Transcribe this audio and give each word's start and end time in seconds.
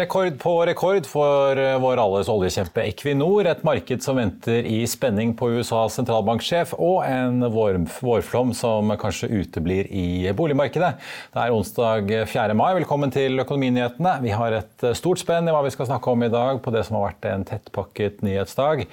Rekord 0.00 0.38
på 0.40 0.52
rekord 0.64 1.04
for 1.08 1.58
eh, 1.60 1.74
vår 1.82 2.00
alles 2.00 2.28
oljekjempe 2.32 2.80
Equinor. 2.88 3.44
Et 3.50 3.64
marked 3.66 4.00
som 4.04 4.16
venter 4.16 4.64
i 4.64 4.78
spenning 4.88 5.34
på 5.36 5.50
USAs 5.58 5.98
sentralbanksjef, 5.98 6.72
og 6.80 7.02
en 7.04 7.44
vårflom 7.52 8.54
som 8.56 8.94
kanskje 9.00 9.28
uteblir 9.42 9.90
i 9.92 10.30
boligmarkedet. 10.36 10.94
Det 11.34 11.42
er 11.42 11.52
onsdag 11.52 12.14
4. 12.32 12.56
mai. 12.56 12.70
Velkommen 12.78 13.12
til 13.12 13.44
Økonominyhetene. 13.44 14.14
Vi 14.24 14.32
har 14.32 14.56
et 14.62 14.86
stort 14.96 15.20
spenn 15.20 15.50
i 15.50 15.52
hva 15.52 15.60
vi 15.66 15.74
skal 15.74 15.90
snakke 15.90 16.14
om 16.14 16.24
i 16.24 16.32
dag 16.32 16.62
på 16.64 16.72
det 16.72 16.86
som 16.88 16.96
har 16.96 17.10
vært 17.10 17.28
en 17.34 17.44
tettpakket 17.52 18.24
nyhetsdag. 18.24 18.86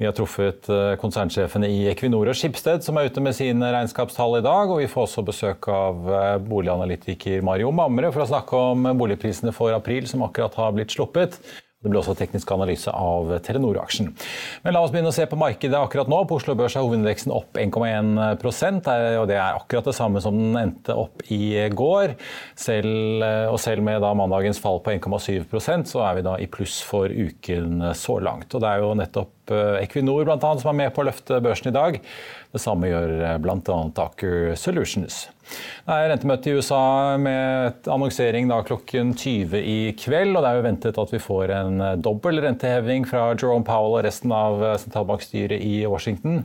Vi 0.00 0.06
har 0.08 0.14
truffet 0.16 0.66
eh, 0.72 0.96
konsernsjefene 0.98 1.68
i 1.70 1.84
Equinor 1.92 2.26
og 2.30 2.38
Skipsted, 2.38 2.82
som 2.82 2.98
er 2.98 3.06
ute 3.06 3.22
med 3.22 3.36
sine 3.36 3.68
regnskapstall 3.70 4.40
i 4.40 4.44
dag. 4.44 4.72
Og 4.72 4.80
vi 4.82 4.88
får 4.90 5.06
også 5.06 5.22
besøk 5.26 5.68
av 5.70 6.08
eh, 6.10 6.38
boliganalytiker 6.42 7.44
Mario 7.46 7.70
Mamre 7.74 8.10
for 8.14 8.24
å 8.24 8.30
snakke 8.32 8.64
om 8.72 8.88
boligprisene 8.98 9.54
for 9.54 9.76
april, 9.76 10.08
som 10.10 10.26
akkurat 10.26 10.58
har 10.58 10.74
blitt 10.74 10.94
sluppet. 10.96 11.38
Det 11.84 11.92
ble 11.92 12.00
også 12.00 12.16
teknisk 12.16 12.50
analyse 12.54 12.90
av 12.90 13.28
Telenor-aksjen. 13.44 14.10
Men 14.64 14.76
la 14.76 14.80
oss 14.80 14.92
begynne 14.94 15.12
å 15.12 15.16
se 15.16 15.26
på 15.28 15.38
markedet 15.38 15.76
akkurat 15.76 16.08
nå. 16.10 16.22
På 16.28 16.38
Oslo 16.40 16.56
Børs 16.56 16.78
er 16.78 16.86
hovedindeksen 16.86 17.34
opp 17.34 17.60
1,1% 17.60 18.88
og 19.20 19.28
det 19.28 19.36
er 19.36 19.58
akkurat 19.58 19.90
det 19.90 19.96
samme 19.96 20.22
som 20.24 20.38
den 20.38 20.56
endte 20.60 20.96
opp 20.96 21.26
i 21.28 21.68
går. 21.76 22.16
Selv, 22.56 23.24
og 23.52 23.60
selv 23.60 23.84
med 23.84 24.04
mandagens 24.16 24.60
fall 24.62 24.80
på 24.84 24.94
1,7% 24.96 25.92
så 25.92 26.04
er 26.08 26.18
vi 26.18 26.24
da 26.26 26.38
i 26.40 26.48
pluss 26.50 26.80
for 26.84 27.12
uken 27.12 27.90
så 27.94 28.18
langt. 28.24 28.54
Og 28.54 28.64
det 28.64 28.70
er 28.70 28.82
jo 28.82 28.94
nettopp 28.98 29.54
eh, 29.54 29.82
Equinor 29.84 30.24
blant 30.26 30.44
annet, 30.44 30.64
som 30.64 30.72
er 30.72 30.80
med 30.84 30.94
på 30.94 31.04
å 31.04 31.08
løfte 31.10 31.42
børsen 31.44 31.70
i 31.70 31.76
dag. 31.76 32.00
Det 32.54 32.62
samme 32.62 32.90
gjør 32.90 33.16
eh, 33.20 33.38
bl.a. 33.42 33.80
Aker 34.08 34.54
Solutions. 34.60 35.24
Det 35.84 35.92
er 35.92 36.08
rentemøte 36.08 36.48
i 36.48 36.54
USA 36.56 37.16
med 37.20 37.88
annonsering 37.90 38.48
da 38.48 38.60
klokken 38.64 39.12
20 39.18 39.60
i 39.60 39.76
kveld. 40.00 40.32
og 40.36 40.42
Det 40.44 40.50
er 40.50 40.58
jo 40.58 40.64
ventet 40.64 41.00
at 41.00 41.12
vi 41.12 41.20
får 41.22 41.52
en 41.54 41.82
eh, 41.84 41.96
dobbel 42.00 42.40
renteheving 42.44 43.04
fra 43.08 43.26
Jerome 43.34 43.66
Powell 43.66 43.98
og 43.98 44.04
resten 44.06 44.32
av 44.34 44.62
eh, 44.64 44.76
sentralbankstyret 44.80 45.60
i 45.60 45.84
Washington. 45.90 46.42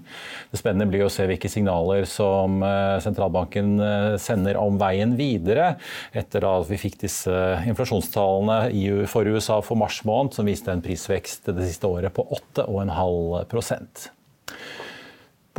Det 0.51 0.59
spennende 0.59 0.89
blir 0.91 1.05
å 1.05 1.13
se 1.13 1.27
hvilke 1.29 1.51
signaler 1.51 2.07
som 2.09 2.59
eh, 2.65 2.97
sentralbanken 3.03 3.77
sender 4.19 4.57
om 4.59 4.77
veien 4.81 5.15
videre, 5.19 5.73
etter 6.17 6.45
at 6.47 6.67
vi 6.69 6.79
fikk 6.81 6.99
disse 7.05 7.33
inflasjonstallene 7.69 9.07
for 9.09 9.27
USA 9.29 9.59
for 9.65 9.79
mars 9.79 10.01
måned, 10.07 10.35
som 10.35 10.47
viste 10.49 10.73
en 10.73 10.83
prisvekst 10.83 11.51
det 11.53 11.69
siste 11.69 11.89
året 11.89 12.13
på 12.15 12.25
8,5 12.57 14.09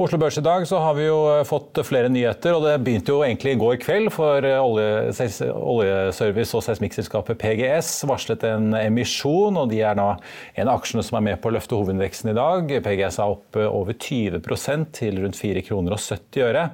på 0.00 0.06
Oslo 0.06 0.16
Børs 0.16 0.38
i 0.38 0.40
dag 0.40 0.62
så 0.64 0.78
har 0.80 0.94
vi 0.96 1.02
jo 1.04 1.16
eh, 1.28 1.42
fått 1.44 1.76
flere 1.84 2.08
nyheter. 2.08 2.54
og 2.56 2.62
Det 2.64 2.78
begynte 2.80 3.12
jo 3.12 3.20
egentlig 3.20 3.52
i 3.52 3.58
går 3.60 3.74
kveld. 3.82 4.08
For 4.14 4.46
eh, 4.48 4.56
oljeservice- 4.56 6.54
og 6.56 6.62
seismikkselskapet 6.64 7.36
PGS 7.36 7.90
varslet 8.08 8.46
en 8.48 8.72
emisjon. 8.78 9.58
og 9.60 9.68
De 9.68 9.82
er 9.84 9.98
da 9.98 10.14
en 10.54 10.70
av 10.70 10.78
aksjene 10.78 11.04
som 11.04 11.18
er 11.18 11.26
med 11.26 11.42
på 11.42 11.50
å 11.50 11.52
løfte 11.52 11.76
hovedindeksen 11.76 12.32
i 12.32 12.36
dag. 12.38 12.72
PGS 12.86 13.20
er 13.20 13.34
opp 13.34 13.58
over 13.60 13.92
20% 13.92 14.88
til 14.96 15.20
rundt 15.20 15.36
4 15.36 15.64
kroner 15.68 15.98
og 15.98 16.00
70 16.00 16.46
øre. 16.46 16.64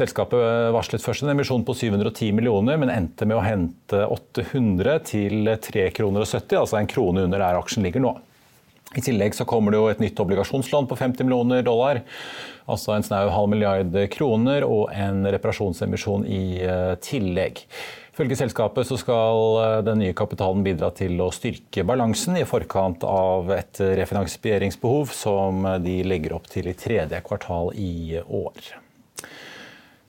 Selskapet 0.00 0.72
varslet 0.74 1.04
først 1.06 1.22
en 1.22 1.30
emisjon 1.36 1.62
på 1.66 1.76
710 1.76 2.32
millioner, 2.34 2.80
men 2.82 2.90
endte 2.90 3.30
med 3.30 3.38
å 3.38 3.44
hente 3.46 4.02
800 4.10 4.98
til 5.06 5.54
3 5.70 5.86
kroner 5.94 6.26
og 6.26 6.32
70, 6.32 6.58
altså 6.64 6.80
en 6.80 6.90
krone 6.90 7.28
under 7.28 7.42
der 7.42 7.62
aksjen 7.62 7.86
ligger 7.86 8.02
nå. 8.02 8.16
I 8.98 9.02
tillegg 9.06 9.36
så 9.38 9.46
kommer 9.46 9.70
det 9.70 9.78
jo 9.78 9.86
et 9.86 10.00
nytt 10.02 10.18
obligasjonslån 10.18 10.88
på 10.90 10.96
50 10.98 11.26
millioner 11.26 11.62
dollar. 11.62 12.00
Altså 12.70 12.96
en 12.96 13.06
snau 13.06 13.28
halv 13.30 13.52
milliard 13.52 13.94
kroner 14.10 14.66
og 14.66 14.90
en 14.90 15.22
reparasjonsemisjon 15.30 16.26
i 16.26 16.42
eh, 16.66 16.96
tillegg. 17.02 17.62
Ifølge 18.10 18.40
selskapet 18.40 18.88
så 18.88 18.98
skal 18.98 19.60
eh, 19.62 19.76
den 19.86 20.02
nye 20.02 20.16
kapitalen 20.18 20.66
bidra 20.66 20.90
til 20.90 21.22
å 21.22 21.30
styrke 21.34 21.86
balansen 21.86 22.40
i 22.40 22.46
forkant 22.48 23.06
av 23.06 23.54
et 23.54 23.78
refinansieringsbehov 24.02 25.14
som 25.14 25.70
de 25.86 26.00
legger 26.02 26.34
opp 26.34 26.50
til 26.50 26.70
i 26.70 26.78
tredje 26.78 27.22
kvartal 27.26 27.70
i 27.78 28.18
år. 28.26 28.72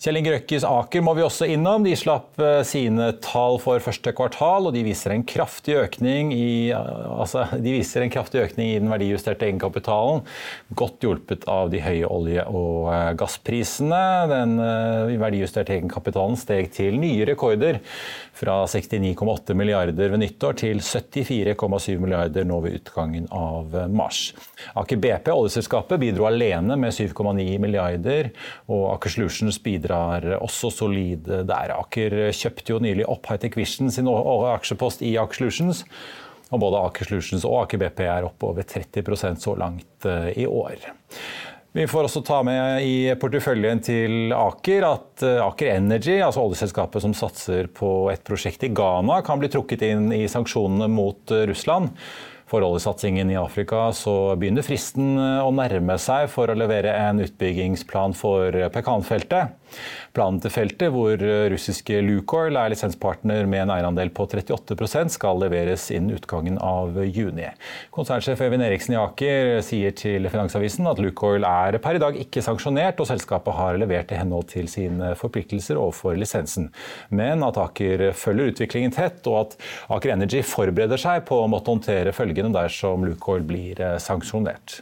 Kjell 0.01 0.17
Inge 0.17 0.31
Røkkes 0.33 0.63
Aker 0.65 1.03
må 1.05 1.11
vi 1.13 1.21
også 1.21 1.45
innom. 1.53 1.83
De 1.85 1.91
slapp 1.93 2.39
eh, 2.41 2.63
sine 2.65 3.11
tall 3.21 3.59
for 3.61 3.77
første 3.85 4.09
kvartal, 4.17 4.65
og 4.65 4.73
de 4.73 4.81
viser 4.81 5.13
en 5.13 5.21
kraftig 5.29 5.75
økning 5.77 6.31
i, 6.33 6.71
altså, 6.73 7.43
de 7.61 7.75
en 7.77 8.13
kraftig 8.13 8.41
økning 8.41 8.71
i 8.71 8.79
den 8.79 8.89
verdijusterte 8.89 9.45
egenkapitalen. 9.45 10.23
Godt 10.73 11.05
hjulpet 11.05 11.45
av 11.45 11.69
de 11.69 11.83
høye 11.85 12.09
olje- 12.09 12.47
og 12.49 12.89
eh, 12.89 13.11
gassprisene. 13.19 14.01
Den 14.31 14.55
eh, 14.65 15.13
verdijusterte 15.21 15.77
egenkapitalen 15.77 16.39
steg 16.41 16.71
til 16.73 16.97
nye 16.97 17.29
rekorder 17.29 17.77
fra 18.41 18.57
69,8 18.65 19.53
milliarder 19.53 20.15
ved 20.15 20.23
nyttår 20.23 20.57
til 20.63 20.81
74,7 20.81 22.01
milliarder 22.01 22.49
nå 22.49 22.57
ved 22.65 22.79
utgangen 22.79 23.29
av 23.29 23.77
mars. 23.93 24.31
Aker 24.73 24.97
BP, 24.97 25.29
oljeselskapet, 25.29 26.01
bidro 26.01 26.25
alene 26.31 26.79
med 26.87 26.97
7,9 26.97 27.45
milliarder, 27.61 28.33
og 28.65 28.95
Aker 28.95 29.13
Solutions 29.19 29.61
bidrar 29.91 30.39
også 30.41 30.71
solid 30.71 31.27
der. 31.47 31.75
Aker 31.75 32.31
kjøpte 32.31 32.73
jo 32.73 32.81
nylig 32.81 33.05
opp 33.09 33.27
Hightech 33.27 33.57
Vision 33.57 33.91
sin 33.91 34.07
aksjepost 34.07 35.01
i 35.01 35.17
Aker 35.17 35.41
Solutions. 35.41 35.83
Og 36.51 36.59
både 36.59 36.81
Aker 36.87 37.07
Solutions 37.07 37.45
og 37.45 37.63
Aker 37.63 37.79
BP 37.79 38.03
er 38.07 38.27
oppe 38.27 38.49
over 38.49 38.63
30% 38.63 39.39
så 39.39 39.55
langt 39.55 40.05
eh, 40.05 40.31
i 40.43 40.47
år. 40.47 40.75
Vi 41.71 41.85
får 41.87 42.03
også 42.03 42.21
ta 42.27 42.41
med 42.43 42.83
i 42.83 43.13
porteføljen 43.15 43.79
til 43.79 44.33
Aker 44.35 44.83
at 44.89 45.23
eh, 45.23 45.39
Aker 45.39 45.77
Energy, 45.77 46.17
altså 46.19 46.43
oljeselskapet 46.43 47.05
som 47.05 47.15
satser 47.15 47.71
på 47.71 48.09
et 48.11 48.23
prosjekt 48.27 48.65
i 48.67 48.71
Ghana, 48.75 49.21
kan 49.23 49.39
bli 49.39 49.51
trukket 49.51 49.87
inn 49.87 50.11
i 50.11 50.25
sanksjonene 50.31 50.91
mot 50.91 51.31
eh, 51.31 51.47
Russland. 51.47 51.95
For 52.51 52.67
oljesatsingen 52.67 53.31
i 53.31 53.39
Afrika 53.39 53.85
så 53.95 54.35
begynner 54.35 54.65
fristen 54.67 55.15
å 55.15 55.47
nærme 55.55 55.95
seg 56.03 56.27
for 56.33 56.51
å 56.51 56.57
levere 56.59 56.91
en 56.99 57.23
utbyggingsplan 57.23 58.11
for 58.11 58.51
Pekanfeltet. 58.75 59.55
Planen 60.15 60.41
til 60.43 60.53
feltet, 60.53 60.89
hvor 60.91 61.15
russiske 61.51 62.01
Lukoil 62.03 62.57
er 62.59 62.73
lisenspartner 62.73 63.47
med 63.49 63.65
en 63.65 63.75
eierandel 63.77 64.11
på 64.15 64.25
38% 64.27 65.15
skal 65.15 65.39
leveres 65.41 65.87
innen 65.93 66.17
utgangen 66.17 66.57
av 66.61 66.97
juni. 67.05 67.47
Konsernsjef 67.95 68.41
Øyvind 68.43 68.65
Eriksen 68.65 68.95
i 68.95 68.99
Aker 68.99 69.61
sier 69.65 69.95
til 69.97 70.27
Finansavisen 70.31 70.87
at 70.89 70.99
Lukoil 71.01 71.45
er 71.47 71.77
per 71.83 71.97
i 71.97 72.01
dag 72.03 72.17
ikke 72.19 72.43
sanksjonert, 72.43 72.99
og 73.01 73.09
selskapet 73.09 73.55
har 73.57 73.79
levert 73.79 74.11
i 74.11 74.19
henhold 74.19 74.49
til 74.51 74.69
sine 74.71 75.13
forpliktelser 75.19 75.79
overfor 75.79 76.17
lisensen. 76.19 76.69
Men 77.09 77.45
at 77.47 77.59
Aker 77.61 78.09
følger 78.17 78.51
utviklingen 78.51 78.93
tett, 78.95 79.23
og 79.31 79.39
at 79.45 79.57
Aker 79.95 80.15
Energy 80.15 80.43
forbereder 80.45 80.99
seg 81.01 81.25
på 81.29 81.41
å 81.41 81.49
måtte 81.51 81.73
håndtere 81.73 82.15
følgene 82.15 82.53
dersom 82.55 83.05
Lukoil 83.07 83.45
blir 83.47 83.79
eh, 83.81 83.97
sanksjonert. 84.01 84.81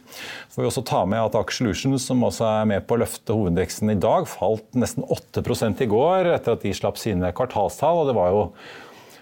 Får 0.50 0.64
vi 0.64 0.70
også 0.70 0.84
ta 0.86 1.04
med 1.08 1.22
at 1.22 1.38
Aker 1.38 1.60
Solutions, 1.60 2.06
som 2.06 2.22
også 2.26 2.46
er 2.48 2.70
med 2.72 2.86
på 2.86 2.96
å 2.96 3.02
løfte 3.04 3.36
hovedindeksen 3.36 3.94
i 3.94 3.98
dag, 4.00 4.28
falt 4.30 4.66
nesten 4.80 5.04
8 5.06 5.44
i 5.84 5.90
går 5.90 6.32
etter 6.34 6.56
at 6.56 6.64
de 6.64 6.74
slapp 6.76 6.98
sine 7.00 7.32
kvartalstall. 7.36 8.02
og 8.02 8.10
det 8.10 8.16
var 8.18 8.32
jo 8.34 8.44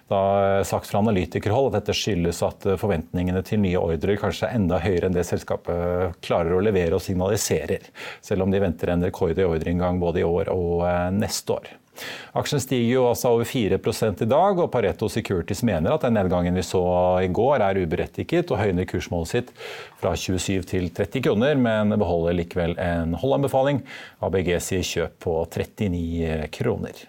da 0.09 0.65
sagt 0.65 0.89
fra 0.89 1.03
analytikerhold 1.03 1.71
at 1.71 1.83
dette 1.83 1.97
skyldes 1.97 2.41
at 2.47 2.65
forventningene 2.81 3.43
til 3.47 3.61
nye 3.65 3.81
ordrer 3.81 4.21
kanskje 4.21 4.49
er 4.49 4.57
enda 4.57 4.81
høyere 4.81 5.11
enn 5.11 5.17
det 5.17 5.27
selskapet 5.29 6.17
klarer 6.25 6.57
å 6.57 6.63
levere 6.65 6.97
og 6.97 7.05
signaliserer. 7.05 7.91
Selv 8.25 8.47
om 8.47 8.55
de 8.55 8.63
venter 8.63 8.95
en 8.95 9.05
rekord 9.05 9.39
i 9.39 9.45
ordreinngang 9.47 10.01
både 10.01 10.23
i 10.23 10.27
år 10.29 10.53
og 10.55 10.87
eh, 10.89 11.05
neste 11.19 11.59
år. 11.59 11.69
Aksjen 12.39 12.63
stiger 12.63 12.93
jo 12.93 13.05
altså 13.09 13.33
over 13.35 13.49
4 13.49 13.79
i 14.23 14.29
dag, 14.31 14.61
og 14.63 14.71
Pareto 14.71 15.09
Securities 15.11 15.65
mener 15.67 15.95
at 15.95 16.07
den 16.07 16.15
nedgangen 16.15 16.55
vi 16.55 16.63
så 16.63 16.83
i 17.25 17.29
går 17.29 17.65
er 17.65 17.83
uberettiget, 17.83 18.53
og 18.53 18.63
høyner 18.63 18.87
kursmålet 18.89 19.33
sitt 19.33 19.53
fra 19.99 20.15
27 20.15 20.63
til 20.71 20.91
30 20.95 21.27
kroner, 21.27 21.59
men 21.59 21.99
beholder 21.99 22.39
likevel 22.39 22.79
en 22.79 23.19
holdanbefaling. 23.19 23.83
ABG 24.23 24.55
sier 24.63 24.91
kjøp 24.93 25.23
på 25.27 25.39
39 25.51 26.51
kroner. 26.55 27.09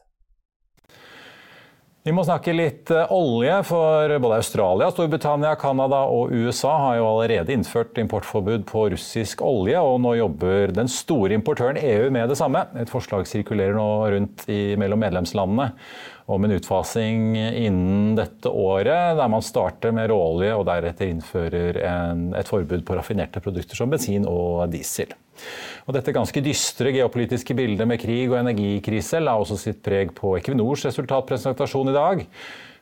Vi 2.01 2.09
må 2.17 2.23
snakke 2.25 2.53
litt 2.55 2.89
eh, 2.89 3.11
olje, 3.13 3.59
for 3.69 4.09
både 4.23 4.39
Australia, 4.41 4.87
Storbritannia, 4.89 5.51
Canada 5.61 5.99
og 6.09 6.31
USA 6.33 6.71
har 6.87 6.95
jo 6.97 7.03
allerede 7.11 7.53
innført 7.53 7.99
importforbud 8.01 8.63
på 8.71 8.87
russisk 8.95 9.43
olje, 9.45 9.77
og 9.77 9.99
nå 10.01 10.15
jobber 10.17 10.73
den 10.73 10.89
store 10.89 11.37
importøren 11.37 11.77
EU 11.77 12.07
med 12.09 12.33
det 12.33 12.39
samme. 12.39 12.63
Et 12.81 12.89
forslag 12.89 13.29
sirkulerer 13.29 13.77
nå 13.77 13.85
rundt 14.15 14.47
i, 14.49 14.73
mellom 14.81 15.05
medlemslandene. 15.05 15.69
Om 16.25 16.43
en 16.45 16.53
utfasing 16.55 17.35
innen 17.37 18.15
dette 18.17 18.49
året, 18.49 19.17
der 19.17 19.31
man 19.31 19.43
starter 19.45 19.93
med 19.95 20.09
råolje 20.11 20.53
og 20.57 20.65
deretter 20.69 21.09
innfører 21.11 21.81
en, 21.87 22.29
et 22.37 22.49
forbud 22.49 22.85
på 22.87 22.97
raffinerte 22.97 23.43
produkter 23.43 23.79
som 23.79 23.91
bensin 23.91 24.27
og 24.29 24.67
diesel. 24.73 25.13
Og 25.87 25.95
dette 25.95 26.13
ganske 26.13 26.43
dystre 26.45 26.93
geopolitiske 26.93 27.55
bildet 27.57 27.89
med 27.89 28.01
krig 28.01 28.27
og 28.29 28.39
energikrise 28.41 29.21
la 29.23 29.37
også 29.39 29.57
sitt 29.59 29.81
preg 29.85 30.13
på 30.17 30.35
Equinors 30.37 30.85
resultatpresentasjon 30.89 31.89
i 31.91 31.95
dag. 31.97 32.25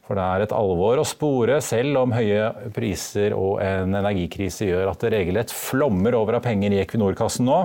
For 0.10 0.18
det 0.18 0.26
er 0.26 0.44
et 0.44 0.54
alvor 0.58 0.98
å 0.98 1.06
spore, 1.06 1.60
selv 1.62 2.00
om 2.02 2.16
høye 2.16 2.48
priser 2.74 3.36
og 3.38 3.60
en 3.62 3.94
energikrise 3.94 4.66
gjør 4.66 4.90
at 4.90 5.04
det 5.06 5.14
regelrett 5.14 5.54
flommer 5.54 6.18
over 6.18 6.40
av 6.40 6.48
penger 6.48 6.74
i 6.74 6.82
Equinor-kassen 6.82 7.46
nå. 7.46 7.60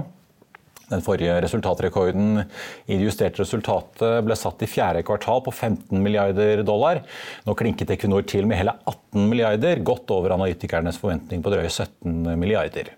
Den 0.90 1.04
forrige 1.04 1.36
resultatrekorden 1.44 2.42
i 2.42 2.98
det 2.98 3.06
justerte 3.06 3.40
resultatet 3.42 4.24
ble 4.26 4.36
satt 4.36 4.64
i 4.64 4.68
fjerde 4.68 5.04
kvartal 5.06 5.40
på 5.46 5.54
15 5.54 6.02
milliarder 6.04 6.64
dollar. 6.66 7.00
Nå 7.46 7.54
klinket 7.58 7.94
Equinor 7.94 8.26
til 8.28 8.48
med 8.48 8.60
hele 8.60 8.76
18 8.84 9.30
milliarder, 9.30 9.80
godt 9.86 10.12
over 10.12 10.36
analytikernes 10.36 11.00
forventning 11.00 11.42
på 11.44 11.54
drøye 11.54 11.70
17 11.70 12.34
milliarder. 12.40 12.92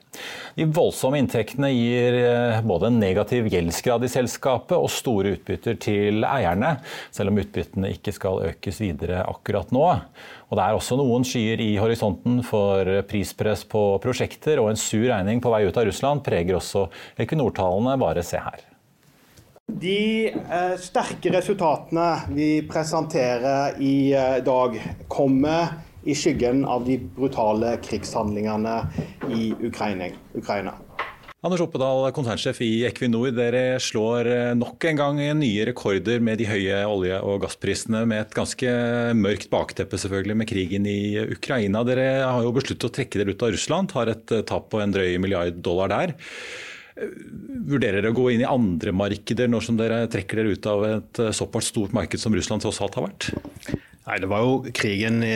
De 0.56 0.64
voldsomme 0.72 1.18
inntektene 1.20 1.68
gir 1.74 2.16
eh, 2.22 2.62
både 2.64 2.88
en 2.88 3.00
negativ 3.00 3.50
gjeldsgrad 3.52 4.06
i 4.06 4.10
selskapet 4.10 4.76
og 4.78 4.88
store 4.92 5.34
utbytter 5.36 5.76
til 5.82 6.24
eierne, 6.26 6.78
selv 7.14 7.32
om 7.32 7.42
utbyttene 7.42 7.92
ikke 7.92 8.14
skal 8.16 8.40
økes 8.48 8.80
videre 8.80 9.20
akkurat 9.28 9.74
nå. 9.76 9.84
Og 10.46 10.58
Det 10.58 10.62
er 10.62 10.76
også 10.76 10.96
noen 11.00 11.24
skyer 11.26 11.60
i 11.64 11.72
horisonten 11.80 12.38
for 12.46 12.86
prispress 13.10 13.64
på 13.66 13.82
prosjekter, 14.02 14.62
og 14.62 14.70
en 14.70 14.78
sur 14.78 15.02
regning 15.08 15.42
på 15.42 15.50
vei 15.50 15.64
ut 15.66 15.76
av 15.76 15.88
Russland 15.88 16.22
preger 16.26 16.60
også 16.60 16.86
Equinor-tallene. 17.18 17.98
Bare 17.98 18.22
se 18.26 18.38
her. 18.38 18.62
De 19.66 20.30
eh, 20.30 20.76
sterke 20.78 21.32
resultatene 21.34 22.10
vi 22.30 22.50
presenterer 22.70 23.80
i 23.82 24.12
eh, 24.14 24.38
dag, 24.46 24.78
kommer 25.10 25.74
i 26.06 26.14
skyggen 26.14 26.62
av 26.70 26.84
de 26.86 27.00
brutale 27.16 27.74
krigshandlingene 27.82 28.76
i 29.34 29.50
Ukraina. 29.66 30.76
Anders 31.44 31.60
Oppedal, 31.60 32.06
konsernsjef 32.16 32.62
i 32.64 32.70
Equinor. 32.88 33.28
Dere 33.36 33.76
slår 33.82 34.28
eh, 34.32 34.52
nok 34.56 34.86
en 34.88 34.96
gang 34.96 35.18
nye 35.36 35.66
rekorder 35.68 36.22
med 36.24 36.40
de 36.40 36.46
høye 36.48 36.78
olje- 36.88 37.18
og 37.20 37.42
gassprisene, 37.42 38.06
med 38.08 38.22
et 38.22 38.32
ganske 38.36 38.70
mørkt 39.18 39.50
bakteppe 39.52 40.00
selvfølgelig 40.00 40.36
med 40.40 40.48
krigen 40.48 40.88
i 40.88 41.12
Ukraina. 41.36 41.82
Dere 41.84 42.06
har 42.24 42.40
jo 42.40 42.54
besluttet 42.56 42.88
å 42.88 42.94
trekke 42.96 43.20
dere 43.20 43.36
ut 43.36 43.44
av 43.44 43.52
Russland, 43.52 43.92
har 43.98 44.14
et 44.14 44.32
eh, 44.32 44.46
tap 44.48 44.70
på 44.72 44.80
en 44.80 44.96
drøy 44.96 45.18
milliard 45.20 45.60
dollar 45.60 45.92
der. 45.92 46.16
Eh, 46.96 47.12
vurderer 47.68 48.00
dere 48.00 48.14
å 48.14 48.16
gå 48.16 48.30
inn 48.32 48.46
i 48.46 48.48
andre 48.48 48.96
markeder 48.96 49.52
når 49.52 49.68
dere 49.76 50.00
trekker 50.16 50.40
dere 50.40 50.56
ut 50.56 50.70
av 50.72 50.88
et 50.88 51.22
såpass 51.36 51.68
stort 51.68 51.92
marked 51.92 52.22
som 52.22 52.32
Russland 52.32 52.64
tross 52.64 52.80
alt 52.80 52.96
har 52.96 53.10
vært? 53.10 53.28
Nei, 54.06 54.20
Det 54.22 54.28
var 54.30 54.42
jo 54.44 54.70
krigen 54.70 55.16
i 55.26 55.32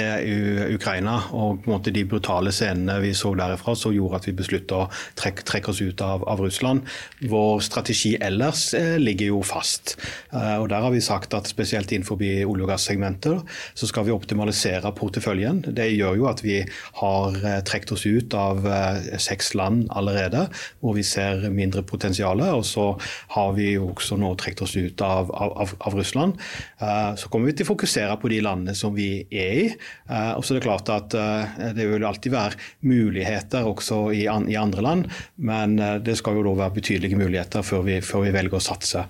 Ukraina 0.77 1.17
og 1.35 1.65
på 1.65 1.67
en 1.67 1.73
måte 1.73 1.91
de 1.91 2.05
brutale 2.07 2.53
scenene 2.55 3.01
vi 3.03 3.09
så 3.19 3.33
derifra 3.35 3.73
som 3.75 3.91
gjorde 3.91 4.21
at 4.21 4.29
vi 4.29 4.35
besluttet 4.39 4.75
å 4.77 4.85
trekke, 5.19 5.43
trekke 5.43 5.73
oss 5.73 5.81
ut 5.83 6.03
av, 6.07 6.23
av, 6.31 6.39
Russland. 6.39 6.87
Vår 7.33 7.65
strategi 7.67 8.13
ellers 8.23 8.69
eh, 8.79 8.95
ligger 9.03 9.33
jo 9.33 9.41
fast. 9.43 9.97
Eh, 10.31 10.55
og 10.63 10.69
Der 10.71 10.87
har 10.87 10.95
vi 10.95 11.03
sagt 11.03 11.35
at 11.35 11.51
spesielt 11.51 11.91
innenfor 11.91 12.15
olje- 12.23 12.47
og 12.47 12.71
gassegmenter 12.71 13.41
så 13.75 13.89
skal 13.91 14.07
vi 14.07 14.15
optimalisere 14.15 14.95
porteføljen. 14.95 15.65
Det 15.67 15.89
gjør 15.91 16.21
jo 16.21 16.31
at 16.31 16.45
vi 16.47 16.61
har 17.03 17.41
eh, 17.43 17.59
trukket 17.67 17.97
oss 17.99 18.07
ut 18.07 18.39
av 18.39 18.63
eh, 18.71 19.19
seks 19.19 19.51
land 19.59 19.91
allerede, 19.91 20.45
hvor 20.79 20.95
vi 20.95 21.03
ser 21.03 21.49
mindre 21.51 21.83
potensial. 21.83 22.39
Og 22.55 22.63
så 22.71 22.87
har 23.35 23.51
vi 23.59 23.73
også 23.83 24.15
nå 24.15 24.31
trukket 24.39 24.63
oss 24.69 24.79
ut 24.79 25.03
av, 25.03 25.35
av, 25.35 25.75
av 25.75 25.99
Russland. 25.99 26.39
Eh, 26.79 27.19
så 27.19 27.35
kommer 27.35 27.51
vi 27.51 27.59
til 27.59 27.67
å 27.67 27.73
fokusere 27.75 28.15
på 28.23 28.31
de 28.31 28.39
landene 28.39 28.60
landene 28.61 28.77
som 28.77 28.95
vi 28.95 29.25
er 29.31 29.53
i. 29.57 29.67
Eh, 30.11 30.33
og 30.37 30.45
så 30.45 30.55
er 30.55 30.61
Det 30.61 30.67
klart 30.67 30.89
at 30.89 31.15
eh, 31.15 31.73
det 31.75 31.89
vil 31.89 32.05
alltid 32.05 32.33
være 32.33 32.59
muligheter 32.83 33.65
også 33.65 34.13
i, 34.13 34.27
andre 34.27 34.83
land, 34.83 35.09
men 35.37 35.79
eh, 35.79 35.99
det 35.99 36.17
skal 36.19 36.37
jo 36.37 36.45
da 36.45 36.67
være 36.67 36.77
betydelige 36.81 37.17
muligheter 37.17 37.63
før 37.63 37.83
vi, 37.83 38.01
før 38.01 38.27
vi 38.27 38.33
velger 38.33 38.59
å 38.59 38.61
satse 38.61 39.07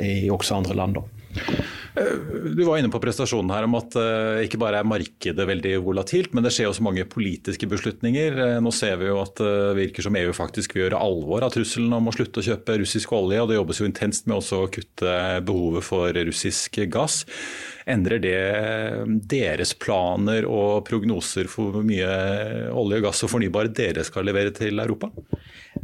i 0.00 0.28
også 0.30 0.56
andre 0.56 0.74
land. 0.74 0.94
da. 0.94 1.17
Du 1.28 2.62
var 2.64 2.78
inne 2.78 2.90
på 2.92 3.00
prestasjonen 3.02 3.50
her 3.50 3.66
om 3.66 3.74
at 3.78 3.94
ikke 4.44 4.60
bare 4.60 4.80
er 4.80 4.86
markedet 4.88 5.46
veldig 5.48 5.72
volatilt, 5.82 6.34
men 6.34 6.44
det 6.46 6.52
skjer 6.54 6.70
også 6.70 6.84
mange 6.86 7.06
politiske 7.10 7.66
beslutninger. 7.70 8.60
Nå 8.62 8.72
ser 8.74 8.96
vi 9.00 9.08
jo 9.10 9.18
at 9.22 9.40
det 9.40 9.76
virker 9.80 10.06
som 10.06 10.18
EU 10.18 10.34
faktisk 10.36 10.76
vil 10.76 10.86
gjøre 10.86 11.00
alvor 11.02 11.46
av 11.46 11.52
trusselen 11.54 11.92
om 11.96 12.10
å 12.10 12.14
slutte 12.14 12.42
å 12.42 12.46
kjøpe 12.50 12.78
russisk 12.82 13.14
olje, 13.18 13.40
og 13.42 13.50
det 13.50 13.58
jobbes 13.58 13.82
jo 13.82 13.88
intenst 13.88 14.28
med 14.28 14.38
også 14.38 14.62
å 14.62 14.70
kutte 14.72 15.16
behovet 15.48 15.86
for 15.86 16.22
russisk 16.30 16.80
gass. 16.92 17.24
Endrer 17.88 18.20
det 18.22 18.38
deres 19.30 19.74
planer 19.80 20.46
og 20.48 20.84
prognoser 20.88 21.48
for 21.50 21.72
hvor 21.74 21.86
mye 21.88 22.10
olje, 22.76 23.02
gass 23.04 23.24
og 23.24 23.32
fornybar 23.32 23.72
dere 23.74 24.04
skal 24.06 24.28
levere 24.28 24.52
til 24.54 24.78
Europa? 24.78 25.10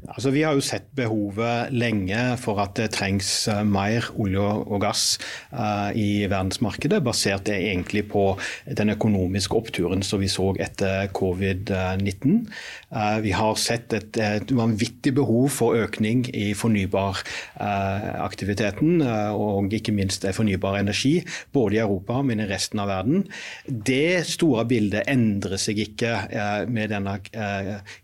Altså, 0.05 0.29
vi 0.35 0.43
har 0.45 0.53
jo 0.53 0.61
sett 0.61 0.91
behovet 0.93 1.71
lenge 1.73 2.37
for 2.37 2.61
at 2.61 2.75
det 2.77 2.91
trengs 2.93 3.49
eh, 3.49 3.65
mer 3.65 4.05
olje 4.21 4.43
og 4.45 4.83
gass 4.83 5.19
uh, 5.55 5.93
i 5.97 6.27
verdensmarkedet, 6.29 7.03
basert 7.05 7.49
egentlig 7.49 8.09
på 8.13 8.39
den 8.69 8.91
økonomiske 8.93 9.57
oppturen 9.57 10.03
som 10.05 10.21
vi 10.21 10.29
så 10.29 10.55
etter 10.61 11.09
covid-19. 11.17 12.45
Uh, 12.93 13.21
vi 13.25 13.33
har 13.33 13.57
sett 13.61 13.93
et, 13.97 14.17
et, 14.21 14.53
vanvittig 14.55 15.15
behov 15.17 15.49
for 15.57 15.75
økning 15.81 16.29
i 16.37 16.55
fornybaraktiviteten, 16.59 19.01
uh, 19.01 19.33
og 19.33 19.73
ikke 19.73 19.93
minst 19.97 20.27
fornybar 20.37 20.77
energi, 20.83 21.25
både 21.57 21.77
i 21.79 21.81
Europa, 21.87 22.21
men 22.21 22.41
i 22.45 22.51
resten 22.51 22.79
av 22.85 22.89
verden. 22.93 23.25
Det 23.65 24.21
store 24.29 24.69
bildet 24.69 25.09
endrer 25.09 25.57
seg 25.61 25.79
ikke 25.81 26.29
med 26.69 26.91
denne 26.93 27.19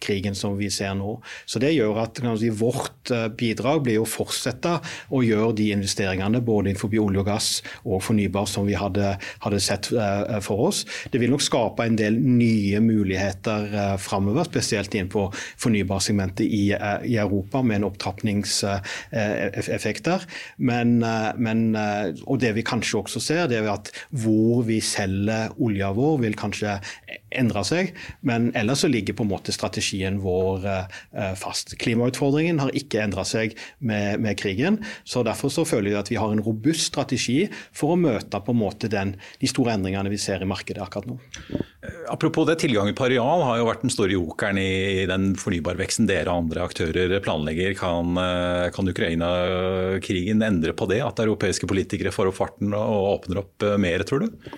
krigen 0.01 0.35
som 0.39 0.57
vi 0.59 0.71
ser 0.73 0.95
nå. 0.97 1.21
Så 1.45 1.59
det 1.63 1.75
gjør 1.75 1.90
at 1.99 2.21
si, 2.39 2.51
vårt 2.55 3.11
eh, 3.11 3.29
bidrag 3.29 3.83
blir 3.87 4.01
å 4.03 4.09
fortsette 4.09 4.81
å 5.11 5.23
gjøre 5.25 5.55
de 5.59 5.71
investeringene 5.75 6.41
både 6.45 6.71
innenfor 6.71 6.89
olje 7.01 7.21
og 7.23 7.27
gass 7.29 7.49
og 7.85 8.03
fornybar 8.05 8.47
som 8.51 8.67
vi 8.69 8.75
hadde, 8.79 9.19
hadde 9.45 9.61
sett 9.63 9.91
uh, 9.95 10.41
for 10.45 10.59
oss. 10.69 10.79
Det 11.13 11.21
vil 11.23 11.31
nok 11.33 11.43
skape 11.45 11.85
en 11.87 11.99
del 11.99 12.15
nye 12.21 12.81
muligheter 12.85 13.97
framover, 14.01 14.45
spesielt 14.49 14.95
innenfor 14.95 15.35
fornybarsegmentet 15.61 16.47
i, 16.47 16.75
i 17.07 17.17
Europa 17.21 17.63
med 17.65 17.77
en 17.81 17.89
opptrappingseffekt 17.91 20.05
der. 20.07 20.21
Men, 20.59 20.99
men, 21.41 21.77
og 22.27 22.41
det 22.43 22.55
vi 22.57 22.63
kanskje 22.67 22.99
også 23.03 23.21
ser, 23.25 23.49
det 23.51 23.59
er 23.61 23.69
at 23.73 23.87
hvor 24.11 24.65
vi 24.69 24.81
selger 24.85 25.53
olja 25.63 25.89
vår 25.97 26.15
vil 26.25 26.37
kanskje 26.39 26.71
endre 27.31 27.63
seg, 27.67 27.85
men 28.27 28.41
ellers 28.59 28.81
så 28.85 28.89
ligger 28.91 29.15
på 29.17 29.25
en 29.27 29.33
måte 29.33 29.53
strategien 29.55 30.17
vår 30.23 30.57
fast. 31.41 31.75
Klimautfordringen 31.81 32.61
har 32.63 32.75
ikke 32.77 33.03
endra 33.05 33.25
seg 33.29 33.57
med, 33.79 34.21
med, 34.23 34.37
krigen. 34.41 34.81
så 35.05 35.25
Derfor 35.27 35.53
så 35.53 35.67
føler 35.69 35.93
vi 35.93 35.99
at 36.01 36.11
vi 36.13 36.19
har 36.21 36.33
en 36.33 36.43
robust 36.45 36.91
strategi 36.91 37.45
for 37.77 37.95
å 37.95 38.01
møte 38.01 38.41
på 38.41 38.55
en 38.55 38.61
måte 38.61 38.91
den, 38.93 39.17
de 39.41 39.51
store 39.51 39.77
endringene 39.79 40.13
vi 40.13 40.21
ser 40.21 40.45
i 40.45 40.49
markedet 40.49 40.83
akkurat 40.85 41.09
nå. 41.11 41.19
Apropos 42.13 42.47
det, 42.49 42.59
Tilgangen 42.61 42.97
på 42.97 43.07
areal 43.07 43.45
har 43.47 43.61
jo 43.61 43.67
vært 43.71 43.85
den 43.87 43.93
store 43.93 44.15
jokeren 44.15 44.61
i 44.61 45.07
den 45.09 45.33
fornybarveksten 45.41 46.09
dere 46.11 46.29
og 46.29 46.45
andre 46.45 46.67
aktører 46.69 47.17
planlegger. 47.25 47.75
Kan, 47.79 48.21
kan 48.75 48.93
Ukraina-krigen 48.93 50.45
endre 50.45 50.77
på 50.77 50.89
det? 50.91 51.01
At 51.07 51.23
europeiske 51.25 51.69
politikere 51.71 52.13
får 52.15 52.33
opp 52.33 52.41
farten 52.41 52.77
og 52.77 53.13
åpner 53.17 53.45
opp 53.45 53.69
mer, 53.81 54.05
tror 54.09 54.27
du? 54.27 54.51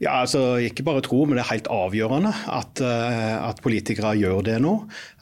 Ja, 0.00 0.22
altså 0.24 0.56
Ikke 0.58 0.82
bare 0.86 1.02
tro, 1.04 1.20
men 1.26 1.38
det 1.38 1.44
er 1.44 1.52
helt 1.52 1.68
avgjørende 1.70 2.32
at, 2.50 2.80
eh, 2.82 3.34
at 3.38 3.60
politikere 3.62 4.16
gjør 4.18 4.40
det 4.48 4.56
nå. 4.64 4.72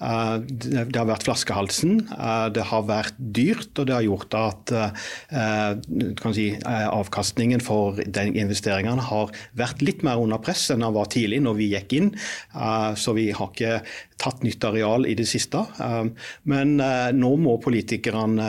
Eh, 0.01 0.37
det 0.49 0.97
har 0.97 1.09
vært 1.11 1.27
flaskehalsen. 1.27 1.99
Eh, 2.15 2.47
det 2.57 2.65
har 2.71 2.87
vært 2.89 3.19
dyrt, 3.19 3.75
og 3.77 3.91
det 3.91 3.97
har 3.99 4.07
gjort 4.07 4.37
at 4.41 4.73
si, 6.33 6.47
avkastningen 6.65 7.61
for 7.61 7.99
den 8.01 8.33
investeringene 8.39 9.05
har 9.11 9.33
vært 9.59 9.83
litt 9.85 10.05
mer 10.07 10.21
under 10.23 10.41
press 10.41 10.71
enn 10.73 10.85
den 10.85 10.95
var 10.95 11.11
tidlig 11.13 11.43
når 11.45 11.59
vi 11.59 11.69
gikk 11.75 11.97
inn. 11.99 12.13
Så 12.97 13.15
vi 13.17 13.31
har 13.37 13.51
ikke 13.51 13.81
tatt 14.21 14.43
nytt 14.45 14.65
areal 14.65 15.07
i 15.09 15.15
det 15.19 15.27
siste. 15.29 15.63
Men 16.45 16.77
nå 17.17 17.31
må 17.41 17.57
politikerne 17.63 18.49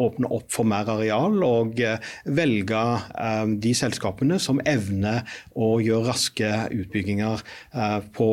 åpne 0.00 0.30
opp 0.30 0.50
for 0.52 0.68
mer 0.68 0.88
areal 0.92 1.40
og 1.46 1.80
velge 2.24 2.84
de 3.64 3.74
selskapene 3.76 4.40
som 4.42 4.62
evner 4.68 5.24
og 5.58 5.84
gjøre 5.84 6.08
raske 6.10 6.50
utbygginger 6.74 7.42
eh, 7.74 8.00
på, 8.14 8.30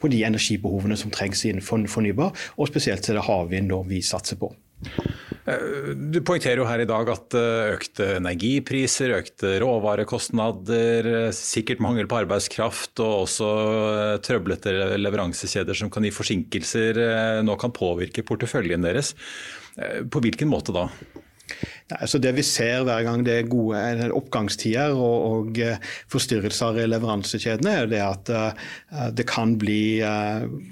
på 0.00 0.10
de 0.12 0.24
energibehovene 0.28 0.98
som 0.98 1.12
trengs 1.14 1.44
innenfor 1.48 1.82
fornybar, 1.90 2.34
og 2.56 2.70
spesielt 2.70 3.08
er 3.08 3.18
det 3.18 3.26
havvind 3.26 3.74
vi 3.88 4.02
satser 4.04 4.38
på. 4.40 4.52
Eh, 5.50 5.92
du 6.12 6.20
poengterer 6.26 6.62
jo 6.62 6.68
her 6.68 6.82
i 6.84 6.88
dag 6.88 7.10
at 7.12 7.36
eh, 7.38 7.72
økte 7.76 8.08
energipriser, 8.18 9.16
økte 9.18 9.56
råvarekostnader, 9.62 11.30
sikkert 11.36 11.82
mangel 11.84 12.10
på 12.10 12.20
arbeidskraft 12.22 13.02
og 13.04 13.24
også 13.26 13.50
trøblete 14.26 14.76
leveransekjeder 15.00 15.82
som 15.82 15.92
kan 15.92 16.06
gi 16.06 16.14
forsinkelser, 16.14 17.02
nå 17.46 17.58
kan 17.60 17.74
påvirke 17.74 18.26
porteføljen 18.26 18.86
deres. 18.86 19.14
På 20.10 20.20
hvilken 20.20 20.50
måte 20.50 20.74
da? 20.74 20.88
Altså 21.98 22.20
det 22.22 22.32
vi 22.36 22.44
ser 22.46 22.84
hver 22.86 23.04
gang 23.06 23.24
det 23.26 23.34
er 23.34 23.50
gode 23.50 24.10
oppgangstider 24.14 24.94
og, 24.94 25.16
og 25.30 25.60
eh, 25.62 25.80
forstyrrelser 26.10 26.80
i 26.82 26.86
leveransekjedene, 26.90 27.72
er 27.82 27.90
det 27.90 28.00
at 28.04 28.30
uh, 28.30 29.08
det 29.14 29.26
kan 29.28 29.56
bli 29.60 30.00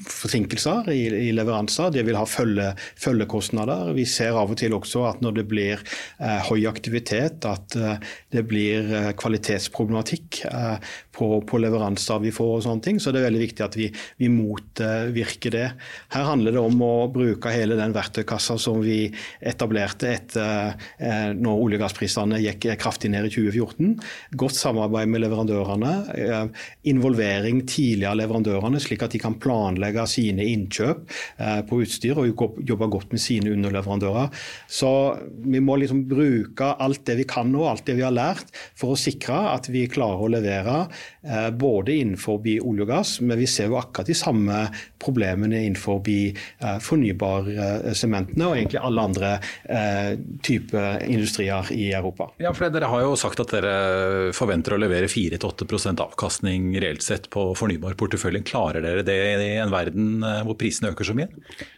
forsinkelser 0.08 0.90
i, 0.92 1.00
i, 1.28 1.30
leveranser. 1.34 1.90
Det 1.94 2.04
vil 2.06 2.18
ha 2.18 2.24
følge, 2.28 2.70
følgekostnader. 3.00 3.92
Vi 3.96 4.04
ser 4.08 4.38
av 4.38 4.52
og 4.52 4.58
til 4.60 4.74
også 4.76 5.04
at 5.08 5.22
når 5.24 5.38
det 5.38 5.44
blir 5.50 5.82
høy 6.18 6.66
aktivitet, 6.68 7.46
at 7.46 7.76
det 8.34 8.42
blir 8.48 9.12
kvalitetsproblematikk 9.18 10.40
på, 11.14 11.28
på, 11.48 11.60
leveranser 11.62 12.22
vi 12.24 12.32
får 12.34 12.52
og 12.56 12.64
sånne 12.66 12.84
ting. 12.84 13.00
Så 13.02 13.12
det 13.14 13.22
er 13.22 13.28
veldig 13.28 13.42
viktig 13.44 13.66
at 13.66 13.78
vi, 13.78 13.88
vi 14.20 14.30
motvirker 14.32 15.54
det. 15.54 15.66
Her 16.14 16.28
handler 16.30 16.56
det 16.56 16.62
om 16.62 16.82
å 16.84 16.94
bruke 17.12 17.52
hele 17.54 17.78
den 17.78 17.94
verktøykassa 17.96 18.58
som 18.62 18.82
vi 18.84 19.00
etablerte 19.52 20.12
etter 20.14 20.76
Eh, 21.07 21.07
når 21.38 21.62
olje- 21.62 21.78
og 21.78 21.84
gassprisene 21.84 22.40
gikk 22.42 22.66
kraftig 22.80 23.10
ned 23.12 23.28
i 23.28 23.32
2014. 23.32 23.94
Godt 24.38 24.56
samarbeid 24.58 25.08
med 25.10 25.22
leverandørene. 25.22 25.92
Eh, 26.18 26.46
involvering 26.90 27.62
tidlig 27.68 28.06
av 28.08 28.18
leverandørene, 28.20 28.80
slik 28.82 29.04
at 29.04 29.14
de 29.14 29.20
kan 29.22 29.38
planlegge 29.40 30.04
sine 30.10 30.44
innkjøp 30.52 31.04
eh, 31.38 31.60
på 31.68 31.80
utstyr 31.84 32.18
og 32.20 32.44
jobbe 32.66 32.90
godt 32.92 33.14
med 33.14 33.22
sine 33.22 33.52
underleverandører. 33.54 34.32
Så 34.66 34.90
vi 35.44 35.62
må 35.64 35.78
liksom 35.80 36.04
bruke 36.10 36.72
alt 36.78 37.04
det 37.08 37.18
vi 37.22 37.28
kan 37.28 37.50
nå, 37.52 37.64
alt 37.68 37.86
det 37.88 37.98
vi 37.98 38.06
har 38.06 38.14
lært, 38.14 38.52
for 38.78 38.94
å 38.94 39.00
sikre 39.00 39.38
at 39.54 39.68
vi 39.72 39.86
klarer 39.90 40.24
å 40.24 40.32
levere 40.32 40.78
både 41.58 41.92
innenfor 42.00 42.40
olje 42.40 42.84
og 42.84 42.88
gass, 42.88 43.10
men 43.20 43.38
vi 43.40 43.46
ser 43.50 43.68
jo 43.68 43.78
akkurat 43.80 44.08
de 44.08 44.16
samme 44.16 44.60
problemene 45.02 45.60
innenfor 45.66 46.00
fornybarsementene 46.84 48.46
og 48.46 48.56
egentlig 48.56 48.80
alle 48.80 49.04
andre 49.10 49.32
typer 50.46 50.97
industrier 51.06 51.72
i 51.72 51.92
Europa. 51.92 52.30
Ja, 52.42 52.52
for 52.56 52.70
Dere 52.72 52.86
har 52.90 53.00
jo 53.04 53.16
sagt 53.18 53.40
at 53.42 53.52
dere 53.54 54.32
forventer 54.36 54.74
å 54.74 54.80
levere 54.80 55.08
4-8% 55.10 56.00
avkastning 56.02 56.80
reelt 56.82 57.02
sett 57.04 57.30
på 57.32 57.54
fornybarporteføljen. 57.58 58.44
Klarer 58.48 58.80
dere 58.84 59.02
det 59.06 59.18
i 59.44 59.46
en 59.62 59.72
verden 59.72 60.22
eh, 60.24 60.42
hvor 60.46 60.56
prisene 60.60 60.90
øker 60.92 61.04
så 61.08 61.14
mye? 61.18 61.28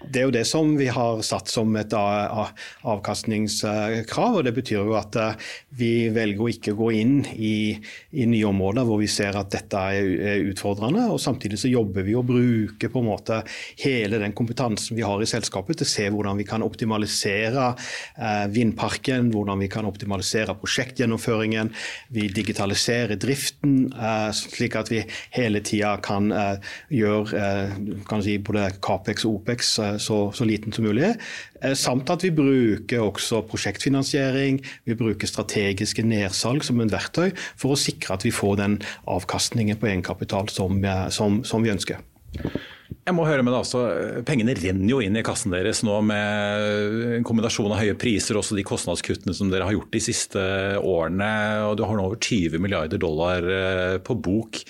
Det 0.04 0.18
er 0.20 0.24
jo 0.28 0.34
det 0.34 0.46
som 0.48 0.66
vi 0.78 0.88
har 0.92 1.22
satt 1.26 1.48
som 1.52 1.68
et 1.78 1.92
avkastningskrav. 1.94 4.32
og 4.40 4.44
Det 4.46 4.54
betyr 4.56 4.78
jo 4.80 4.94
at 4.98 5.16
eh, 5.20 5.34
vi 5.80 5.92
velger 6.14 6.42
å 6.44 6.52
ikke 6.52 6.78
gå 6.78 6.88
inn 7.00 7.16
i, 7.36 7.78
i 8.16 8.24
nye 8.30 8.50
områder 8.50 8.84
hvor 8.88 8.98
vi 9.02 9.08
ser 9.10 9.32
at 9.38 9.52
dette 9.54 9.76
er 9.76 9.94
utfordrende. 10.50 11.02
og 11.12 11.18
Samtidig 11.22 11.58
så 11.60 11.68
jobber 11.70 12.02
vi 12.06 12.14
og 12.18 12.28
bruker 12.30 12.88
på 12.90 12.98
en 13.02 13.10
måte 13.10 13.36
hele 13.84 14.16
den 14.22 14.34
kompetansen 14.36 14.96
vi 14.98 15.06
har 15.06 15.18
i 15.22 15.28
selskapet 15.28 15.74
til 15.80 15.86
å 15.86 15.94
se 15.94 16.04
hvordan 16.10 16.38
vi 16.40 16.48
kan 16.48 16.66
optimalisere 16.66 17.64
eh, 17.70 18.46
politikken, 19.10 19.30
hvordan 19.32 19.60
vi 19.60 19.68
kan 19.68 19.86
optimalisere 19.86 20.54
prosjektgjennomføringen. 20.54 21.70
Vi 22.10 22.28
digitaliserer 22.28 23.16
driften, 23.16 23.92
eh, 23.92 24.32
slik 24.32 24.76
at 24.76 24.90
vi 24.90 25.04
hele 25.32 25.60
tida 25.60 25.98
kan 26.02 26.32
eh, 26.32 26.58
gjøre 26.90 27.34
eh, 27.34 28.04
kan 28.08 28.22
si, 28.22 28.38
både 28.38 28.70
Capex 28.80 29.24
og 29.24 29.40
Opex 29.40 29.78
så, 29.98 30.30
så 30.32 30.44
liten 30.44 30.72
som 30.72 30.84
mulig. 30.84 31.16
Samt 31.74 32.08
at 32.10 32.22
vi 32.22 32.30
bruker 32.30 33.02
også 33.04 33.42
prosjektfinansiering, 33.44 34.60
vi 34.86 34.94
bruker 34.94 35.28
strategiske 35.28 36.02
nedsalg 36.02 36.64
som 36.64 36.80
en 36.80 36.90
verktøy 36.90 37.34
for 37.56 37.74
å 37.74 37.78
sikre 37.78 38.14
at 38.14 38.24
vi 38.24 38.32
får 38.32 38.56
den 38.56 38.78
avkastningen 39.06 39.76
på 39.76 39.90
egenkapital 39.90 40.48
som, 40.48 40.80
som, 41.10 41.42
som 41.44 41.62
vi 41.62 41.74
ønsker. 41.74 42.00
Jeg 42.90 43.16
må 43.16 43.24
høre 43.26 43.42
med 43.42 43.54
deg 43.54 43.62
også, 43.64 43.80
Pengene 44.28 44.54
renner 44.54 44.90
jo 44.92 44.98
inn 45.02 45.16
i 45.18 45.22
kassen 45.26 45.54
deres 45.54 45.80
nå 45.86 45.96
med 46.06 47.14
en 47.16 47.26
kombinasjon 47.26 47.72
av 47.72 47.80
høye 47.80 47.96
priser 47.98 48.38
og 48.38 48.46
de 48.54 48.64
kostnadskuttene 48.66 49.34
som 49.36 49.50
dere 49.50 49.66
har 49.66 49.74
gjort 49.74 49.94
de 49.94 50.02
siste 50.04 50.42
årene. 50.78 51.30
og 51.68 51.78
Du 51.78 51.84
har 51.86 51.96
nå 51.96 52.04
over 52.06 52.20
20 52.20 52.60
milliarder 52.62 53.00
dollar 53.02 53.46
eh, 53.46 53.96
på 54.04 54.14
bok. 54.14 54.60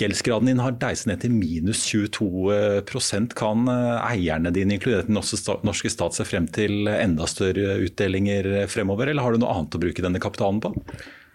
Gjeldsgraden 0.00 0.50
din 0.50 0.62
har 0.64 0.76
deist 0.80 1.08
ned 1.08 1.22
til 1.22 1.32
minus 1.34 1.84
22% 1.88 3.36
Kan 3.38 3.70
eh, 3.70 4.10
eierne 4.10 4.52
dine, 4.56 4.76
inkludert 4.76 5.08
den 5.08 5.18
norske 5.20 5.92
stat, 5.92 6.16
se 6.16 6.26
frem 6.28 6.50
til 6.52 6.90
enda 6.90 7.28
større 7.30 7.78
utdelinger 7.86 8.66
fremover, 8.72 9.12
eller 9.12 9.24
har 9.24 9.36
du 9.36 9.44
noe 9.44 9.56
annet 9.56 9.78
å 9.78 9.82
bruke 9.86 10.04
denne 10.04 10.22
kapitalen 10.22 10.60
på? 10.64 10.74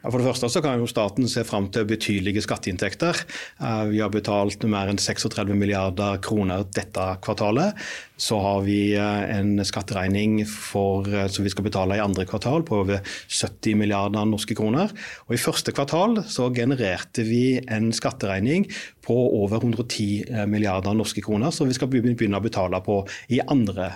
For 0.06 0.22
det 0.22 0.28
første 0.28 0.50
så 0.54 0.62
kan 0.62 0.82
jo 0.82 0.90
staten 0.90 1.30
se 1.32 1.44
fram 1.48 1.70
til 1.74 1.88
betydelige 1.90 2.44
skatteinntekter. 2.46 3.22
Eh, 3.58 3.84
vi 3.90 4.02
har 4.04 4.12
betalt 4.14 4.66
mer 4.70 4.92
enn 4.92 5.02
36 5.02 5.58
milliarder 5.58 6.20
kroner 6.26 6.68
dette 6.76 7.08
kvartalet. 7.26 7.74
Så 8.18 8.40
har 8.40 8.64
vi 8.66 8.96
eh, 8.96 9.38
en 9.38 9.60
skatteregning 9.66 10.42
for, 10.50 11.08
eh, 11.10 11.28
som 11.32 11.46
vi 11.46 11.52
skal 11.54 11.68
betale 11.68 11.98
i 11.98 12.04
andre 12.04 12.26
kvartal 12.30 12.66
på 12.68 12.82
over 12.84 13.02
70 13.28 13.76
milliarder 13.80 14.28
norske 14.30 14.58
kroner. 14.58 14.94
Og 15.28 15.36
I 15.38 15.42
første 15.42 15.74
kvartal 15.76 16.22
så 16.32 16.50
genererte 16.56 17.26
vi 17.28 17.60
en 17.72 17.92
skatteregning 17.96 18.68
på 19.06 19.16
over 19.38 19.62
110 19.62 20.48
milliarder 20.50 20.96
norske 20.98 21.22
kroner, 21.22 21.54
som 21.54 21.70
vi 21.70 21.76
skal 21.78 21.92
begynne 21.92 22.40
å 22.40 22.42
betale 22.42 22.80
på 22.82 23.04
i 23.30 23.38
andre 23.54 23.92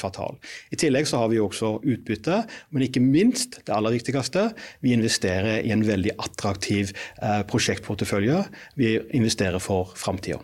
kvartal. 0.00 0.38
I 0.72 0.78
tillegg 0.80 1.08
så 1.10 1.20
har 1.20 1.28
vi 1.28 1.42
også 1.42 1.74
utbytte, 1.84 2.40
men 2.72 2.86
ikke 2.86 3.02
minst, 3.04 3.60
det 3.66 3.74
aller 3.76 3.98
viktigste, 3.98 4.46
vi 4.80 4.94
investerer 4.96 5.60
i 5.64 5.74
en 5.74 5.84
veldig 5.86 6.16
attraktiv 6.18 6.94
eh, 7.22 7.42
prosjektportefølje. 7.50 8.44
Vi 8.80 8.94
investerer 9.16 9.62
for 9.62 9.92
framtida. 9.96 10.40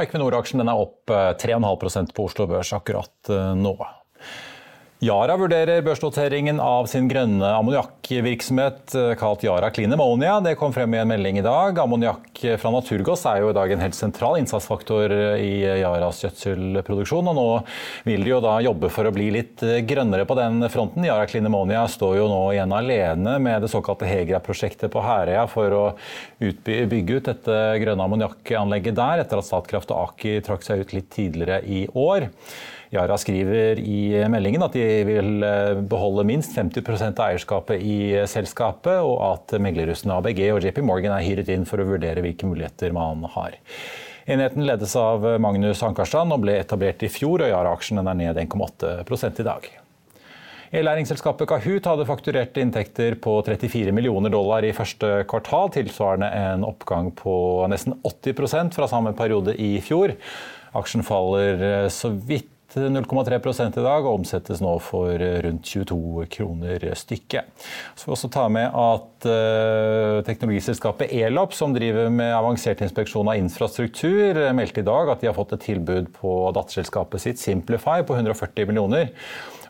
Equinor-aksjen 0.00 0.64
er 0.64 0.78
opp 0.78 1.12
3,5 1.12 1.98
eh, 2.00 2.06
på 2.16 2.24
Oslo 2.24 2.46
Børs 2.48 2.72
akkurat 2.72 3.28
eh, 3.28 3.52
nå. 3.58 3.74
Yara 5.02 5.34
vurderer 5.34 5.82
børsnoteringen 5.82 6.60
av 6.62 6.86
sin 6.86 7.08
grønne 7.10 7.48
ammoniakkvirksomhet 7.56 8.92
eh, 8.94 9.08
kalt 9.18 9.42
Yara 9.42 9.72
Clean 9.74 9.90
Ammonia. 9.90 10.36
Det 10.38 10.52
kom 10.60 10.70
frem 10.70 10.92
i 10.94 11.00
en 11.00 11.08
melding 11.10 11.40
i 11.40 11.42
dag. 11.42 11.80
Ammoniakk 11.82 12.38
fra 12.62 12.70
naturgass 12.70 13.24
er 13.26 13.40
jo 13.42 13.48
i 13.50 13.56
dag 13.56 13.72
en 13.74 13.80
helt 13.82 13.96
sentral 13.98 14.36
innsatsfaktor 14.38 15.10
i 15.42 15.48
Yaras 15.80 16.20
gjødselproduksjon. 16.22 17.30
og 17.32 17.34
Nå 17.34 17.46
vil 18.06 18.22
de 18.22 18.30
jo 18.30 18.38
da 18.44 18.52
jobbe 18.62 18.92
for 18.94 19.10
å 19.10 19.12
bli 19.16 19.26
litt 19.34 19.64
eh, 19.66 19.80
grønnere 19.82 20.22
på 20.22 20.36
den 20.38 20.68
fronten. 20.70 21.08
Yara 21.08 21.26
Clean 21.26 21.50
Ammonia 21.50 21.82
står 21.90 22.20
jo 22.20 22.28
nå 22.30 22.38
igjen 22.52 22.74
alene 22.78 23.32
med 23.42 23.66
det 23.66 23.72
såkalte 23.72 24.06
Hegra-prosjektet 24.06 24.92
på 24.94 25.02
Herøya 25.02 25.48
for 25.50 25.78
å 25.80 25.82
bygge 26.38 27.16
ut 27.16 27.32
dette 27.32 27.58
grønne 27.82 28.06
ammoniakkanlegget 28.06 29.00
der, 29.02 29.24
etter 29.24 29.42
at 29.42 29.50
Statkraft 29.50 29.90
og 29.90 30.12
Aki 30.12 30.36
trakk 30.46 30.62
seg 30.68 30.86
ut 30.86 30.94
litt 30.94 31.10
tidligere 31.10 31.58
i 31.66 31.88
år. 31.90 32.28
Yara 32.92 33.16
skriver 33.16 33.78
i 33.80 34.20
meldingen 34.28 34.62
at 34.66 34.74
de 34.76 34.84
vil 35.08 35.44
eh, 35.46 35.80
beholde 35.88 36.26
minst 36.28 36.52
50% 36.58 37.16
av 37.16 37.30
eierskapet 37.30 37.80
i 37.80 37.98
selskapet, 38.28 39.00
og 39.00 39.16
at 39.30 39.56
meglerrussene 39.64 40.18
ABG 40.18 40.42
og 40.52 40.66
JP 40.66 40.82
Morgan 40.84 41.16
er 41.16 41.24
hyret 41.24 41.48
inn 41.54 41.64
for 41.68 41.80
å 41.80 41.88
vurdere 41.88 42.24
hvilke 42.24 42.48
muligheter 42.50 42.92
man 42.92 43.24
har. 43.32 43.56
Enheten 44.28 44.68
ledes 44.68 44.92
av 45.00 45.24
Magnus 45.42 45.80
Ankarstrand 45.82 46.36
og 46.36 46.44
ble 46.44 46.60
etablert 46.60 47.00
i 47.02 47.10
fjor, 47.10 47.42
og 47.42 47.50
Yara-aksjen 47.54 48.02
er 48.04 48.12
ned 48.12 48.42
1,8 48.44 49.32
i 49.40 49.48
dag. 49.48 49.72
E-læringsselskapet 50.72 51.48
Kahoot 51.50 51.84
hadde 51.84 52.08
fakturert 52.08 52.56
inntekter 52.56 53.18
på 53.20 53.34
34 53.44 53.92
millioner 53.92 54.32
dollar 54.32 54.64
i 54.64 54.70
første 54.72 55.18
kvartal, 55.28 55.68
tilsvarende 55.74 56.30
en 56.32 56.64
oppgang 56.64 57.10
på 57.16 57.34
nesten 57.68 57.98
80% 58.08 58.72
fra 58.76 58.88
samme 58.88 59.12
periode 59.16 59.52
i 59.60 59.74
fjor. 59.84 60.14
Aksjen 60.76 61.04
faller 61.04 61.60
eh, 61.66 61.90
så 61.92 62.08
vidt 62.12 62.51
0,3 62.80 63.68
i 63.68 63.84
dag 63.84 64.06
og 64.06 64.20
omsettes 64.20 64.62
nå 64.64 64.74
for 64.82 65.20
rundt 65.46 65.68
22 65.68 66.26
kroner 66.32 66.86
stykket. 66.98 67.48
Så 67.94 68.04
får 68.04 68.10
vi 68.10 68.16
også 68.16 68.32
ta 68.32 68.48
med 68.52 68.68
at 68.82 69.28
uh, 69.28 70.18
teknologiselskapet 70.26 71.12
Elop, 71.22 71.54
som 71.56 71.74
driver 71.76 72.10
med 72.12 72.34
avansert 72.36 72.84
inspeksjon 72.84 73.30
av 73.32 73.40
infrastruktur, 73.40 74.40
meldte 74.56 74.82
i 74.82 74.86
dag 74.88 75.12
at 75.12 75.22
de 75.22 75.30
har 75.30 75.38
fått 75.38 75.56
et 75.56 75.66
tilbud 75.70 76.12
på 76.16 76.36
datterselskapet 76.56 77.26
sitt 77.26 77.42
Simplify 77.42 78.00
på 78.06 78.16
140 78.18 78.70
millioner 78.70 79.12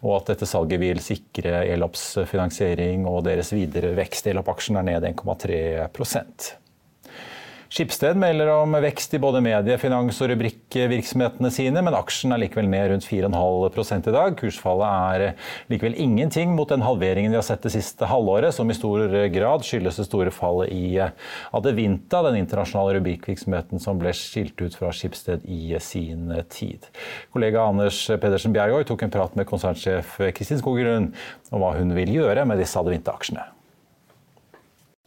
og 0.03 0.17
at 0.17 0.33
dette 0.33 0.49
salget 0.51 0.81
vil 0.83 0.99
sikre 1.03 1.63
Elops 1.71 2.03
finansiering 2.27 3.07
og 3.07 3.23
deres 3.29 3.53
videre 3.55 3.93
vekst. 3.95 4.27
Elop-aksjen 4.33 4.81
er 4.81 4.89
ned 4.89 5.07
1,3 5.13 5.61
Skipsted 7.73 8.19
melder 8.21 8.51
om 8.53 8.75
vekst 8.85 9.15
i 9.17 9.19
både 9.23 9.41
medie-, 9.41 9.79
finans- 9.81 10.19
og 10.21 10.29
rubrikkvirksomhetene 10.29 11.49
sine, 11.49 11.81
men 11.81 11.95
aksjen 11.97 12.35
er 12.35 12.43
likevel 12.43 12.67
ned 12.69 12.91
rundt 12.91 13.07
4,5 13.09 14.11
i 14.11 14.13
dag. 14.13 14.35
Kursfallet 14.37 14.91
er 14.91 15.47
likevel 15.73 15.97
ingenting 15.97 16.53
mot 16.53 16.69
den 16.69 16.85
halveringen 16.85 17.33
vi 17.33 17.39
har 17.39 17.47
sett 17.47 17.65
det 17.65 17.73
siste 17.73 18.11
halvåret, 18.11 18.53
som 18.53 18.69
i 18.69 18.77
stor 18.77 19.17
grad 19.33 19.65
skyldes 19.65 20.03
det 20.03 20.05
store 20.05 20.35
fallet 20.37 20.69
i 20.69 21.01
Adevinta, 21.01 22.21
den 22.29 22.43
internasjonale 22.43 22.99
rubrikkvirksomheten 22.99 23.81
som 23.81 24.05
ble 24.05 24.13
skilt 24.21 24.61
ut 24.61 24.77
fra 24.77 24.93
Skipsted 24.93 25.49
i 25.49 25.73
sin 25.81 26.29
tid. 26.53 26.85
Kollega 27.33 27.65
Anders 27.73 28.05
Pedersen 28.21 28.53
Bjergård 28.53 28.85
tok 28.93 29.09
en 29.09 29.17
prat 29.17 29.41
med 29.41 29.49
konsernsjef 29.49 30.19
Kristin 30.37 30.61
Skoggrunn 30.61 31.15
om 31.49 31.65
hva 31.65 31.73
hun 31.81 31.97
vil 31.97 32.19
gjøre 32.21 32.45
med 32.45 32.61
disse 32.61 32.77
Adevinta-aksjene. 32.85 33.49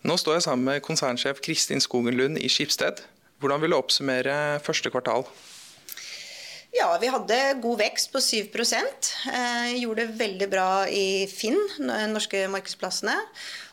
Nå 0.05 0.19
står 0.21 0.35
jeg 0.35 0.43
sammen 0.45 0.67
med 0.67 0.83
konsernsjef 0.85 1.39
Kristin 1.41 1.81
Skogen 1.81 2.13
Lund 2.13 2.37
i 2.37 2.45
Skipsted. 2.51 2.99
Hvordan 3.41 3.63
vil 3.63 3.73
du 3.73 3.77
oppsummere 3.79 4.59
første 4.61 4.91
kvartal? 4.93 5.25
Ja, 6.75 6.91
vi 7.01 7.09
hadde 7.09 7.37
god 7.63 7.79
vekst 7.79 8.11
på 8.13 8.19
7% 8.21 9.09
eh, 9.31 9.71
Gjorde 9.79 10.03
det 10.03 10.17
veldig 10.19 10.49
bra 10.51 10.67
i 10.91 11.25
Finn, 11.31 11.57
norske 12.11 12.43
markedsplassene. 12.53 13.15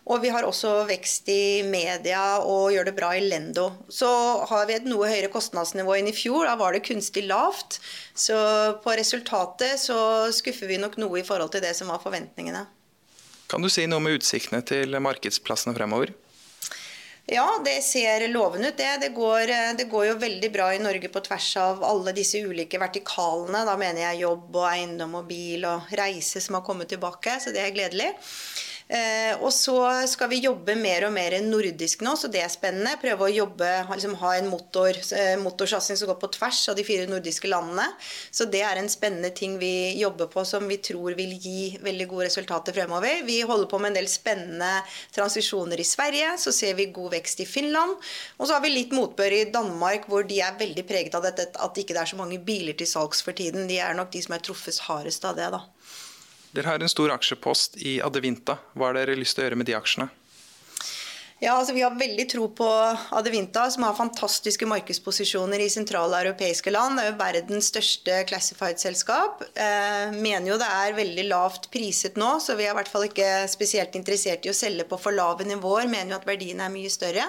Og 0.09 0.23
vi 0.25 0.31
har 0.33 0.49
også 0.49 0.87
vekst 0.89 1.29
i 1.29 1.67
media 1.69 2.23
og 2.41 2.73
gjør 2.73 2.89
det 2.89 2.97
bra 2.97 3.13
i 3.19 3.27
Lendo. 3.27 3.69
Så 3.93 4.09
har 4.49 4.65
vi 4.71 4.79
et 4.79 4.89
noe 4.89 5.13
høyere 5.13 5.29
kostnadsnivå 5.35 5.99
enn 5.99 6.09
i 6.09 6.17
fjor. 6.17 6.47
Da 6.49 6.57
var 6.57 6.73
det 6.73 6.87
kunstig 6.89 7.27
lavt. 7.29 7.83
Så 8.17 8.39
på 8.81 8.97
resultatet 8.97 9.77
så 9.85 10.31
skuffer 10.33 10.73
vi 10.73 10.81
nok 10.81 10.97
noe 11.03 11.21
i 11.21 11.29
forhold 11.29 11.53
til 11.53 11.67
det 11.67 11.77
som 11.77 11.93
var 11.93 12.01
forventningene. 12.01 12.65
Kan 13.53 13.61
du 13.61 13.69
si 13.69 13.85
noe 13.85 14.01
med 14.01 14.17
utsiktene 14.17 14.65
til 14.65 14.97
markedsplassene 14.97 15.77
fremover? 15.77 16.15
Ja, 17.27 17.63
det 17.65 17.85
ser 17.87 18.29
lovende 18.29 18.69
ut. 18.69 18.77
Det. 18.77 18.97
Det, 19.01 19.09
går, 19.09 19.47
det 19.79 19.85
går 19.91 20.07
jo 20.07 20.19
veldig 20.19 20.51
bra 20.53 20.73
i 20.75 20.81
Norge 20.83 21.09
på 21.09 21.23
tvers 21.23 21.53
av 21.63 21.85
alle 21.87 22.15
disse 22.17 22.43
ulike 22.43 22.81
vertikalene. 22.83 23.63
Da 23.69 23.77
mener 23.79 24.03
jeg 24.09 24.25
jobb 24.25 24.59
og 24.59 24.67
eiendom 24.73 25.15
og 25.21 25.29
bil 25.31 25.65
og 25.71 25.95
reise 25.99 26.43
som 26.43 26.59
har 26.59 26.67
kommet 26.67 26.91
tilbake, 26.91 27.39
så 27.41 27.55
det 27.55 27.63
er 27.63 27.75
gledelig. 27.77 28.11
Eh, 28.93 29.39
og 29.41 29.49
så 29.57 29.75
skal 30.11 30.29
vi 30.29 30.43
jobbe 30.45 30.75
mer 30.77 31.07
og 31.07 31.15
mer 31.15 31.39
nordisk 31.41 32.03
nå, 32.05 32.13
så 32.19 32.29
det 32.29 32.43
er 32.45 32.51
spennende. 32.53 32.99
Prøve 33.01 33.25
å 33.25 33.33
jobbe, 33.33 33.71
liksom, 33.89 34.19
ha 34.21 34.35
en 34.37 34.51
motor, 34.53 34.99
eh, 35.17 35.37
motorsatsing 35.41 35.97
som 35.97 36.11
går 36.11 36.19
på 36.21 36.29
tvers 36.35 36.61
av 36.69 36.77
de 36.77 36.85
fire 36.85 37.07
nordiske 37.09 37.49
landene. 37.49 37.87
Så 38.31 38.45
det 38.53 38.61
er 38.61 38.77
en 38.77 38.91
spennende 38.93 39.31
ting 39.35 39.57
vi 39.59 39.97
jobber 39.97 40.29
på 40.29 40.45
som 40.45 40.69
vi 40.69 40.77
tror 40.77 41.17
vil 41.17 41.33
gi 41.41 41.79
veldig 41.81 42.09
gode 42.11 42.29
resultater 42.29 42.77
fremover. 42.77 43.25
Vi 43.25 43.41
holder 43.41 43.71
på 43.73 43.81
med 43.81 43.93
en 43.93 44.01
del 44.03 44.11
spennende 44.13 44.85
transisjoner 45.17 45.81
i 45.81 45.89
Sverige. 45.89 46.37
Så 46.37 46.53
ser 46.53 46.75
vi 46.75 46.93
god 46.93 47.13
vekst 47.17 47.41
i 47.41 47.49
Finland. 47.49 47.97
Og 48.37 48.47
så 48.47 48.59
har 48.59 48.61
vi 48.61 48.77
litt 48.77 48.93
motbør 48.93 49.33
i 49.33 49.51
Danmark, 49.51 50.05
hvor 50.07 50.29
de 50.29 50.43
er 50.45 50.61
veldig 50.61 50.85
preget 50.85 51.15
av 51.15 51.25
dette 51.25 51.49
at 51.49 51.75
det 51.75 51.87
ikke 51.87 51.97
er 51.97 52.13
så 52.13 52.21
mange 52.21 52.39
biler 52.45 52.77
til 52.77 52.87
salgs 52.87 53.25
for 53.25 53.33
tiden. 53.33 53.69
De 53.69 53.81
er 53.81 53.97
nok 53.97 54.13
de 54.13 54.21
som 54.21 54.37
er 54.37 54.45
truffet 54.45 54.85
hardest 54.85 55.25
av 55.25 55.41
det, 55.41 55.49
da. 55.49 55.65
Dere 56.53 56.69
har 56.69 56.83
en 56.85 56.91
stor 56.91 57.13
aksjepost 57.15 57.79
i 57.81 57.97
Adevinta. 58.05 58.59
Hva 58.77 58.91
har 58.91 58.99
dere 58.99 59.17
lyst 59.17 59.39
til 59.39 59.45
å 59.45 59.47
gjøre 59.49 59.61
med 59.63 59.71
de 59.71 59.77
aksjene? 59.79 60.11
Ja, 61.43 61.57
altså 61.57 61.73
Vi 61.75 61.83
har 61.83 61.97
veldig 61.99 62.29
tro 62.31 62.45
på 62.55 62.67
Adevinta, 63.19 63.65
som 63.73 63.83
har 63.83 63.97
fantastiske 63.99 64.67
markedsposisjoner 64.71 65.65
i 65.65 65.71
sentrale 65.73 66.21
europeiske 66.21 66.71
land. 66.71 67.01
Det 67.01 67.07
er 67.07 67.11
jo 67.11 67.17
verdens 67.19 67.71
største 67.73 68.21
classified-selskap. 68.31 69.43
Eh, 69.51 70.13
mener 70.15 70.53
jo 70.53 70.61
det 70.61 70.69
er 70.71 70.95
veldig 71.01 71.25
lavt 71.33 71.67
priset 71.75 72.21
nå, 72.21 72.37
så 72.39 72.55
vi 72.55 72.69
er 72.69 72.77
i 72.77 72.79
hvert 72.79 72.93
fall 72.93 73.09
ikke 73.09 73.33
spesielt 73.51 73.97
interessert 73.99 74.47
i 74.47 74.53
å 74.53 74.55
selge 74.55 74.87
på 74.87 75.01
for 75.03 75.17
lave 75.17 75.49
nivåer. 75.49 75.91
Mener 75.91 76.15
jo 76.15 76.21
at 76.21 76.29
verdiene 76.31 76.69
er 76.69 76.77
mye 76.77 76.93
større. 76.93 77.27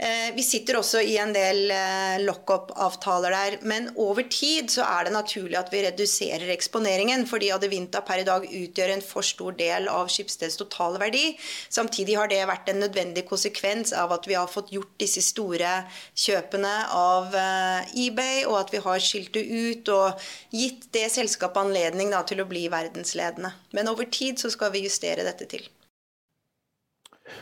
Eh, 0.00 0.30
vi 0.32 0.40
sitter 0.42 0.78
også 0.78 1.02
i 1.04 1.18
en 1.20 1.34
del 1.34 1.66
eh, 1.74 2.22
lock-up-avtaler 2.24 3.34
der, 3.34 3.56
men 3.68 3.90
over 4.00 4.24
tid 4.32 4.70
så 4.72 4.86
er 4.86 5.04
det 5.04 5.12
naturlig 5.12 5.58
at 5.60 5.68
vi 5.74 5.82
reduserer 5.84 6.48
eksponeringen, 6.54 7.26
fordi 7.28 7.50
Adevinta 7.52 8.00
per 8.06 8.22
i 8.22 8.24
dag 8.24 8.46
utgjør 8.48 8.94
en 8.94 9.04
for 9.04 9.26
stor 9.26 9.58
del 9.58 9.90
av 9.92 10.08
Skipsteds 10.08 10.56
totale 10.56 11.02
verdi. 11.02 11.34
Samtidig 11.68 12.16
har 12.16 12.30
det 12.32 12.38
vært 12.48 12.70
en 12.72 12.80
nødvendig 12.80 13.26
konsekvens 13.28 13.92
av 13.92 14.14
at 14.16 14.24
vi 14.30 14.38
har 14.38 14.48
fått 14.48 14.72
gjort 14.72 14.94
disse 15.02 15.20
store 15.26 15.74
kjøpene 16.16 16.72
av 16.96 17.36
eh, 17.36 17.92
eBay, 18.06 18.46
og 18.46 18.56
at 18.62 18.72
vi 18.72 18.80
har 18.86 19.04
skilt 19.04 19.34
det 19.36 19.44
ut 19.44 19.92
og 19.92 20.30
gitt 20.56 20.88
det 20.96 21.10
selskapet 21.12 21.60
anledning 21.66 22.16
da, 22.16 22.24
til 22.24 22.40
å 22.40 22.48
bli 22.48 22.64
verdensledende. 22.72 23.52
Men 23.76 23.92
over 23.92 24.08
tid 24.08 24.40
så 24.40 24.48
skal 24.48 24.72
vi 24.72 24.86
justere 24.88 25.28
dette 25.28 25.50
til. 25.52 25.68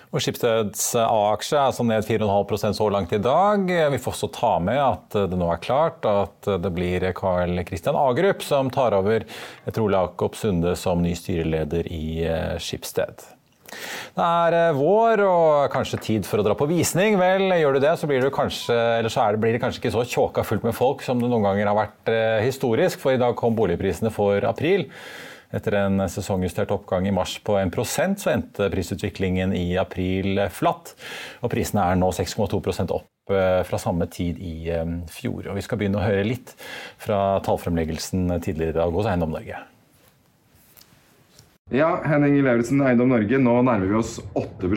Og 0.08 0.22
Skipsteds 0.24 0.90
A-aksje 1.00 1.60
er 1.60 1.74
sånn 1.76 1.90
ned 1.92 2.06
4,5% 2.06 2.78
så 2.78 2.88
langt 2.92 3.12
i 3.12 3.20
dag. 3.22 3.64
Vi 3.68 4.00
får 4.00 4.14
også 4.14 4.30
ta 4.34 4.54
med 4.64 4.80
at 4.80 5.18
det 5.30 5.38
nå 5.38 5.48
er 5.52 5.64
klart 5.64 6.06
at 6.08 6.48
det 6.62 6.72
blir 6.74 7.04
Carl 7.16 7.60
Christian 7.68 7.98
Agerup 7.98 8.44
som 8.44 8.72
tar 8.72 8.96
over 8.96 9.26
etter 9.68 9.84
Ole 9.84 10.00
Jakob 10.00 10.38
Sunde 10.38 10.76
som 10.78 11.02
ny 11.04 11.14
styreleder 11.18 11.90
i 11.92 12.22
eh, 12.24 12.54
Skipsted. 12.62 13.26
Det 14.16 14.24
er 14.24 14.56
eh, 14.56 14.76
vår 14.76 15.22
og 15.26 15.72
kanskje 15.72 16.00
tid 16.02 16.28
for 16.28 16.40
å 16.40 16.46
dra 16.46 16.56
på 16.58 16.68
visning. 16.70 17.18
Vel, 17.20 17.48
gjør 17.60 17.76
du 17.76 17.84
det, 17.84 17.94
så 18.00 18.08
blir, 18.10 18.26
kanskje, 18.34 18.76
så 19.08 19.28
det, 19.34 19.40
blir 19.42 19.56
det 19.56 19.62
kanskje 19.62 19.82
ikke 19.82 19.94
så 19.94 20.06
tjåka 20.08 20.44
fullt 20.46 20.66
med 20.66 20.76
folk 20.76 21.04
som 21.06 21.22
det 21.22 21.30
noen 21.30 21.46
ganger 21.46 21.70
har 21.70 21.78
vært 21.78 22.12
eh, 22.12 22.42
historisk, 22.46 23.00
for 23.02 23.14
i 23.14 23.20
dag 23.20 23.36
kom 23.38 23.56
boligprisene 23.58 24.12
for 24.14 24.44
april. 24.48 24.88
Etter 25.48 25.78
en 25.78 26.02
sesongjustert 26.12 26.72
oppgang 26.74 27.06
i 27.08 27.14
mars 27.14 27.38
på 27.40 27.54
1% 27.56 28.20
så 28.20 28.34
endte 28.34 28.68
prisutviklingen 28.72 29.54
i 29.56 29.78
april 29.80 30.42
flatt. 30.52 30.92
Og 31.40 31.52
prisene 31.54 31.86
er 31.88 31.96
nå 31.96 32.10
6,2 32.12 32.60
opp 32.92 33.32
eh, 33.32 33.62
fra 33.64 33.80
samme 33.80 34.10
tid 34.12 34.42
i 34.44 34.68
eh, 34.74 34.84
fjor. 35.12 35.48
Og 35.48 35.56
vi 35.56 35.64
skal 35.64 35.80
begynne 35.80 36.02
å 36.02 36.04
høre 36.04 36.26
litt 36.28 36.52
fra 37.00 37.40
tallfremleggelsen 37.46 38.28
tidligere 38.44 38.76
i 38.76 38.80
dag 38.82 39.00
hos 39.00 39.08
Eiendom 39.08 39.32
Norge. 39.32 39.62
Ja, 41.72 41.88
Henning 42.04 42.38
Lauritzen, 42.44 42.84
Eiendom 42.84 43.10
Norge. 43.12 43.40
Nå 43.40 43.58
nærmer 43.64 43.88
vi 43.88 43.96
oss 43.98 44.18
8 44.36 44.68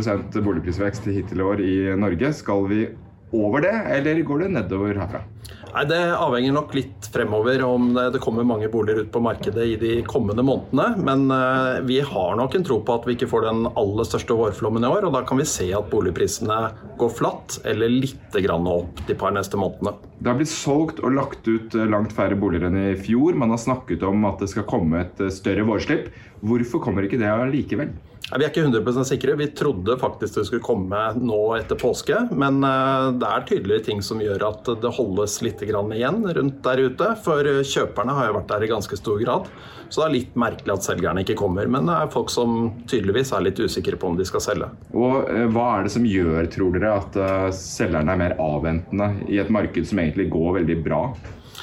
boligprisvekst 0.44 1.12
hittil 1.12 1.44
i 1.44 1.50
år 1.52 1.64
i 1.64 1.76
Norge. 2.00 2.32
Skal 2.36 2.68
vi 2.72 2.86
over 3.32 3.64
det, 3.64 3.76
eller 3.96 4.24
går 4.28 4.46
det 4.46 4.50
nedover 4.56 5.00
herfra? 5.00 5.24
Nei, 5.72 5.86
Det 5.88 6.00
avhenger 6.18 6.56
nok 6.56 6.74
litt 6.76 7.08
fremover 7.14 7.64
om 7.64 7.94
det, 7.96 8.20
kommer 8.24 8.48
mange 8.48 8.68
boliger 8.72 9.06
ut 9.06 9.12
på 9.12 9.22
markedet 9.24 9.68
i 9.68 9.78
de 9.80 9.94
kommende 10.08 10.44
månedene. 10.44 11.00
Men 11.00 11.26
uh, 11.32 11.80
vi 11.88 12.02
har 12.04 12.36
nok 12.40 12.58
en 12.58 12.66
tro 12.68 12.82
på 12.84 12.98
at 12.98 13.08
vi 13.08 13.16
ikke 13.16 13.30
får 13.32 13.48
den 13.48 13.66
aller 13.72 14.08
største 14.08 14.36
vårflommen 14.38 14.84
i 14.84 14.92
år. 14.92 15.08
Og 15.08 15.16
da 15.16 15.24
kan 15.28 15.40
vi 15.40 15.48
se 15.48 15.70
at 15.76 15.90
boligprisene 15.92 16.60
går 17.00 17.14
flatt 17.18 17.62
eller 17.66 17.92
litt 17.92 18.40
opp 18.42 19.02
de 19.08 19.16
par 19.16 19.32
neste 19.36 19.60
månedene. 19.60 19.96
Det 20.22 20.30
har 20.30 20.38
blitt 20.38 20.52
solgt 20.52 21.00
og 21.02 21.16
lagt 21.16 21.48
ut 21.48 21.74
eh, 21.74 21.88
langt 21.90 22.14
færre 22.14 22.38
boliger 22.38 22.68
enn 22.68 22.78
i 22.78 22.98
fjor. 23.00 23.34
Man 23.34 23.54
har 23.54 23.62
snakket 23.62 24.04
om 24.06 24.28
at 24.30 24.44
det 24.44 24.52
skal 24.52 24.68
komme 24.70 25.02
et 25.02 25.24
eh, 25.24 25.34
større 25.34 25.66
vårslipp. 25.66 26.12
Hvorfor 26.46 26.84
kommer 26.84 27.08
ikke 27.08 27.20
det 27.22 27.32
allikevel? 27.32 27.90
Vi 28.32 28.46
er 28.46 28.52
ikke 28.52 28.64
100 28.64 29.04
sikre. 29.10 29.36
Vi 29.36 29.50
trodde 29.58 29.98
faktisk 30.00 30.38
det 30.38 30.46
skulle 30.48 30.64
komme 30.64 31.00
nå 31.20 31.40
etter 31.58 31.80
påske. 31.80 32.16
Men 32.32 32.62
eh, 32.64 33.08
det 33.20 33.28
er 33.28 33.48
tydeligere 33.50 33.88
ting 33.90 34.06
som 34.06 34.22
gjør 34.24 34.46
at 34.52 34.72
det 34.84 34.94
holdes 35.00 35.40
litt 35.44 35.61
igjen 35.70 36.24
rundt 36.38 36.64
der 36.64 36.82
ute. 36.88 37.12
For 37.24 37.44
kjøperne 37.44 38.16
har 38.18 38.30
jo 38.30 38.38
vært 38.40 38.50
der 38.52 38.66
i 38.66 38.72
ganske 38.72 38.98
stor 38.98 39.20
grad. 39.22 39.50
Så 39.92 40.02
det 40.02 40.06
er 40.06 40.14
litt 40.16 40.36
merkelig 40.40 40.74
at 40.74 40.86
selgerne 40.88 41.24
ikke 41.26 41.36
kommer. 41.42 41.68
Men 41.68 41.90
det 41.90 41.98
er 41.98 42.14
folk 42.14 42.32
som 42.32 42.72
tydeligvis 42.88 43.34
er 43.36 43.44
litt 43.44 43.60
usikre 43.60 44.00
på 44.00 44.12
om 44.12 44.18
de 44.20 44.28
skal 44.28 44.44
selge. 44.44 44.72
Og 44.96 45.28
eh, 45.28 45.48
Hva 45.52 45.68
er 45.76 45.88
det 45.88 45.94
som 45.98 46.08
gjør, 46.08 46.48
tror 46.54 46.78
dere, 46.78 46.96
at 47.02 47.20
eh, 47.20 47.52
selgerne 47.58 48.16
er 48.16 48.24
mer 48.24 48.38
avventende 48.40 49.12
i 49.28 49.42
et 49.44 49.52
marked 49.52 49.88
som 49.90 50.00
egentlig 50.00 50.30
går 50.32 50.62
veldig 50.62 50.80
bra? 50.86 51.04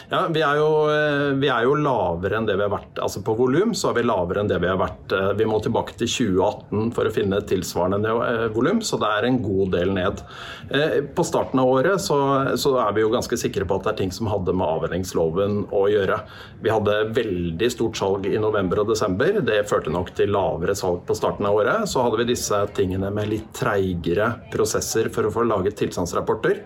Ja, 0.08 0.22
vi 0.32 0.40
er, 0.40 0.56
jo, 0.56 0.68
eh, 0.88 1.34
vi 1.36 1.50
er 1.52 1.66
jo 1.66 1.74
lavere 1.76 2.38
enn 2.38 2.46
det 2.48 2.56
vi 2.56 2.64
har 2.64 2.72
vært. 2.72 2.96
Altså 3.04 3.20
På 3.24 3.34
volum 3.36 3.74
så 3.76 3.90
er 3.90 3.98
vi 3.98 4.06
lavere 4.08 4.40
enn 4.40 4.48
det 4.48 4.56
vi 4.62 4.70
har 4.70 4.78
vært. 4.80 5.12
Eh, 5.12 5.32
vi 5.36 5.46
må 5.48 5.58
tilbake 5.60 5.98
til 6.00 6.08
2018 6.08 6.92
for 6.96 7.08
å 7.08 7.12
finne 7.12 7.40
tilsvarende 7.48 8.14
eh, 8.24 8.46
volum, 8.54 8.80
så 8.80 8.96
det 9.00 9.10
er 9.12 9.28
en 9.28 9.40
god 9.44 9.74
del 9.76 9.92
ned. 9.96 10.22
På 11.16 11.24
starten 11.24 11.60
av 11.60 11.70
året 11.72 12.00
så, 12.02 12.16
så, 12.60 12.74
er 12.82 12.94
vi 12.96 13.02
jo 13.04 13.12
ganske 13.12 13.36
sikre 13.40 13.66
på 13.68 13.78
at 13.78 13.86
det 13.86 13.92
er 13.92 13.98
ting 14.02 14.12
som 14.14 14.28
hadde 14.32 14.52
med 14.56 14.68
avhendingsloven 14.68 15.60
å 15.76 15.84
gjøre. 15.92 16.18
Vi 16.64 16.72
hadde 16.72 16.96
veldig 17.16 17.70
stort 17.72 18.00
salg 18.00 18.28
i 18.28 18.36
november 18.40 18.82
og 18.82 18.92
desember. 18.92 19.40
Det 19.44 19.62
førte 19.68 19.92
nok 19.92 20.12
til 20.16 20.32
lavere 20.34 20.76
salg 20.78 21.04
på 21.08 21.16
starten 21.16 21.48
av 21.48 21.60
året. 21.60 21.88
Så 21.88 22.04
hadde 22.04 22.20
vi 22.20 22.30
disse 22.32 22.62
tingene 22.76 23.12
med 23.14 23.32
litt 23.32 23.52
treigere 23.56 24.34
prosesser 24.52 25.12
for 25.12 25.28
å 25.28 25.34
få 25.34 25.44
laget 25.48 25.76
tilstandsrapporter. 25.80 26.64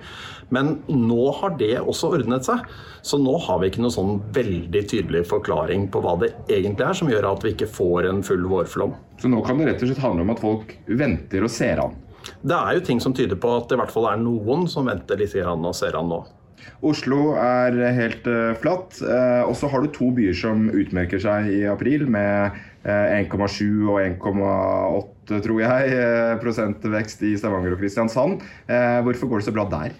Men 0.50 0.74
nå 0.88 1.31
har 1.38 1.57
det 1.61 1.76
også 1.81 2.12
ordnet 2.16 2.46
seg. 2.48 2.66
Så 3.02 3.18
nå 3.20 3.37
har 3.46 3.61
vi 3.62 3.70
ikke 3.70 3.85
noe 3.85 3.94
sånn 3.94 4.20
veldig 4.35 4.85
tydelig 4.90 5.24
forklaring 5.31 5.88
på 5.92 6.02
hva 6.05 6.16
det 6.22 6.33
egentlig 6.48 6.87
er 6.88 6.98
som 6.98 7.11
gjør 7.12 7.31
at 7.33 7.46
vi 7.46 7.55
ikke 7.55 7.70
får 7.70 8.11
en 8.11 8.22
full 8.26 8.44
vårflom. 8.50 8.94
Så 9.22 9.31
nå 9.31 9.42
kan 9.46 9.59
det 9.59 9.70
rett 9.70 9.83
og 9.83 9.90
slett 9.90 10.05
handle 10.05 10.26
om 10.26 10.35
at 10.35 10.42
folk 10.42 10.76
venter 10.87 11.46
og 11.46 11.52
ser 11.52 11.83
an? 11.83 11.98
Det 12.42 12.55
er 12.55 12.76
jo 12.76 12.85
ting 12.87 13.00
som 13.02 13.14
tyder 13.14 13.38
på 13.38 13.50
at 13.57 13.68
det 13.68 13.76
i 13.76 13.83
hvert 13.83 13.94
fall 13.94 14.07
er 14.12 14.22
noen 14.22 14.68
som 14.70 14.87
venter 14.90 15.18
litt 15.18 15.35
og 15.42 15.74
ser 15.74 15.98
an 15.98 16.11
nå. 16.12 16.22
Oslo 16.87 17.33
er 17.38 17.76
helt 17.94 18.26
uh, 18.26 18.52
flatt. 18.59 18.98
Uh, 19.02 19.42
og 19.46 19.55
så 19.59 19.70
har 19.70 19.83
du 19.83 19.90
to 19.94 20.11
byer 20.14 20.35
som 20.37 20.68
utmerker 20.70 21.22
seg 21.22 21.50
i 21.50 21.62
april, 21.70 22.07
med 22.11 22.59
1,7 22.84 23.90
og 23.90 23.98
1,8 24.02 25.42
tror 25.44 25.60
jeg, 25.62 26.38
prosentvekst 26.42 27.22
i 27.28 27.36
Stavanger 27.38 27.76
og 27.76 27.82
Kristiansand. 27.82 28.42
hvorfor 28.66 29.30
går 29.30 29.42
det 29.42 29.46
så 29.46 29.54
bra 29.54 29.68
der? 29.70 29.94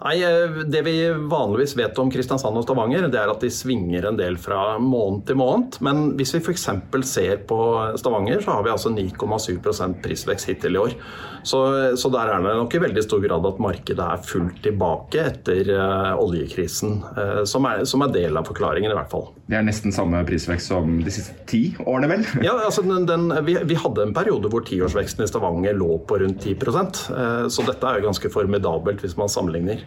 Nei, 0.00 0.16
eh, 0.24 0.62
Det 0.64 0.80
vi 0.86 0.96
vanligvis 1.12 1.76
vet 1.76 1.98
om 2.00 2.10
Kristiansand 2.10 2.56
og 2.56 2.64
Stavanger, 2.64 3.08
det 3.12 3.20
er 3.20 3.30
at 3.30 3.42
de 3.44 3.50
svinger 3.52 4.06
en 4.08 4.16
del 4.16 4.38
fra 4.40 4.78
måned 4.80 5.26
til 5.28 5.36
måned. 5.36 5.76
Men 5.84 6.16
hvis 6.16 6.32
vi 6.34 6.40
f.eks. 6.40 6.68
ser 7.04 7.44
på 7.44 7.60
Stavanger, 8.00 8.40
så 8.40 8.56
har 8.56 8.64
vi 8.64 8.72
altså 8.72 8.94
9,7 8.94 10.00
prisvekst 10.00 10.48
hittil 10.48 10.74
i 10.78 10.80
år. 10.80 10.96
Så, 11.42 11.60
så, 11.96 12.10
der 12.12 12.30
er 12.30 12.42
det 12.44 12.54
nok 12.58 12.74
i 12.74 12.82
veldig 12.82 13.04
stor 13.04 13.22
grad 13.24 13.46
at 13.48 13.60
markedet 13.62 14.04
er 14.04 14.24
fullt 14.26 14.60
tilbake 14.64 15.22
etter 15.30 15.70
uh, 15.72 16.12
oljekrisen, 16.20 16.98
uh, 17.16 17.42
som, 17.48 17.66
er, 17.70 17.84
som, 17.88 18.04
er, 18.04 18.12
del 18.14 18.36
av 18.36 18.48
forklaringen, 18.48 18.92
i 18.92 18.98
hvert 18.98 19.12
fall. 19.12 19.28
Det 19.50 19.58
er 19.58 19.66
nesten 19.66 19.94
samme 19.94 20.20
prisvekst 20.28 20.72
som 20.72 20.98
de 21.04 21.14
siste 21.14 21.36
ti 21.50 21.62
årene, 21.84 22.10
vel? 22.12 22.26
ja, 22.46 22.56
altså 22.58 22.84
den, 22.86 23.08
den, 23.08 23.30
vi, 23.46 23.56
vi, 23.64 23.78
hadde 23.80 24.08
en 24.08 24.14
periode 24.16 24.52
hvor 24.52 24.64
tiårsveksten 24.66 25.24
i 25.24 25.30
Stavanger 25.30 25.76
lå 25.78 26.00
på 26.08 26.20
rundt 26.22 26.44
10 26.44 26.56
uh, 26.60 27.48
så 27.50 27.66
dette 27.66 27.86
er 27.86 28.00
jo 28.00 28.10
ganske 28.10 28.32
formidabelt 28.32 29.04
hvis 29.04 29.18
man 29.20 29.32
sammenligner. 29.32 29.84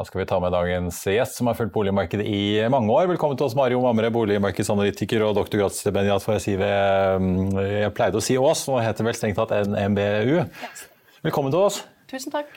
Da 0.00 0.04
skal 0.08 0.22
vi 0.22 0.24
ta 0.30 0.38
med 0.40 0.54
dagens 0.54 0.96
gjest, 1.04 1.34
som 1.36 1.50
har 1.50 1.56
fulgt 1.58 1.74
boligmarkedet 1.74 2.24
i 2.24 2.68
mange 2.72 2.88
år. 2.88 3.04
Velkommen 3.10 3.36
til 3.36 3.44
oss, 3.44 3.56
Mario 3.58 3.82
Mamre, 3.84 4.08
boligmarkedsanalytiker 4.14 5.20
og 5.26 5.34
doktorgradsstipendiat, 5.36 6.24
får 6.24 6.38
jeg 6.38 6.44
si 6.46 6.54
ved 6.56 7.20
mm, 7.20 7.58
Jeg 7.66 7.90
pleide 7.98 8.16
å 8.16 8.24
si 8.24 8.38
Ås, 8.40 8.62
nå 8.70 8.78
heter 8.80 9.04
det 9.04 9.10
vel 9.10 9.18
strengt 9.18 9.36
tatt 9.36 9.52
NMBU. 9.68 10.38
Velkommen 11.28 11.52
til 11.52 11.66
oss. 11.66 11.82
Tusen 12.08 12.32
takk. 12.32 12.48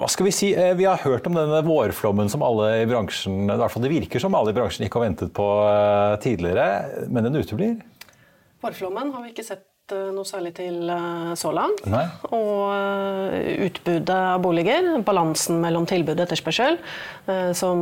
Hva 0.00 0.08
skal 0.08 0.30
Vi 0.30 0.32
si? 0.32 0.54
Eh, 0.56 0.72
vi 0.80 0.88
har 0.88 1.04
hørt 1.04 1.28
om 1.28 1.36
denne 1.36 1.60
vårflommen 1.68 2.32
som 2.32 2.46
alle 2.46 2.70
i 2.80 2.88
bransjen 2.88 3.44
i 3.44 3.58
hvert 3.60 3.74
fall 3.74 3.84
det 3.84 3.92
virker 3.92 4.24
som 4.24 4.40
alle 4.40 4.56
i 4.56 4.56
bransjen 4.56 4.88
ikke 4.88 5.02
har 5.02 5.10
ventet 5.10 5.36
på 5.36 5.44
eh, 5.68 6.16
tidligere, 6.24 7.04
men 7.12 7.28
den 7.28 7.36
uteblir? 7.36 7.76
Vårflommen 8.64 9.12
har 9.12 9.28
vi 9.28 9.36
ikke 9.36 9.44
sett 9.44 9.66
noe 9.92 10.26
særlig 10.26 10.54
til 10.58 10.88
eh, 10.92 11.30
så 11.38 11.52
langt. 11.54 11.84
Nei. 11.90 12.04
Og 12.34 12.64
eh, 12.74 13.64
utbudet 13.68 14.16
av 14.16 14.42
boliger, 14.44 14.90
balansen 15.06 15.60
mellom 15.62 15.86
tilbud 15.88 16.18
og 16.18 16.26
etterspørsel, 16.26 16.78
som, 17.56 17.80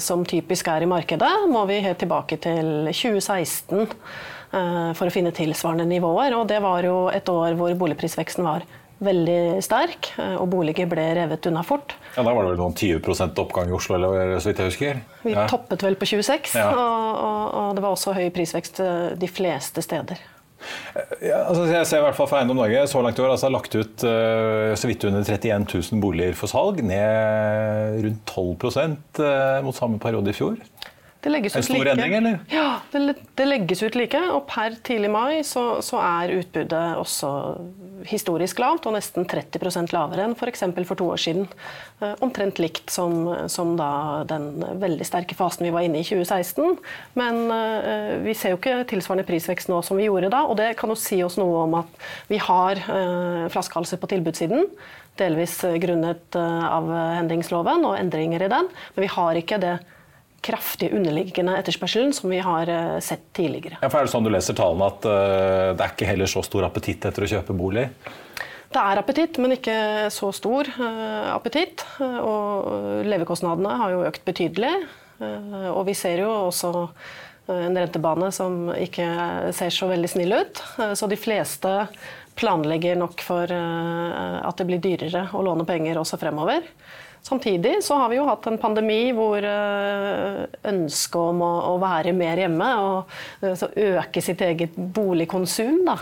som, 0.00 0.22
typisk 0.24 0.70
er 0.72 0.86
i 0.86 0.88
markedet, 0.88 1.30
må 1.52 1.66
vi 1.68 1.82
helt 1.84 1.98
tilbake 2.00 2.38
til 2.40 2.88
2016 2.88 3.90
for 4.96 5.04
å 5.04 5.12
finne 5.12 5.34
tilsvarende 5.36 5.84
nivåer. 5.90 6.32
Og 6.38 6.46
det 6.48 6.62
var 6.64 6.86
jo 6.86 7.10
et 7.12 7.28
år 7.28 7.58
hvor 7.58 7.76
boligprisveksten 7.82 8.46
var 8.46 8.64
veldig 9.04 9.60
sterk, 9.64 10.10
og 10.40 10.48
boliger 10.52 10.88
ble 10.88 11.04
revet 11.20 11.46
unna 11.50 11.62
fort. 11.66 11.94
Ja, 12.16 12.24
Da 12.24 12.32
var 12.32 12.44
det 12.44 12.54
vel 12.54 12.60
noen 12.62 12.76
20 12.76 13.38
oppgang 13.44 13.68
i 13.68 13.76
Oslo, 13.76 13.98
eller 14.00 14.40
så 14.40 14.50
vidt 14.50 14.64
jeg 14.64 14.72
husker? 14.72 15.04
Vi 15.28 15.36
ja. 15.36 15.46
toppet 15.50 15.84
vel 15.84 16.00
på 16.00 16.08
26, 16.08 16.56
ja. 16.56 16.72
og, 16.72 17.22
og, 17.28 17.46
og 17.60 17.72
det 17.76 17.84
var 17.84 17.96
også 17.96 18.16
høy 18.16 18.28
prisvekst 18.34 18.82
de 19.20 19.30
fleste 19.30 19.84
steder. 19.84 20.20
Ja, 21.24 21.44
altså 21.46 21.64
jeg 21.68 21.86
ser 21.88 22.00
i 22.00 22.04
hvert 22.04 22.16
fall 22.16 22.28
for 22.28 22.38
Eiendom 22.38 22.58
Norge 22.60 22.82
så 22.90 23.02
langt 23.04 23.18
i 23.18 23.24
år 23.24 23.32
altså 23.34 23.48
har 23.48 23.54
lagt 23.54 23.76
ut 23.76 24.04
uh, 24.06 24.72
så 24.78 24.90
vidt 24.90 25.06
under 25.08 25.24
31 25.24 25.66
000 25.68 26.02
boliger 26.02 26.36
for 26.38 26.52
salg. 26.52 26.82
Ned 26.84 28.00
rundt 28.04 28.22
12 28.28 28.68
uh, 28.68 29.26
eh, 29.26 29.60
mot 29.64 29.76
samme 29.76 30.00
periode 30.02 30.32
i 30.32 30.36
fjor. 30.36 30.58
Det 31.20 31.28
legges 31.28 31.56
en 31.56 31.62
stor 31.62 31.84
like. 31.84 31.90
endring, 31.92 32.14
eller? 32.14 32.38
Ja, 32.48 32.80
det, 32.92 33.14
det, 33.36 33.44
legges 33.44 33.82
ut 33.82 33.96
like. 33.98 34.20
Og 34.32 34.46
per 34.48 34.78
tidlig 34.86 35.10
mai 35.12 35.42
så, 35.44 35.82
så, 35.84 35.98
er 36.00 36.32
utbudet 36.38 36.84
også 36.96 37.30
historisk 38.08 38.62
lavt, 38.62 38.86
og 38.88 38.96
nesten 38.96 39.28
30% 39.28 39.92
lavere 39.92 40.24
enn 40.24 40.36
f.eks. 40.38 40.64
For, 40.64 40.86
for 40.88 41.00
to 41.02 41.10
år 41.12 41.20
siden. 41.20 41.44
Eh, 42.00 42.14
omtrent 42.24 42.62
likt 42.62 42.88
som, 42.92 43.28
som, 43.52 43.74
da 43.76 43.90
den 44.30 44.48
veldig 44.80 45.04
sterke 45.04 45.36
fasen 45.36 45.68
vi 45.68 45.74
var 45.74 45.84
inne 45.84 46.00
i 46.00 46.06
i 46.06 46.08
2016. 46.08 46.80
Men 47.20 47.42
uh, 47.52 48.16
vi 48.24 48.32
ser 48.32 48.54
jo 48.54 48.60
ikke 48.60 48.80
tilsvarende 48.88 49.28
prisvekst 49.28 49.68
nå 49.68 49.82
som 49.84 50.00
vi 50.00 50.08
gjorde 50.08 50.32
da, 50.32 50.46
og 50.48 50.56
det 50.56 50.72
kan 50.80 50.88
jo 50.88 50.96
si 50.98 51.20
oss 51.26 51.36
noe 51.40 51.66
om 51.66 51.76
at 51.82 52.08
vi 52.32 52.40
har 52.40 52.80
uh, 52.88 53.44
flaskehalser 53.52 54.00
på 54.00 54.08
tilbudssiden 54.14 54.64
delvis 55.20 55.58
grunnet 55.82 56.36
av 56.38 56.86
endringsloven 56.94 57.82
og 57.84 57.98
endringer 57.98 58.46
i 58.46 58.48
den. 58.48 58.70
Men 58.94 59.04
vi 59.04 59.08
har 59.12 59.36
ikke 59.36 59.58
det 59.60 59.74
kraftige 60.40 60.96
underliggende 60.96 61.54
etterspørselen 61.60 62.12
som 62.16 62.32
vi 62.32 62.40
har 62.44 62.68
eh, 62.68 62.98
sett 63.04 63.32
tidligere. 63.36 63.78
Ja, 63.82 63.90
for 63.90 64.00
Er 64.00 64.08
det 64.08 64.14
sånn 64.14 64.26
du 64.26 64.32
leser 64.32 64.56
tallene 64.56 64.88
at 64.88 65.06
uh, 65.06 65.70
det 65.76 65.84
er 65.84 65.94
ikke 65.94 66.08
heller 66.08 66.30
så 66.30 66.42
stor 66.46 66.66
appetitt 66.68 67.04
etter 67.08 67.26
å 67.26 67.30
kjøpe 67.30 67.56
bolig? 67.56 67.88
Det 68.70 68.80
er 68.80 69.00
appetitt, 69.00 69.40
men 69.42 69.56
ikke 69.56 69.74
så 70.14 70.30
stor 70.32 70.70
uh, 70.78 71.34
appetitt. 71.34 71.84
Og 72.00 73.02
levekostnadene 73.08 73.74
har 73.82 73.96
jo 73.96 74.06
økt 74.08 74.24
betydelig. 74.28 74.72
Uh, 75.20 75.74
og 75.74 75.84
vi 75.90 75.96
ser 75.98 76.22
jo 76.24 76.30
også 76.46 76.72
en 77.50 77.74
rentebane 77.74 78.28
som 78.30 78.68
ikke 78.70 79.04
ser 79.56 79.72
så 79.74 79.88
veldig 79.90 80.08
snill 80.12 80.36
ut. 80.38 80.60
Så 80.94 81.08
de 81.10 81.16
fleste 81.18 81.72
planlegger 82.38 82.94
nok 83.00 83.24
for 83.26 83.50
at 83.50 84.60
det 84.60 84.66
blir 84.68 84.78
dyrere 84.84 85.24
å 85.34 85.42
låne 85.42 85.66
penger 85.66 85.98
også 85.98 86.20
fremover. 86.20 86.62
Samtidig 87.22 87.84
så 87.84 87.98
har 88.00 88.08
vi 88.08 88.16
jo 88.16 88.26
hatt 88.28 88.46
en 88.48 88.58
pandemi 88.58 89.12
hvor 89.14 89.44
eh, 89.44 90.40
ønsket 90.70 91.18
om 91.20 91.42
å, 91.44 91.76
være 91.82 92.14
mer 92.16 92.40
hjemme 92.40 92.70
og 92.80 93.12
eh, 93.44 93.64
øke 94.00 94.22
sitt 94.24 94.40
eget 94.44 94.74
boligkonsum 94.76 95.82
da, 95.86 95.98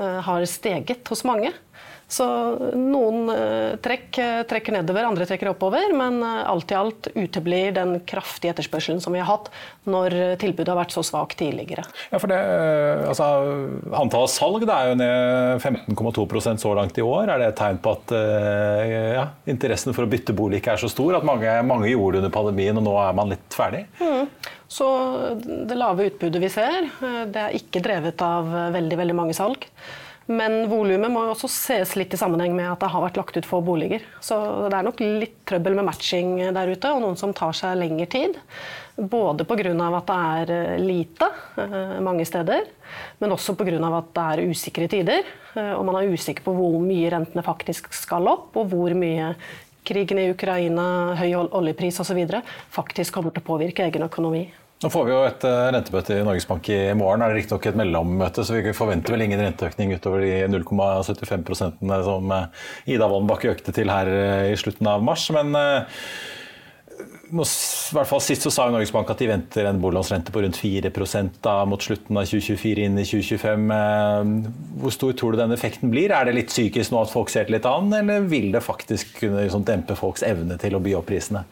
eh, 0.00 0.18
har 0.24 0.46
steget 0.48 1.12
hos 1.12 1.24
mange. 1.28 1.52
Så 2.10 2.24
noen 2.76 3.30
eh, 3.32 3.74
trekk 3.82 4.18
eh, 4.20 4.42
trekker 4.48 4.76
nedover, 4.76 5.06
andre 5.08 5.26
trekker 5.28 5.50
oppover. 5.54 5.94
Men 5.96 6.20
eh, 6.22 6.42
alt 6.50 6.72
i 6.72 6.76
alt 6.76 7.08
uteblir 7.14 7.72
den 7.76 7.96
kraftige 8.06 8.52
etterspørselen 8.52 9.00
som 9.02 9.16
vi 9.16 9.22
har 9.22 9.30
hatt 9.30 9.50
når 9.88 10.36
tilbudet 10.40 10.70
har 10.70 10.78
vært 10.78 10.94
så 10.94 11.04
svakt 11.06 11.38
tidligere. 11.40 11.84
Ja, 12.12 12.20
for 12.20 12.30
det, 12.30 12.38
altså, 13.08 13.26
Antallet 13.96 14.32
salg 14.32 14.66
er 14.68 14.92
jo 14.92 14.98
ned 15.00 15.64
15,2% 15.64 16.62
så 16.62 16.74
langt 16.76 17.00
i 17.00 17.04
år. 17.04 17.32
Er 17.32 17.40
det 17.40 17.50
et 17.50 17.58
tegn 17.60 17.80
på 17.84 17.96
at 17.96 18.14
ja, 18.14 19.26
interessen 19.50 19.96
for 19.96 20.06
å 20.06 20.10
bytte 20.10 20.36
bolig 20.36 20.60
ikke 20.60 20.76
er 20.76 20.84
så 20.84 20.90
stor? 20.92 21.18
At 21.18 21.26
mange, 21.26 21.50
mange 21.66 21.90
gjorde 21.90 22.18
det 22.18 22.24
under 22.24 22.36
pandemien, 22.36 22.80
og 22.80 22.86
nå 22.86 22.94
er 23.02 23.16
man 23.16 23.32
litt 23.32 23.56
ferdig? 23.56 23.84
Mm. 24.00 24.30
Så 24.74 24.88
det 25.44 25.76
lave 25.76 26.08
utbudet 26.08 26.40
vi 26.42 26.50
ser, 26.52 26.88
det 27.30 27.42
er 27.42 27.58
ikke 27.58 27.84
drevet 27.84 28.24
av 28.24 28.48
veldig, 28.74 28.98
veldig 29.04 29.18
mange 29.20 29.36
salg. 29.36 29.68
Men 30.26 30.70
volumet 30.70 31.12
må 31.12 31.20
også 31.28 31.50
ses 31.52 31.92
litt 31.98 32.14
i 32.16 32.18
sammenheng 32.18 32.54
med 32.56 32.70
at 32.70 32.80
det 32.80 32.88
har 32.94 33.02
vært 33.04 33.18
lagt 33.20 33.36
ut 33.36 33.48
få 33.48 33.60
boliger. 33.64 34.04
Så 34.24 34.38
det 34.72 34.78
er 34.78 34.86
nok 34.86 35.02
litt 35.02 35.36
trøbbel 35.48 35.76
med 35.76 35.84
matching 35.90 36.38
der 36.56 36.72
ute, 36.72 36.92
og 36.94 37.02
noen 37.02 37.18
som 37.20 37.34
tar 37.36 37.52
seg 37.56 37.76
lengre 37.76 38.08
tid. 38.08 38.38
Både 38.96 39.44
pga. 39.44 39.74
at 39.74 40.08
det 40.08 40.16
er 40.16 40.54
eh, 40.54 40.80
lite 40.80 41.28
eh, 41.60 42.00
mange 42.00 42.24
steder, 42.24 42.64
men 43.18 43.34
også 43.36 43.56
pga. 43.58 43.76
at 43.98 44.10
det 44.16 44.24
er 44.24 44.44
usikre 44.48 44.88
tider. 44.88 45.28
Eh, 45.54 45.72
og 45.74 45.84
man 45.84 46.00
er 46.00 46.14
usikker 46.14 46.46
på 46.46 46.56
hvor 46.56 46.80
mye 46.80 47.10
rentene 47.12 47.44
faktisk 47.44 47.92
skal 47.92 48.28
opp, 48.30 48.56
og 48.56 48.72
hvor 48.72 48.96
mye 48.96 49.34
krigen 49.84 50.22
i 50.22 50.30
Ukraina, 50.32 51.14
høy 51.20 51.34
oljepris 51.36 52.00
osv. 52.00 52.24
faktisk 52.72 53.12
kommer 53.12 53.34
til 53.34 53.44
å 53.44 53.50
påvirke 53.52 53.84
egen 53.84 54.08
økonomi. 54.08 54.46
Nå 54.84 54.90
får 54.92 55.06
vi 55.08 55.12
jo 55.14 55.22
et 55.24 55.44
uh, 55.48 55.70
rentemøte 55.72 56.18
i 56.18 56.24
Norges 56.26 56.44
Bank 56.44 56.68
i 56.68 56.76
morgen. 56.92 57.22
Det 57.22 57.30
er 57.30 57.38
riktignok 57.38 57.66
et 57.70 57.76
mellommøte, 57.80 58.42
så 58.44 58.58
vi 58.58 58.74
forventer 58.76 59.14
vel 59.14 59.24
ingen 59.24 59.40
renteøkning 59.40 59.94
utover 59.96 60.20
de 60.20 60.42
0,75 60.52 61.46
som 62.04 62.34
uh, 62.34 62.66
Ida 62.84 63.08
Woldenbakke 63.08 63.54
økte 63.54 63.72
til 63.72 63.88
her 63.88 64.10
uh, 64.12 64.50
i 64.50 64.58
slutten 64.60 64.90
av 64.90 65.00
mars. 65.06 65.24
Men 65.32 65.56
i 65.56 67.38
hvert 67.40 68.10
fall 68.10 68.20
Sist 68.22 68.44
så 68.44 68.52
sa 68.52 68.66
Norges 68.68 68.92
Bank 68.92 69.08
at 69.08 69.22
de 69.24 69.30
venter 69.30 69.70
en 69.70 69.80
boliglånsrente 69.80 70.34
på 70.34 70.42
rundt 70.44 70.60
4 70.60 70.92
da, 71.40 71.54
mot 71.64 71.80
slutten 71.80 72.20
av 72.20 72.28
2024 72.28 72.84
inn 72.84 73.00
i 73.00 73.06
2025. 73.08 73.72
Hvor 74.84 74.92
stor 74.92 75.16
tror 75.16 75.32
du 75.32 75.40
den 75.40 75.56
effekten 75.56 75.94
blir? 75.94 76.12
Er 76.12 76.28
det 76.28 76.36
litt 76.36 76.52
psykisk 76.52 76.92
nå 76.92 77.00
at 77.00 77.14
folk 77.14 77.32
ser 77.32 77.48
det 77.48 77.56
litt 77.56 77.70
an, 77.70 77.88
eller 77.96 78.28
vil 78.28 78.52
det 78.52 78.62
faktisk 78.68 79.16
kunne 79.22 79.46
liksom, 79.46 79.64
dempe 79.64 79.96
folks 79.96 80.26
evne 80.28 80.60
til 80.60 80.76
å 80.76 80.82
by 80.84 80.98
opp 81.00 81.08
prisene? 81.08 81.46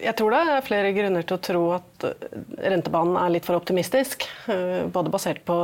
Jeg 0.00 0.16
tror 0.18 0.32
det 0.34 0.40
er 0.42 0.64
flere 0.66 0.90
grunner 0.96 1.26
til 1.26 1.36
å 1.36 1.42
tro 1.44 1.62
at 1.76 2.04
eh, 2.08 2.28
rentebanen 2.72 3.18
er 3.20 3.34
litt 3.36 3.46
for 3.46 3.58
optimistisk. 3.58 4.26
Eh, 4.50 4.86
både 4.90 5.12
basert 5.12 5.44
på 5.46 5.56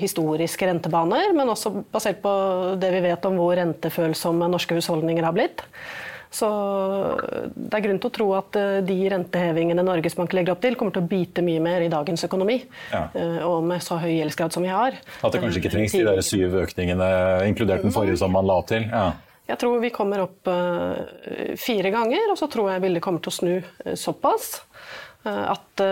historiske 0.00 0.68
rentebaner, 0.68 1.34
men 1.36 1.52
også 1.52 1.74
basert 1.92 2.22
på 2.24 2.32
det 2.80 2.92
vi 2.94 3.02
vet 3.04 3.28
om 3.28 3.36
hvor 3.40 3.56
rentefølsomme 3.58 4.48
norske 4.52 4.78
husholdninger 4.78 5.26
har 5.26 5.36
blitt. 5.36 5.66
Så 6.32 6.48
det 7.56 7.72
er 7.72 7.84
grunn 7.86 8.00
til 8.00 8.10
å 8.10 8.14
tro 8.16 8.30
at 8.38 8.56
eh, 8.60 8.80
de 8.88 8.98
rentehevingene 9.12 9.84
Norges 9.84 10.16
Bank 10.16 10.32
legger 10.38 10.56
opp 10.56 10.64
til, 10.64 10.78
kommer 10.80 10.96
til 10.96 11.04
å 11.04 11.12
bite 11.12 11.44
mye 11.44 11.60
mer 11.64 11.84
i 11.84 11.92
dagens 11.92 12.24
økonomi. 12.30 12.62
Ja. 12.94 13.06
Og 13.48 13.60
med 13.68 13.84
så 13.84 14.00
høy 14.00 14.12
gjeldsgrad 14.14 14.56
som 14.56 14.64
vi 14.64 14.72
har. 14.72 14.96
At 15.20 15.34
det 15.34 15.44
kanskje 15.44 15.64
ikke 15.64 15.76
trengs 15.76 15.96
de 15.98 16.04
der 16.08 16.24
syv 16.24 16.60
økningene, 16.64 17.08
inkludert 17.50 17.84
den 17.84 17.96
forrige 17.96 18.20
som 18.22 18.32
man 18.32 18.48
la 18.48 18.62
til? 18.70 18.88
Ja. 18.88 19.10
Jeg 19.48 19.56
tror 19.62 19.80
vi 19.80 19.92
kommer 19.94 20.26
opp 20.26 20.48
uh, 20.50 21.56
fire 21.56 21.92
ganger, 21.94 22.28
og 22.28 22.36
så 22.36 22.50
tror 22.52 22.74
jeg 22.74 22.84
bildet 22.84 23.04
kommer 23.04 23.24
til 23.24 23.32
å 23.32 23.36
snu 23.38 23.54
uh, 23.56 23.94
såpass 23.96 24.58
uh, 25.24 25.54
at 25.54 25.84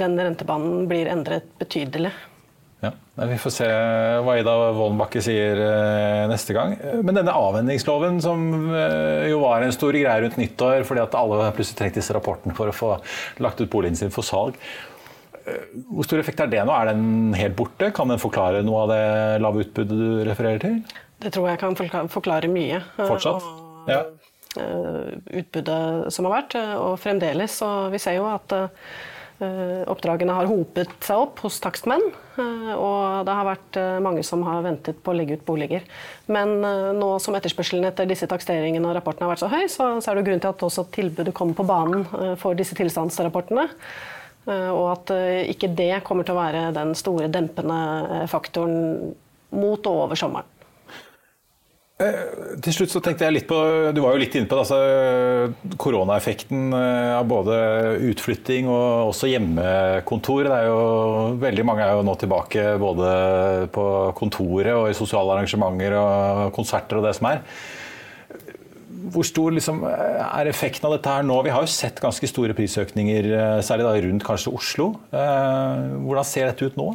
den 0.00 0.18
rentebanen 0.18 0.86
blir 0.88 1.08
endret 1.10 1.48
betydelig. 1.60 2.12
Ja, 2.80 2.90
Vi 3.28 3.36
får 3.40 3.52
se 3.52 3.66
hva 4.24 4.36
Ida 4.40 4.54
Wollenbakke 4.76 5.20
sier 5.24 5.58
neste 6.30 6.54
gang. 6.56 6.74
Men 7.04 7.18
denne 7.18 7.34
avhendingsloven, 7.36 8.20
som 8.24 8.46
jo 9.28 9.42
var 9.42 9.64
en 9.64 9.74
stor 9.76 9.92
greie 9.96 10.22
rundt 10.24 10.38
nyttår 10.40 10.86
fordi 10.88 11.02
at 11.02 11.16
alle 11.18 11.50
plutselig 11.56 11.80
trengte 11.80 12.00
disse 12.00 12.16
rapportene 12.16 12.56
for 12.56 12.72
å 12.72 12.76
få 12.76 12.94
lagt 13.44 13.60
ut 13.60 13.72
boligen 13.72 13.98
sin 14.00 14.14
for 14.14 14.24
salg. 14.24 14.56
Hvor 15.90 16.08
stor 16.08 16.22
effekt 16.22 16.40
er 16.44 16.52
det 16.52 16.64
nå? 16.64 16.72
Er 16.72 16.92
den 16.92 17.36
helt 17.36 17.58
borte? 17.58 17.92
Kan 17.96 18.12
den 18.12 18.22
forklare 18.22 18.64
noe 18.64 18.86
av 18.86 18.94
det 18.94 19.04
lave 19.44 19.66
utbudet 19.66 20.00
du 20.00 20.24
refererer 20.30 20.64
til? 20.64 20.80
Det 21.20 21.34
tror 21.34 21.50
jeg 21.50 21.60
kan 21.60 21.76
forklare 22.08 22.48
mye. 22.48 22.80
Fortsatt? 22.96 23.44
Ja. 23.90 24.04
Eh, 24.58 25.14
utbudet 25.38 26.10
som 26.12 26.26
har 26.26 26.40
vært, 26.40 26.56
eh, 26.58 26.74
og 26.74 26.98
fremdeles. 26.98 27.60
Og 27.62 27.92
vi 27.92 28.00
ser 28.02 28.16
jo 28.18 28.26
at 28.26 28.54
eh, 28.56 29.84
oppdragene 29.88 30.34
har 30.34 30.50
hopet 30.50 30.90
seg 31.06 31.22
opp 31.22 31.38
hos 31.44 31.60
takstmenn. 31.62 32.02
Og 32.40 33.24
det 33.24 33.34
har 33.36 33.46
vært 33.46 33.76
mange 34.04 34.22
som 34.24 34.42
har 34.44 34.62
ventet 34.64 34.98
på 35.04 35.12
å 35.12 35.16
legge 35.16 35.36
ut 35.36 35.46
boliger. 35.46 35.84
Men 36.28 36.60
nå 36.96 37.08
som 37.20 37.36
etterspørselen 37.36 37.84
etter 37.88 38.08
disse 38.08 38.28
taksteringene 38.28 38.84
og 38.88 38.94
rapportene 38.96 39.26
har 39.26 39.32
vært 39.32 39.42
så 39.42 39.50
høy, 39.52 39.64
så, 39.68 39.88
er 40.00 40.16
det 40.16 40.26
grunn 40.28 40.40
til 40.44 40.52
at 40.52 40.64
også 40.64 40.86
tilbudet 40.92 41.34
kommer 41.36 41.56
på 41.56 41.66
banen 41.68 42.36
for 42.40 42.56
disse 42.56 42.76
tilstandsrapportene. 42.76 43.66
Og 44.48 44.86
at 44.92 45.12
ikke 45.52 45.72
det 45.76 46.02
kommer 46.04 46.24
til 46.24 46.36
å 46.36 46.40
være 46.40 46.64
den 46.76 46.94
store 46.96 47.28
dempende 47.32 48.22
faktoren 48.32 49.12
mot 49.52 49.88
og 49.88 50.04
over 50.06 50.20
sommeren. 50.20 50.59
Eh, 52.00 52.20
til 52.64 52.72
slutt 52.72 52.92
så 52.94 53.00
tenkte 53.04 53.26
jeg 53.26 53.34
litt 53.34 53.48
på, 53.48 53.56
Du 53.92 54.00
var 54.00 54.14
jo 54.14 54.22
litt 54.22 54.36
inne 54.38 54.48
på 54.48 54.56
det, 54.56 54.62
altså, 54.64 55.74
koronaeffekten 55.80 56.72
eh, 56.72 57.12
av 57.18 57.26
både 57.28 57.58
utflytting 58.08 58.70
og 58.72 59.10
også 59.10 59.28
hjemmekontor. 59.28 60.48
Det 60.48 60.56
er 60.62 60.70
jo, 60.70 60.80
veldig 61.42 61.66
mange 61.68 61.84
er 61.84 61.98
jo 61.98 62.06
nå 62.08 62.16
tilbake 62.20 62.64
både 62.80 63.10
på 63.74 63.84
kontoret 64.16 64.72
og 64.78 64.88
i 64.88 64.96
sosiale 64.96 65.36
arrangementer 65.36 65.98
og 66.00 66.48
konserter 66.56 67.00
og 67.00 67.04
det 67.08 67.14
som 67.18 67.28
er. 67.34 67.44
Hvor 69.10 69.26
stor 69.26 69.52
liksom, 69.52 69.84
er 69.84 70.48
effekten 70.48 70.88
av 70.88 70.96
dette 70.96 71.12
her 71.12 71.24
nå? 71.26 71.36
Vi 71.44 71.52
har 71.52 71.64
jo 71.66 71.72
sett 71.72 72.00
ganske 72.00 72.28
store 72.32 72.56
prisøkninger, 72.56 73.30
eh, 73.36 73.60
særlig 73.66 73.88
da 73.90 73.94
rundt 74.06 74.24
kanskje 74.24 74.56
Oslo. 74.56 74.92
Hvordan 75.12 76.28
ser 76.32 76.48
dette 76.48 76.72
ut 76.72 76.80
nå? 76.80 76.94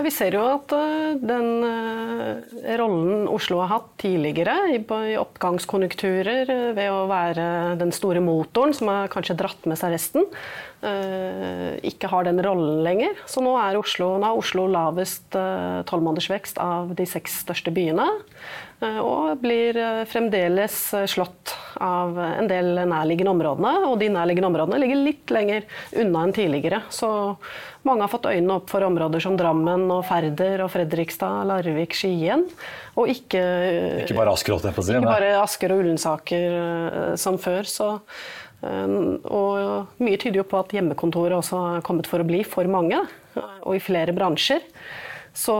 Ja, 0.00 0.04
vi 0.06 0.14
ser 0.16 0.32
jo 0.32 0.40
at 0.48 0.72
uh, 0.72 1.18
den 1.20 1.60
uh, 1.60 2.38
rollen 2.80 3.26
Oslo 3.28 3.58
har 3.60 3.68
hatt 3.68 3.90
tidligere 4.00 4.54
i, 4.72 4.78
oppgangskonjunkturer 5.20 6.48
uh, 6.48 6.62
ved 6.72 6.88
å 6.88 7.02
være 7.10 7.44
den 7.76 7.92
store 7.92 8.22
motoren 8.24 8.72
som 8.72 8.88
har 8.88 9.12
kanskje 9.12 9.36
dratt 9.36 9.68
med 9.68 9.76
seg 9.76 9.92
resten, 9.92 10.24
ikke 11.84 12.08
har 12.08 12.24
den 12.24 12.40
rollen 12.40 12.78
lenger. 12.86 13.18
Så 13.28 13.44
nå 13.44 13.52
er 13.60 13.76
Oslo, 13.76 14.14
nå 14.16 14.30
er 14.30 14.40
Oslo 14.40 14.64
lavest 14.72 15.36
tolvmånedersvekst 15.36 16.56
av 16.64 16.94
de 16.96 17.04
seks 17.04 17.34
største 17.42 17.68
byene. 17.76 18.06
Og 18.80 19.42
blir 19.42 19.76
fremdeles 20.08 20.78
slått 21.12 21.52
av 21.76 22.18
en 22.18 22.48
del 22.50 22.72
nærliggende 22.88 23.32
områdene. 23.34 23.72
Og 23.88 23.98
de 24.00 24.10
nærliggende 24.12 24.50
områdene 24.50 24.80
ligger 24.82 25.02
litt 25.04 25.32
lenger 25.34 25.66
unna 26.02 26.24
enn 26.26 26.34
tidligere. 26.36 26.82
Så 26.92 27.10
mange 27.86 28.04
har 28.04 28.12
fått 28.12 28.28
øynene 28.30 28.58
opp 28.58 28.70
for 28.72 28.84
områder 28.84 29.22
som 29.24 29.38
Drammen 29.40 29.86
og 29.92 30.04
Færder 30.08 30.64
og 30.64 30.72
Fredrikstad, 30.74 31.46
Larvik, 31.48 31.96
Skien. 31.96 32.46
Og 32.98 33.12
ikke, 33.12 33.44
ikke 34.04 34.18
bare 34.18 34.34
Asker, 34.34 34.56
holdt 34.56 34.68
jeg 34.68 34.76
på 34.76 34.84
å 34.84 34.88
si. 34.88 34.96
Ikke 34.98 35.12
bare 35.12 35.32
Asker 35.40 35.74
og 35.74 35.84
Ullensaker 35.84 36.58
eh, 36.60 37.12
som 37.20 37.38
før. 37.40 37.68
Så, 37.68 37.92
eh, 38.66 38.96
og 39.30 40.02
mye 40.02 40.20
tyder 40.20 40.42
jo 40.42 40.48
på 40.50 40.60
at 40.60 40.74
hjemmekontoret 40.76 41.38
også 41.38 41.62
har 41.66 41.86
kommet 41.86 42.10
for 42.10 42.22
å 42.22 42.28
bli 42.28 42.42
for 42.46 42.68
mange, 42.70 43.04
og 43.36 43.76
i 43.76 43.82
flere 43.82 44.12
bransjer. 44.16 44.64
Så 45.32 45.54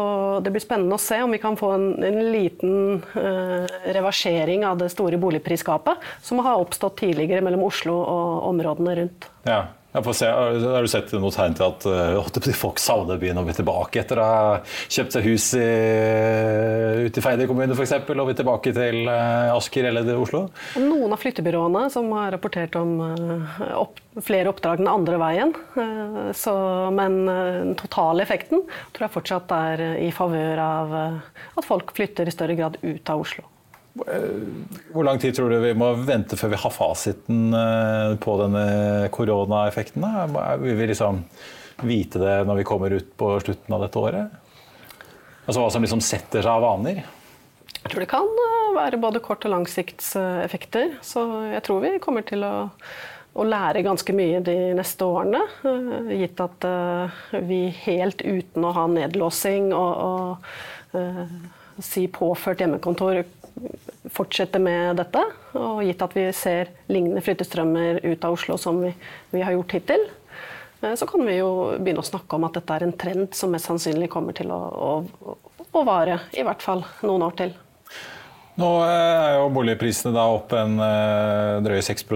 det 0.44 0.52
blir 0.52 0.62
spennende 0.62 0.96
å 0.96 1.02
se 1.02 1.20
om 1.22 1.30
vi 1.30 1.40
kan 1.42 1.56
få 1.58 1.72
en, 1.76 1.88
en 2.04 2.20
liten 2.32 3.02
eh, 3.14 3.66
reversering 3.94 4.66
av 4.66 4.80
det 4.80 4.90
store 4.92 5.18
boligprisgapet 5.20 6.08
som 6.26 6.42
har 6.44 6.62
oppstått 6.62 6.98
tidligere 7.04 7.44
mellom 7.46 7.68
Oslo 7.68 7.94
og 8.00 8.48
områdene 8.50 8.96
rundt. 8.98 9.30
Ja, 9.46 9.62
Se, 9.90 10.26
har 10.30 10.84
du 10.84 10.88
sett 10.90 11.10
noe 11.18 11.34
tegn 11.34 11.56
til 11.58 11.64
at 11.66 11.84
uh, 11.90 12.52
folk 12.54 12.78
savner 12.78 13.18
byen 13.18 13.40
og 13.40 13.48
vil 13.48 13.56
tilbake 13.58 14.04
etter 14.04 14.20
å 14.22 14.26
ha 14.28 14.52
kjøpt 14.86 15.16
seg 15.16 15.26
hus 15.26 15.48
i, 15.58 15.66
ute 17.08 17.18
i 17.18 17.24
Feider 17.24 17.50
kommune 17.50 17.74
f.eks. 17.74 17.96
og 18.06 18.28
vil 18.28 18.38
tilbake 18.38 18.70
til 18.76 19.10
uh, 19.10 19.50
Asker 19.56 19.90
eller 19.90 20.06
Oslo? 20.14 20.44
Noen 20.78 21.10
av 21.10 21.18
flyttebyråene 21.18 21.88
som 21.90 22.06
har 22.14 22.30
rapportert 22.36 22.78
om 22.78 22.96
uh, 23.02 23.60
opp, 23.80 23.98
flere 24.22 24.54
oppdrag 24.54 24.78
den 24.78 24.90
andre 24.90 25.18
veien. 25.18 25.54
Så, 26.38 26.52
men 26.94 27.22
den 27.26 27.76
totale 27.78 28.22
effekten 28.24 28.62
tror 28.94 29.06
jeg 29.06 29.14
fortsatt 29.14 29.54
er 29.54 29.84
i 30.02 30.10
favør 30.14 30.62
av 30.62 30.98
at 31.00 31.66
folk 31.66 31.94
flytter 31.96 32.30
i 32.30 32.34
større 32.34 32.58
grad 32.58 32.78
ut 32.82 33.10
av 33.10 33.22
Oslo. 33.26 33.46
Hvor 33.94 35.04
lang 35.04 35.18
tid 35.18 35.34
tror 35.34 35.50
du 35.50 35.58
vi 35.64 35.72
må 35.74 35.90
vente 36.06 36.38
før 36.38 36.52
vi 36.52 36.60
har 36.62 36.74
fasiten 36.74 37.54
eh, 37.56 38.12
på 38.22 38.36
denne 38.38 38.64
koronaeffekten? 39.14 40.04
Vil 40.62 40.78
vi 40.78 40.90
liksom 40.92 41.24
vite 41.86 42.20
det 42.22 42.36
når 42.46 42.60
vi 42.60 42.66
kommer 42.68 42.94
ut 42.94 43.10
på 43.18 43.32
slutten 43.42 43.74
av 43.74 43.86
dette 43.86 43.98
året? 43.98 44.36
Altså 45.46 45.58
Hva 45.58 45.70
som 45.74 45.82
liksom 45.82 46.04
setter 46.04 46.44
seg 46.44 46.52
av 46.52 46.62
vaner? 46.62 47.02
Jeg 47.80 47.88
tror 47.88 48.04
det 48.04 48.10
kan 48.12 48.30
eh, 48.44 48.72
være 48.78 49.00
både 49.02 49.24
kort- 49.24 49.46
og 49.48 49.56
langsiktseffekter. 49.56 51.00
Så 51.02 51.26
jeg 51.50 51.64
tror 51.66 51.82
vi 51.82 51.96
kommer 52.02 52.26
til 52.28 52.46
å, 52.46 52.68
å 53.34 53.48
lære 53.48 53.82
ganske 53.86 54.14
mye 54.14 54.38
de 54.46 54.58
neste 54.78 55.08
årene. 55.08 55.42
Eh, 55.66 56.14
gitt 56.22 56.44
at 56.46 56.68
vi 57.42 57.64
helt 57.82 58.22
uten 58.22 58.70
å 58.70 58.74
ha 58.76 58.86
nedlåsing 58.94 59.72
og, 59.74 60.38
og 60.94 61.82
si 61.82 62.06
påført 62.12 62.62
hjemmekontor 62.62 63.24
fortsette 64.14 64.60
med 64.62 64.98
dette. 65.00 65.22
Og 65.58 65.82
gitt 65.86 66.02
at 66.04 66.16
vi 66.16 66.26
ser 66.36 66.70
lignende 66.90 67.22
flyttestrømmer 67.24 68.02
ut 68.04 68.26
av 68.26 68.36
Oslo 68.36 68.58
som 68.60 68.80
vi, 68.82 68.92
vi, 69.32 69.42
har 69.44 69.56
gjort 69.56 69.76
hittil, 69.78 70.06
eh, 70.82 70.94
så 70.98 71.08
kan 71.10 71.24
vi 71.26 71.40
jo 71.40 71.50
begynne 71.78 72.04
å 72.04 72.10
snakke 72.10 72.38
om 72.38 72.46
at 72.48 72.60
dette 72.60 72.76
er 72.76 72.86
en 72.86 72.96
trend 73.04 73.34
som 73.36 73.52
mest 73.54 73.70
sannsynlig 73.70 74.10
kommer 74.12 74.36
til 74.36 74.52
å, 74.54 74.60
å, 74.70 75.34
å 75.70 75.84
vare 75.86 76.22
i 76.36 76.46
hvert 76.46 76.64
fall 76.64 76.84
noen 77.02 77.26
år 77.28 77.36
til. 77.42 77.58
Nå 78.60 78.70
eh, 78.84 79.18
er 79.26 79.36
jo 79.38 79.52
boligprisene 79.54 80.14
da 80.16 80.26
opp 80.32 80.56
en 80.58 80.80
eh, 80.84 81.60
drøye 81.64 81.84
6 81.86 82.08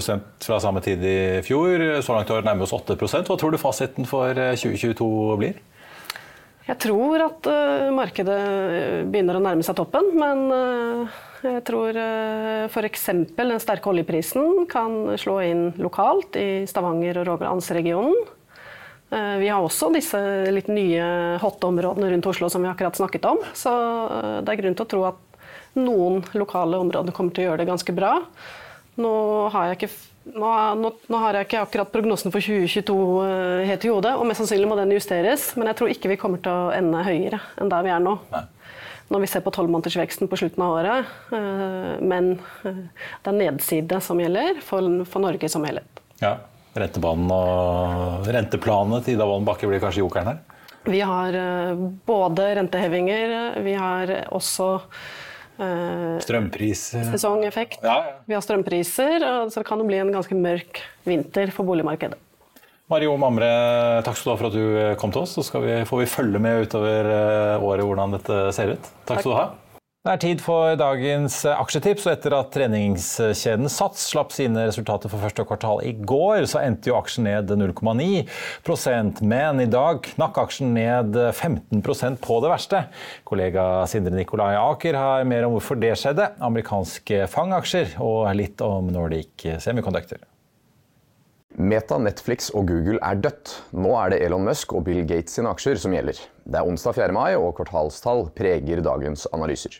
fra 0.45 0.59
samme 0.61 0.83
tid 0.85 1.05
i 1.09 1.19
fjor. 1.47 2.03
Så 2.05 2.17
langt 2.17 2.33
har 2.33 2.45
nærmer 2.45 2.67
oss 2.67 2.75
8% 2.77 3.31
Hva 3.31 3.39
tror 3.41 3.55
du 3.55 3.61
fasiten 3.61 4.09
for 4.09 4.35
2022 4.35 5.39
blir? 5.41 5.63
Jeg 6.65 6.81
tror 6.81 7.21
at 7.21 7.47
markedet 7.93 8.39
begynner 9.13 9.37
å 9.37 9.43
nærme 9.45 9.65
seg 9.67 9.77
toppen, 9.77 10.07
men 10.17 10.47
jeg 11.45 11.65
tror 11.69 11.97
uh, 11.99 12.65
f.eks. 12.71 13.05
den 13.37 13.53
sterke 13.63 13.91
oljeprisen 13.91 14.65
kan 14.71 15.15
slå 15.21 15.39
inn 15.45 15.67
lokalt 15.81 16.39
i 16.41 16.65
Stavanger 16.71 17.21
og 17.23 17.29
Rogalandsregionen. 17.29 18.17
Uh, 19.13 19.37
vi 19.43 19.51
har 19.53 19.61
også 19.61 19.93
disse 19.95 20.21
litt 20.55 20.71
nye 20.73 21.39
hotte 21.43 21.69
områdene 21.69 22.11
rundt 22.15 22.31
Oslo 22.33 22.51
som 22.53 22.65
vi 22.65 22.73
akkurat 22.73 22.99
snakket 22.99 23.29
om. 23.31 23.45
Så 23.57 23.73
det 24.43 24.55
er 24.55 24.63
grunn 24.63 24.79
til 24.79 24.87
å 24.87 24.93
tro 24.95 25.05
at 25.13 25.23
noen 25.79 26.23
lokale 26.39 26.79
områder 26.81 27.15
kommer 27.15 27.35
til 27.35 27.45
å 27.45 27.51
gjøre 27.51 27.63
det 27.63 27.71
ganske 27.71 27.95
bra. 27.95 28.17
Nå 29.01 29.15
har 29.51 29.73
jeg 29.73 29.81
ikke 29.81 29.95
nå, 30.25 30.51
nå, 30.81 30.91
nå, 31.11 31.21
har 31.21 31.37
jeg 31.37 31.49
ikke 31.49 31.63
akkurat 31.67 31.93
prognosen 31.93 32.33
for 32.33 32.41
2022 32.41 32.95
uh, 32.97 33.63
helt 33.69 33.85
i 33.85 33.93
hodet, 33.93 34.15
og 34.17 34.27
mest 34.29 34.41
sannsynlig 34.41 34.71
må 34.71 34.79
den 34.79 34.95
justeres, 34.95 35.51
men 35.59 35.69
jeg 35.71 35.79
tror 35.81 35.93
ikke 35.93 36.13
vi 36.15 36.19
kommer 36.21 36.41
til 36.43 36.55
å 36.55 36.73
ende 36.75 37.05
høyere 37.05 37.43
enn 37.61 37.73
der 37.73 37.85
vi 37.85 37.93
er 37.93 38.03
nå. 38.03 38.17
Nei. 38.33 38.45
Når 39.13 39.21
vi 39.25 39.29
ser 39.31 39.45
på 39.45 39.53
tolvmånedersveksten 39.55 40.31
på 40.31 40.39
slutten 40.41 40.65
av 40.65 40.79
året. 40.79 41.13
Uh, 41.29 42.01
men 42.01 42.35
uh, 42.65 42.81
det 43.25 43.31
er 43.31 43.37
nedside 43.37 44.01
som 44.05 44.23
gjelder 44.23 44.63
for, 44.65 45.05
for 45.11 45.25
Norge 45.25 45.51
som 45.53 45.67
helhet. 45.69 46.03
Ja, 46.23 46.39
Rentebanen 46.75 47.31
og 47.31 48.27
renteplanene 48.35 48.99
til 49.05 49.15
Ida 49.15 49.27
Wolden 49.29 49.47
Bakke 49.47 49.69
blir 49.71 49.83
kanskje 49.83 50.03
jokeren 50.03 50.33
her? 50.33 50.41
Vi 50.91 50.99
har 51.01 51.37
både 52.05 52.49
rentehevinger, 52.59 53.61
vi 53.65 53.77
har 53.79 54.11
også 54.35 54.67
Strømpriser 55.55 57.07
Sesongeffekt. 57.13 57.79
Ja, 57.87 57.95
ja. 58.03 58.17
Vi 58.27 58.35
har 58.35 58.43
strømpriser, 58.43 59.23
så 59.49 59.63
det 59.63 59.69
kan 59.69 59.81
bli 59.87 60.03
en 60.03 60.11
ganske 60.13 60.35
mørk 60.35 60.83
vinter 61.07 61.55
for 61.55 61.65
boligmarkedet. 61.69 62.19
Mario 62.93 63.15
Mamre, 63.17 63.49
takk 64.05 64.19
skal 64.19 64.29
du 64.29 64.35
ha 64.35 64.41
for 64.43 64.51
at 64.51 64.57
du 64.57 64.65
eh, 64.77 64.95
kom 65.01 65.13
til 65.13 65.25
oss. 65.25 65.39
Så 65.41 65.61
vi, 65.65 65.81
får 65.89 66.03
vi 66.03 66.11
følge 66.11 66.41
med 66.43 66.67
utover 66.67 67.09
eh, 67.09 67.65
året 67.65 67.87
hvordan 67.89 68.17
dette 68.19 68.41
ser 68.57 68.75
ut. 68.77 68.83
Takk, 68.83 69.07
takk. 69.09 69.23
skal 69.23 69.31
du 69.31 69.39
ha. 69.39 69.51
Det 70.05 70.13
er 70.13 70.21
tid 70.21 70.43
for 70.45 70.75
dagens 70.77 71.39
aksjetips. 71.49 72.05
og 72.05 72.13
Etter 72.13 72.35
at 72.37 72.51
treningskjeden 72.53 73.71
Sats 73.73 74.03
slapp 74.11 74.35
sine 74.37 74.67
resultater 74.69 75.09
for 75.09 75.25
første 75.25 75.47
kvartal 75.49 75.81
i 75.81 75.95
går, 75.97 76.45
så 76.45 76.61
endte 76.61 76.91
jo 76.91 76.99
aksjen 76.99 77.25
ned 77.25 77.55
0,9% 77.57 79.25
Men 79.25 79.65
i 79.65 79.69
dag 79.73 80.05
knakk 80.11 80.43
aksjen 80.45 80.77
ned 80.77 81.17
15% 81.17 82.21
på 82.21 82.39
det 82.45 82.53
verste. 82.53 82.85
Kollega 83.25 83.65
Sindre 83.89 84.13
Nikolai 84.13 84.53
Aker 84.61 85.01
har 85.01 85.25
mer 85.33 85.49
om 85.49 85.57
hvorfor 85.57 85.81
det 85.81 85.97
skjedde, 86.03 86.35
amerikanske 86.53 87.25
fangaksjer 87.33 87.97
og 88.05 88.29
litt 88.37 88.61
om 88.61 88.93
Nordic 88.93 89.49
Semiconductor. 89.65 90.21
Meta, 91.55 92.01
Netflix 92.03 92.49
og 92.51 92.67
Google 92.67 92.99
er 92.99 93.21
dødt. 93.23 93.53
Nå 93.79 93.93
er 94.01 94.11
det 94.11 94.17
Elon 94.27 94.43
Musk 94.43 94.73
og 94.75 94.89
Bill 94.89 95.05
Gates 95.07 95.37
sine 95.37 95.53
aksjer 95.55 95.79
som 95.79 95.95
gjelder. 95.95 96.19
Det 96.43 96.59
er 96.59 96.67
onsdag 96.67 96.97
4. 96.97 97.15
mai, 97.15 97.37
og 97.39 97.55
kvartalstall 97.61 98.25
preger 98.35 98.83
dagens 98.83 99.29
analyser. 99.31 99.77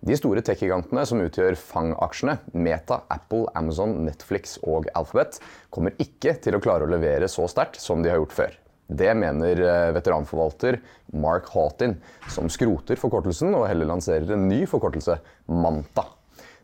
De 0.00 0.16
store 0.16 0.40
tech-gigantene 0.46 1.04
som 1.10 1.20
utgjør 1.20 1.58
FANG-aksjene, 1.60 2.38
Meta, 2.56 3.02
Apple, 3.12 3.44
Amazon, 3.60 3.92
Netflix 4.06 4.56
og 4.62 4.88
Alphabet, 4.96 5.36
kommer 5.74 5.92
ikke 6.00 6.38
til 6.40 6.56
å 6.56 6.62
klare 6.64 6.88
å 6.88 6.92
levere 6.94 7.28
så 7.28 7.44
sterkt 7.50 7.82
som 7.82 8.00
de 8.00 8.08
har 8.12 8.22
gjort 8.22 8.36
før. 8.38 8.58
Det 8.88 9.12
mener 9.20 9.60
eh, 9.60 9.90
veteranforvalter 9.92 10.80
Mark 11.12 11.52
Houghton, 11.52 11.98
som 12.32 12.48
skroter 12.48 12.96
forkortelsen 12.96 13.52
og 13.52 13.68
heller 13.68 13.90
lanserer 13.90 14.32
en 14.32 14.48
ny 14.48 14.62
forkortelse, 14.70 15.20
Manta. 15.52 16.08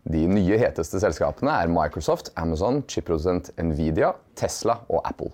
De 0.04 0.26
nye 0.28 0.58
heteste 0.60 1.00
selskapene 1.00 1.52
er 1.62 1.70
Microsoft, 1.72 2.28
Amazon, 2.36 2.82
chipprodusent 2.84 3.48
Nvidia, 3.56 4.10
Tesla 4.36 4.82
og 4.92 5.00
Apple. 5.08 5.30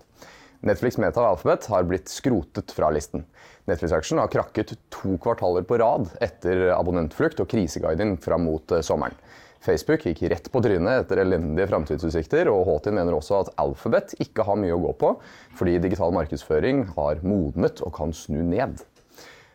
Netflix 0.62 0.98
Meta 1.00 1.24
Alphabet 1.26 1.66
har 1.72 1.86
blitt 1.88 2.10
skrotet 2.12 2.70
fra 2.76 2.90
listen. 2.94 3.24
Netflix-aksjen 3.66 4.20
har 4.22 4.30
krakket 4.30 4.76
to 4.92 5.16
kvartaler 5.22 5.66
på 5.66 5.78
rad 5.80 6.06
etter 6.22 6.68
abonnentflukt 6.76 7.42
og 7.42 7.48
kriseguiding 7.50 8.14
fram 8.22 8.46
mot 8.46 8.76
eh, 8.76 8.84
sommeren. 8.86 9.16
Facebook 9.60 10.06
gikk 10.06 10.22
rett 10.32 10.46
på 10.52 10.62
trynet 10.64 11.02
etter 11.02 11.20
elendige 11.20 11.66
framtidsutsikter, 11.68 12.48
og 12.48 12.62
Houghton 12.68 12.96
mener 12.96 13.16
også 13.16 13.42
at 13.42 13.50
Alphabet 13.60 14.14
ikke 14.22 14.46
har 14.46 14.56
mye 14.56 14.76
å 14.76 14.80
gå 14.86 14.94
på, 15.02 15.10
fordi 15.58 15.80
digital 15.82 16.14
markedsføring 16.16 16.86
har 16.94 17.20
modnet 17.26 17.82
og 17.84 17.92
kan 17.98 18.14
snu 18.16 18.38
ned. 18.40 18.80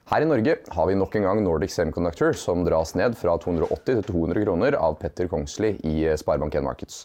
Her 0.05 0.21
i 0.21 0.25
Norge 0.29 0.53
har 0.69 0.85
vi 0.85 0.93
nok 0.93 1.15
en 1.17 1.23
gang 1.25 1.39
Nordic 1.41 1.71
Semiconductor, 1.73 2.35
som 2.37 2.61
dras 2.61 2.91
ned 2.93 3.15
fra 3.17 3.31
280 3.41 3.87
til 3.87 4.03
200 4.05 4.43
kroner 4.43 4.75
av 4.77 4.99
Petter 4.99 5.25
Kongsli 5.31 5.71
i 5.81 5.95
Sparebank1 6.21 6.61
Markets. 6.61 6.99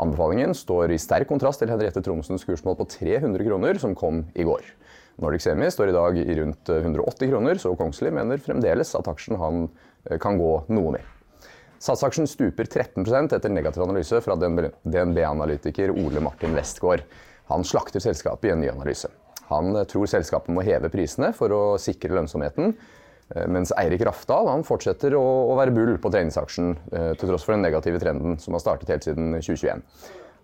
Anbefalingen 0.00 0.56
står 0.56 0.94
i 0.94 0.96
sterk 1.02 1.28
kontrast 1.28 1.60
til 1.60 1.68
Henriette 1.68 2.00
Tromsens 2.06 2.48
kursmål 2.48 2.78
på 2.78 2.86
300 2.94 3.44
kroner, 3.50 3.82
som 3.82 3.92
kom 3.92 4.22
i 4.32 4.48
går. 4.48 4.64
Nordic 5.20 5.44
Semi 5.44 5.68
står 5.68 5.92
i 5.92 5.98
dag 5.98 6.16
i 6.22 6.38
rundt 6.40 6.72
180 6.72 7.34
kroner, 7.34 7.60
så 7.60 7.74
Kongsli 7.76 8.14
mener 8.16 8.40
fremdeles 8.40 8.94
at 8.96 9.12
aksjen 9.12 9.36
han 9.36 9.68
kan 10.16 10.40
gå 10.40 10.52
noe 10.72 10.96
med. 10.96 11.14
SAS-aksjen 11.84 12.32
stuper 12.32 12.64
13% 12.64 13.36
etter 13.36 13.52
negativ 13.52 13.84
analyse 13.84 14.24
fra 14.24 14.40
DNB-analytiker 14.40 15.92
Ole 15.92 16.24
Martin 16.24 16.56
Westgård. 16.56 17.04
Han 17.52 17.68
slakter 17.68 18.00
selskapet 18.00 18.48
i 18.48 18.56
en 18.56 18.64
ny 18.64 18.72
analyse. 18.72 19.12
Han 19.48 19.72
tror 19.88 20.10
selskapet 20.10 20.52
må 20.54 20.64
heve 20.66 20.90
prisene 20.92 21.32
for 21.36 21.52
å 21.54 21.62
sikre 21.80 22.16
lønnsomheten. 22.18 22.76
Mens 23.52 23.74
Eirik 23.76 24.00
Rafdal 24.08 24.48
fortsetter 24.64 25.12
å, 25.18 25.24
være 25.58 25.74
bull 25.76 25.98
på 26.00 26.12
treningsaksjen, 26.12 26.70
til 26.88 27.28
tross 27.28 27.44
for 27.44 27.56
den 27.56 27.66
negative 27.66 28.00
trenden 28.00 28.38
som 28.40 28.56
har 28.56 28.62
startet 28.64 28.92
helt 28.94 29.04
siden 29.04 29.34
2021. 29.36 29.82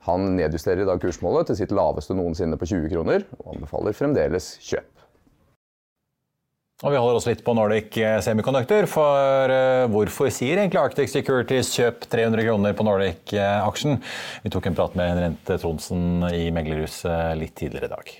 Han 0.04 0.34
nedjusterer 0.36 0.82
i 0.82 0.88
dag 0.88 1.00
kursmålet 1.00 1.48
til 1.48 1.62
sitt 1.62 1.72
laveste 1.72 2.16
noensinne 2.16 2.58
på 2.60 2.68
20 2.68 2.92
kroner, 2.92 3.24
og 3.40 3.54
anbefaler 3.54 3.96
fremdeles 3.96 4.50
kjøp. 4.60 4.90
Og 6.84 6.92
Vi 6.92 6.98
holder 7.00 7.16
oss 7.16 7.28
litt 7.30 7.40
på 7.46 7.54
Nordic 7.56 7.96
Semiconductor. 8.26 8.84
For 8.90 9.54
hvorfor 9.94 10.28
sier 10.34 10.58
egentlig 10.58 10.82
Arctic 10.82 11.08
Securities 11.12 11.70
kjøp 11.78 12.04
300 12.12 12.44
kroner 12.50 12.76
på 12.76 12.84
Nordic-aksjen? 12.84 13.96
Vi 14.44 14.52
tok 14.52 14.68
en 14.68 14.76
prat 14.76 15.00
med 15.00 15.22
Rente 15.22 15.56
Tronsen 15.62 16.26
i 16.28 16.50
meglerhuset 16.52 17.38
litt 17.40 17.56
tidligere 17.56 17.88
i 17.88 17.94
dag. 17.94 18.14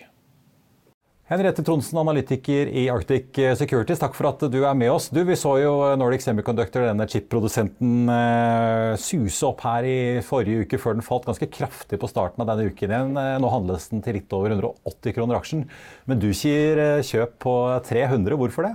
Henriette 1.24 1.62
Tronsen, 1.64 1.96
analytiker 1.96 2.68
i 2.68 2.82
Arctic 2.92 3.38
Securities, 3.56 3.96
takk 4.02 4.12
for 4.12 4.28
at 4.28 4.42
du 4.52 4.58
er 4.60 4.74
med 4.76 4.90
oss. 4.92 5.06
Du, 5.08 5.22
vi 5.24 5.38
så 5.40 5.54
jo 5.56 5.70
Nordic 5.96 6.20
Semiconductor, 6.20 6.84
denne 6.84 7.06
chip-produsenten, 7.08 8.10
uh, 8.12 8.92
suse 9.00 9.46
opp 9.48 9.64
her 9.64 9.88
i 9.88 9.96
forrige 10.20 10.66
uke 10.66 10.80
før 10.82 10.98
den 10.98 11.06
falt 11.06 11.24
ganske 11.24 11.48
kraftig 11.48 11.96
på 12.02 12.10
starten 12.12 12.44
av 12.44 12.50
denne 12.52 12.68
uken 12.68 12.92
igjen. 12.92 13.16
Uh, 13.16 13.38
nå 13.40 13.54
handles 13.54 13.88
den 13.88 14.04
til 14.04 14.18
litt 14.18 14.36
over 14.36 14.52
180 14.52 15.16
kroner 15.16 15.40
aksjen. 15.40 15.64
Men 16.04 16.20
du 16.20 16.28
sier 16.36 16.82
uh, 16.98 17.00
kjøp 17.00 17.40
på 17.46 17.56
300. 17.88 18.36
Hvorfor 18.44 18.68
det? 18.68 18.74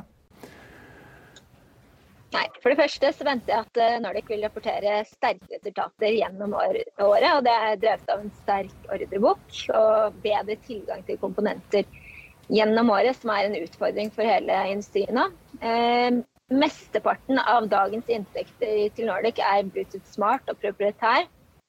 Nei, 2.33 2.47
For 2.63 2.73
det 2.73 2.81
første 2.81 3.13
så 3.13 3.29
venter 3.29 3.59
jeg 3.59 3.69
at 3.69 4.01
Nordic 4.01 4.25
vil 4.33 4.41
rapportere 4.47 4.99
sterke 5.05 5.53
resultater 5.53 6.17
gjennom 6.17 6.57
året. 6.57 6.89
og 6.97 7.13
Det 7.45 7.55
er 7.61 7.81
drevet 7.85 8.09
av 8.09 8.25
en 8.25 8.37
sterk 8.41 8.89
ordrebok 8.89 9.65
og 9.77 10.21
bedre 10.25 10.57
tilgang 10.65 11.05
til 11.05 11.21
komponenter 11.21 11.85
gjennom 12.49 12.89
året, 12.93 13.17
som 13.19 13.31
er 13.33 13.47
en 13.47 13.59
utfordring 13.59 14.11
for 14.13 14.27
hele 14.27 14.57
industrien 14.71 15.15
nå. 15.17 15.27
Eh, 15.61 16.19
mesteparten 16.49 17.39
av 17.43 17.67
dagens 17.69 18.09
inntekter 18.09 18.89
til 18.95 19.09
Nordic 19.09 19.41
er 19.43 19.67
Bluetooth 19.69 20.09
Smart 20.09 20.49
og 20.49 20.57
proprietær, 20.61 21.27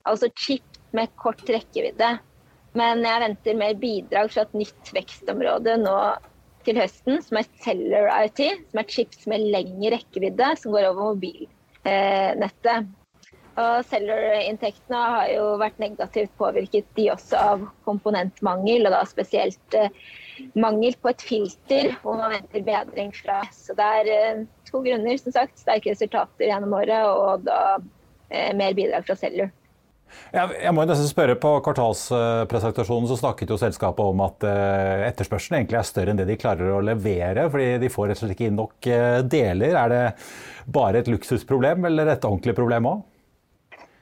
altså 0.08 0.30
chip 0.38 0.80
med 0.96 1.12
kort 1.20 1.44
rekkevidde. 1.48 2.16
Men 2.78 3.02
jeg 3.04 3.22
venter 3.24 3.58
mer 3.58 3.74
bidrag 3.78 4.30
fra 4.32 4.46
et 4.46 4.56
nytt 4.56 4.92
vekstområde 4.94 5.76
nå 5.82 5.96
til 6.66 6.78
høsten, 6.78 7.20
som 7.24 7.40
er 7.40 7.48
Cellular 7.64 8.24
IT, 8.28 8.42
som 8.70 8.80
er 8.82 8.88
chips 8.94 9.26
med 9.30 9.44
lengre 9.52 9.96
rekkevidde, 9.96 10.54
som 10.60 10.74
går 10.74 10.90
over 10.90 11.14
mobilnettet. 11.14 12.90
Og 13.60 13.84
Cellular-inntektene 13.90 15.00
har 15.16 15.30
jo 15.34 15.46
vært 15.60 15.80
negativt 15.82 16.32
påvirket 16.40 16.86
de 16.96 17.10
også 17.12 17.40
av 17.40 17.64
komponentmangel, 17.88 18.86
og 18.86 18.94
da 18.94 19.02
spesielt 19.08 19.76
eh, 19.76 19.90
mangel 20.58 20.96
på 21.00 21.12
et 21.12 21.22
filter 21.24 21.94
hvor 22.02 22.18
man 22.18 22.34
venter 22.34 22.64
bedring 22.66 23.12
fra. 23.14 23.42
Så 23.54 23.76
det 23.78 23.86
er 24.00 24.10
eh, 24.14 24.42
to 24.68 24.82
grunner, 24.84 25.16
som 25.20 25.34
sagt. 25.34 25.58
Sterke 25.60 25.94
resultater 25.94 26.48
gjennom 26.50 26.76
året 26.78 27.06
og 27.08 27.46
da 27.46 27.62
eh, 28.28 28.52
mer 28.56 28.76
bidrag 28.78 29.06
fra 29.06 29.18
Cellular. 29.18 29.52
Jeg 30.34 30.72
må 30.74 30.82
nesten 30.90 31.06
spørre, 31.06 31.36
På 31.38 31.52
kvartalspresentasjonen 31.62 33.06
så 33.06 33.18
snakket 33.20 33.52
jo 33.52 33.58
selskapet 33.60 34.08
om 34.10 34.24
at 34.24 34.46
eh, 34.48 35.04
etterspørselen 35.06 35.60
egentlig 35.60 35.78
er 35.78 35.86
større 35.86 36.10
enn 36.14 36.18
det 36.18 36.26
de 36.26 36.38
klarer 36.40 36.72
å 36.74 36.80
levere, 36.82 37.46
fordi 37.52 37.76
de 37.84 37.92
får 37.94 38.10
rett 38.10 38.18
og 38.18 38.24
slett 38.24 38.34
ikke 38.34 38.48
inn 38.50 38.58
nok 38.58 38.90
deler. 39.30 39.76
Er 39.84 39.94
det 39.94 40.02
bare 40.66 41.04
et 41.04 41.12
luksusproblem 41.12 41.86
eller 41.92 42.10
et 42.10 42.26
ordentlig 42.26 42.56
problem 42.58 42.90
òg? 42.90 43.06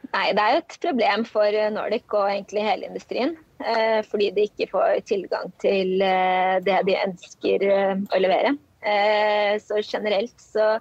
Nei, 0.08 0.30
det 0.32 0.40
er 0.40 0.54
jo 0.54 0.62
et 0.62 0.78
problem 0.80 1.28
for 1.28 1.60
Nordic 1.74 2.16
og 2.16 2.30
egentlig 2.30 2.64
hele 2.64 2.88
industrien. 2.88 3.36
Eh, 3.58 4.04
fordi 4.06 4.30
de 4.30 4.44
ikke 4.46 4.68
får 4.70 5.00
tilgang 5.08 5.50
til 5.58 5.98
eh, 6.04 6.58
det 6.62 6.78
de 6.86 6.94
ønsker 7.00 7.64
eh, 7.66 7.96
å 8.14 8.22
levere. 8.22 8.54
Så 9.58 9.80
generelt 9.82 10.36
så 10.38 10.78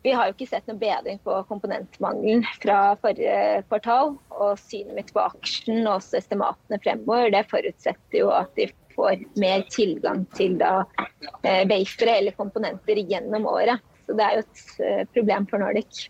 Vi 0.00 0.12
har 0.14 0.28
jo 0.28 0.32
ikke 0.32 0.46
sett 0.48 0.68
noe 0.70 0.78
bedring 0.80 1.18
på 1.20 1.34
komponentmangelen 1.48 2.44
fra 2.62 2.94
forrige 3.02 3.64
kvartal. 3.66 4.14
Og 4.30 4.60
synet 4.62 4.94
mitt 4.96 5.10
på 5.12 5.20
aksjen 5.20 5.82
og 5.82 5.98
også 5.98 6.20
estimatene 6.20 6.78
fremover, 6.80 7.32
det 7.34 7.42
forutsetter 7.50 8.22
jo 8.22 8.30
at 8.32 8.54
de 8.56 8.70
får 8.94 9.26
mer 9.42 9.66
tilgang 9.74 10.22
til 10.38 10.54
da 10.62 10.86
wafere 11.42 12.14
eller 12.14 12.38
komponenter 12.38 13.02
gjennom 13.02 13.50
året. 13.50 13.82
Så 14.06 14.16
det 14.16 14.24
er 14.24 14.38
jo 14.38 14.46
et 14.46 15.12
problem 15.18 15.50
for 15.50 15.60
Nordic. 15.66 16.06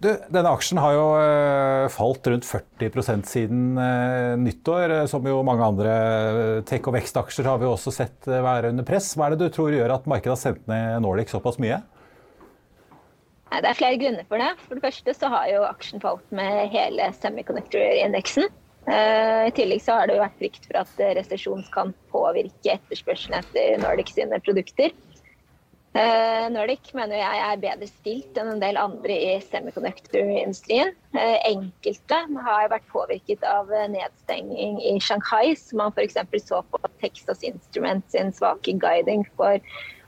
Du, 0.00 0.08
denne 0.32 0.48
aksjen 0.48 0.78
har 0.80 0.94
jo 0.96 1.08
uh, 1.12 1.86
falt 1.92 2.24
rundt 2.32 2.46
40 2.48 3.24
siden 3.28 3.76
uh, 3.76 4.32
nyttår. 4.40 4.94
Eh, 4.94 5.06
som 5.10 5.26
jo 5.28 5.42
mange 5.44 5.66
andre 5.66 5.92
tech- 6.68 6.88
og 6.88 6.96
vekstaksjer 6.96 7.44
har 7.44 7.60
vi 7.60 7.68
også 7.68 7.92
sett 7.92 8.28
være 8.30 8.70
under 8.72 8.86
press. 8.88 9.12
Hva 9.12 9.28
er 9.28 9.36
det 9.36 9.44
du 9.50 9.52
tror 9.52 9.76
gjør 9.76 9.92
at 9.98 10.08
markedet 10.08 10.32
har 10.32 10.40
sendt 10.40 10.64
ned 10.70 11.04
Nordic 11.04 11.34
såpass 11.34 11.60
mye? 11.60 11.82
Det 13.50 13.66
er 13.66 13.76
flere 13.76 14.00
grunner 14.00 14.24
for 14.30 14.40
det. 14.40 14.48
For 14.64 14.78
det 14.78 14.86
første 14.86 15.16
så 15.18 15.30
har 15.34 15.52
jo 15.52 15.68
aksjen 15.68 16.00
falt 16.00 16.24
med 16.32 16.72
hele 16.72 17.10
semiconductor-indeksen. 17.18 18.48
I 18.90 19.50
tillegg 19.52 19.82
så 19.84 19.98
har 19.98 20.08
det 20.08 20.16
jo 20.16 20.22
vært 20.22 20.38
frykt 20.40 20.64
for 20.64 20.78
at 20.80 21.02
resesjon 21.18 21.66
kan 21.74 21.90
påvirke 22.14 22.78
etterspørselen 22.78 23.42
etter 23.42 23.82
Nordic 23.82 24.14
sine 24.14 24.38
produkter. 24.46 24.94
Uh, 25.90 26.46
Nordic 26.54 26.92
mener 26.94 27.18
jeg 27.18 27.38
er 27.42 27.56
bedre 27.58 27.86
stilt 27.90 28.36
enn 28.38 28.52
en 28.52 28.60
del 28.62 28.76
andre 28.78 29.10
i 29.10 29.32
semiconductor-industrien. 29.42 30.92
Uh, 31.16 31.38
enkelte 31.48 32.18
har 32.46 32.70
vært 32.70 32.86
påvirket 32.92 33.42
av 33.42 33.72
nedstenging 33.90 34.78
i 34.86 34.94
Shanghai, 35.02 35.56
som 35.58 35.82
man 35.82 35.90
f.eks. 35.96 36.20
så 36.46 36.62
på 36.70 36.82
Texas 37.02 37.42
Instruments 37.42 38.14
sin 38.14 38.30
svake 38.30 38.76
guiding 38.78 39.26
for 39.34 39.58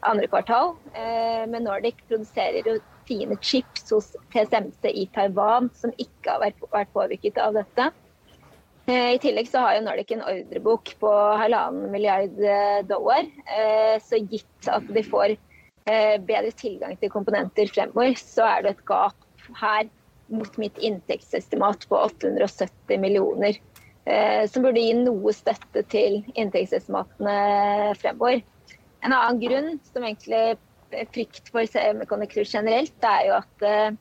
andre 0.07 0.31
kvartal. 0.31 0.77
Uh, 0.95 1.51
men 1.51 1.67
Nordic 1.67 1.99
produserer 2.07 2.63
jo 2.63 2.79
fine 3.11 3.35
chips 3.43 3.91
hos 3.91 4.15
TSMC 4.31 4.87
i 4.87 5.09
Taiwan, 5.19 5.67
som 5.75 5.91
ikke 5.99 6.31
har 6.31 6.47
vært 6.47 6.95
påvirket 6.95 7.43
av 7.43 7.59
dette. 7.59 7.91
I 8.87 9.19
tillegg 9.23 9.47
så 9.51 9.61
har 9.63 9.77
jo 9.77 9.87
Nordic 9.89 10.11
en 10.15 10.27
ordrebok 10.27 10.91
på 11.03 11.11
halvannen 11.39 11.91
milliard 11.91 12.35
dollar. 12.87 13.27
Så 14.03 14.19
gitt 14.27 14.71
at 14.71 14.89
de 14.91 15.05
får 15.07 15.35
Eh, 15.35 15.52
bedre 15.85 16.53
tilgang 16.55 16.95
til 17.01 17.11
komponenter 17.11 17.71
fremover, 17.73 18.15
så 18.21 18.47
er 18.47 18.63
det 18.65 18.77
et 18.77 18.85
gap 18.87 19.49
her 19.59 19.89
mot 20.33 20.59
mitt 20.61 20.79
inntektsestimat 20.79 21.87
på 21.91 21.99
870 21.99 23.01
millioner. 23.03 23.59
Eh, 24.05 24.49
som 24.51 24.65
burde 24.65 24.83
gi 24.83 24.95
noe 24.99 25.35
støtte 25.35 25.85
til 25.93 26.23
inntektsestimatene 26.35 27.93
fremover. 28.01 28.41
En 29.03 29.15
annen 29.15 29.39
grunn, 29.43 29.77
som 29.93 30.07
egentlig 30.07 30.57
frykt 31.15 31.53
for 31.53 31.69
semiconductor 31.71 32.47
generelt, 32.47 32.95
det 33.03 33.13
er 33.13 33.29
jo 33.29 33.37
at 33.39 33.67
eh, 33.69 34.01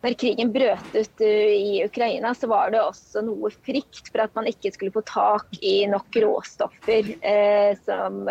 når 0.00 0.14
krigen 0.20 0.52
brøt 0.52 0.94
ut 0.96 1.24
i 1.24 1.82
Ukraina, 1.84 2.30
så 2.34 2.48
var 2.48 2.70
det 2.72 2.80
også 2.80 3.20
noe 3.26 3.50
frykt 3.52 4.08
for 4.08 4.24
at 4.24 4.32
man 4.38 4.48
ikke 4.48 4.72
skulle 4.72 4.94
få 4.94 5.02
tak 5.08 5.58
i 5.60 5.82
nok 5.90 6.16
råstoffer 6.24 7.10
eh, 7.20 7.74
som 7.84 8.22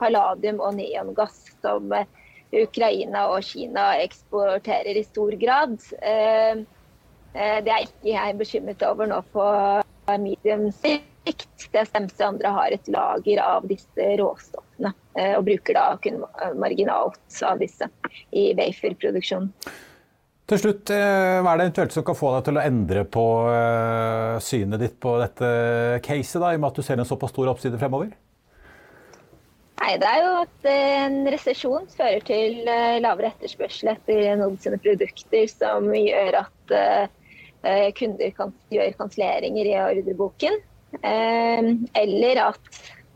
palladium 0.00 0.62
og 0.64 0.78
neongass, 0.78 1.42
som 1.60 1.92
Ukraina 2.52 3.26
og 3.32 3.44
Kina 3.44 3.90
eksporterer 4.00 4.96
i 4.96 5.04
stor 5.04 5.36
grad. 5.40 5.76
Eh, 6.00 6.64
eh, 7.34 7.58
det 7.64 7.74
er 7.74 7.84
ikke 7.84 8.14
jeg 8.14 8.38
bekymret 8.38 8.84
over 8.88 9.10
nå 9.10 9.20
på 9.34 9.44
medium 10.18 10.70
sikt. 10.72 11.04
Det 11.74 11.82
stemmer 11.90 12.24
andre 12.24 12.52
har 12.56 12.72
et 12.72 12.88
lager 12.88 13.42
av 13.44 13.66
disse 13.68 14.06
råstoffene, 14.16 14.94
eh, 15.18 15.34
og 15.36 15.44
bruker 15.44 15.76
da 15.76 15.90
kun 16.00 16.22
marginalt 16.56 17.42
av 17.44 17.60
disse 17.60 17.90
i 18.32 18.48
waferproduksjon. 18.56 19.50
Til 20.48 20.60
slutt, 20.62 20.88
Hva 20.88 21.50
er 21.52 21.58
det 21.60 21.66
eventuelt 21.66 21.92
som 21.92 22.04
kan 22.06 22.16
få 22.16 22.30
deg 22.32 22.46
til 22.46 22.56
å 22.56 22.62
endre 22.64 23.02
på 23.04 23.24
synet 24.40 24.80
ditt 24.80 24.96
på 25.02 25.18
dette 25.20 25.50
caset, 26.06 26.40
da, 26.40 26.54
i 26.54 26.56
og 26.56 26.62
med 26.62 26.70
at 26.70 26.80
du 26.80 26.86
ser 26.86 27.02
en 27.02 27.08
såpass 27.08 27.34
stor 27.34 27.50
oppside 27.52 27.80
fremover? 27.80 28.14
Nei, 29.78 29.92
Det 30.00 30.08
er 30.08 30.22
jo 30.24 30.32
at 30.40 30.68
en 30.72 31.18
resesjon 31.32 31.86
fører 31.92 32.24
til 32.26 32.64
eh, 32.64 32.96
lavere 33.04 33.30
etterspørsel 33.34 33.92
etter 33.92 34.40
noen 34.40 34.56
sine 34.60 34.80
produkter, 34.80 35.44
som 35.52 35.92
gjør 35.94 36.40
at 36.42 36.74
kunder 37.98 38.34
kan 38.36 38.52
gjøre 38.70 38.94
kanselleringer 39.00 39.66
i 39.66 39.78
ordreboken. 39.82 40.60
Eller 41.02 42.40
at 42.44 42.68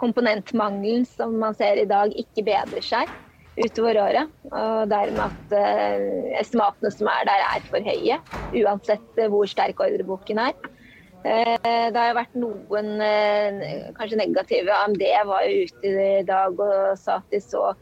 komponentmangelen 0.03 1.05
som 1.07 1.37
man 1.39 1.55
ser 1.55 1.79
i 1.79 1.87
dag, 1.89 2.11
ikke 2.19 2.45
bedrer 2.49 2.85
seg. 2.85 3.11
Utover 3.57 4.01
året. 4.03 4.37
Og 4.51 4.91
dermed 4.91 5.25
at 5.25 5.57
uh, 5.57 6.41
estimatene 6.41 6.93
som 6.95 7.11
er 7.13 7.27
der, 7.29 7.47
er 7.55 7.67
for 7.69 7.89
høye. 7.89 8.19
Uansett 8.63 9.25
hvor 9.29 9.49
sterk 9.51 9.81
ordreboken 9.81 10.41
er. 10.43 10.57
Uh, 11.23 11.57
det 11.63 11.99
har 11.99 12.11
jo 12.11 12.19
vært 12.19 12.39
noen 12.39 12.93
uh, 12.99 13.89
kanskje 13.99 14.21
negative. 14.23 14.75
AMD 14.75 15.07
var 15.31 15.47
jo 15.47 15.67
ute 15.67 15.97
i 16.21 16.27
dag 16.29 16.63
og 16.67 16.93
sa 17.01 17.21
at 17.21 17.35
de 17.35 17.43
så 17.43 17.73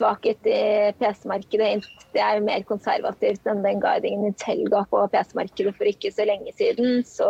svakhet 0.00 0.46
i 0.48 0.60
PC-markedet. 0.98 1.84
Det 2.14 2.22
er 2.24 2.42
mer 2.44 2.64
konservativt 2.68 3.46
enn 3.50 3.62
den 3.64 3.82
guidingen 3.82 4.30
Intel 4.30 4.64
ga 4.72 4.82
på 4.90 5.02
PC-markedet 5.12 5.74
for 5.76 5.90
ikke 5.90 6.12
så 6.14 6.26
lenge 6.28 6.54
siden. 6.56 7.02
Så 7.06 7.28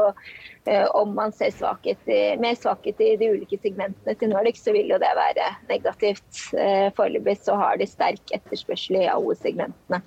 eh, 0.65 0.87
om 0.97 1.15
man 1.19 1.35
ser 1.37 1.53
svakhet 1.57 2.11
i, 2.11 2.21
mer 2.43 2.59
svakhet 2.59 3.03
i 3.03 3.15
de 3.21 3.33
ulike 3.35 3.59
segmentene 3.63 4.17
til 4.19 4.33
Nordic, 4.33 4.61
så 4.63 4.75
vil 4.77 4.93
jo 4.93 5.01
det 5.03 5.11
være 5.19 5.51
negativt. 5.71 6.45
Eh, 6.55 6.89
Foreløpig 6.97 7.41
så 7.43 7.59
har 7.61 7.81
de 7.81 7.89
sterk 7.91 8.35
etterspørsel 8.37 9.03
i 9.03 9.11
alle 9.11 9.37
segmentene. 9.41 10.03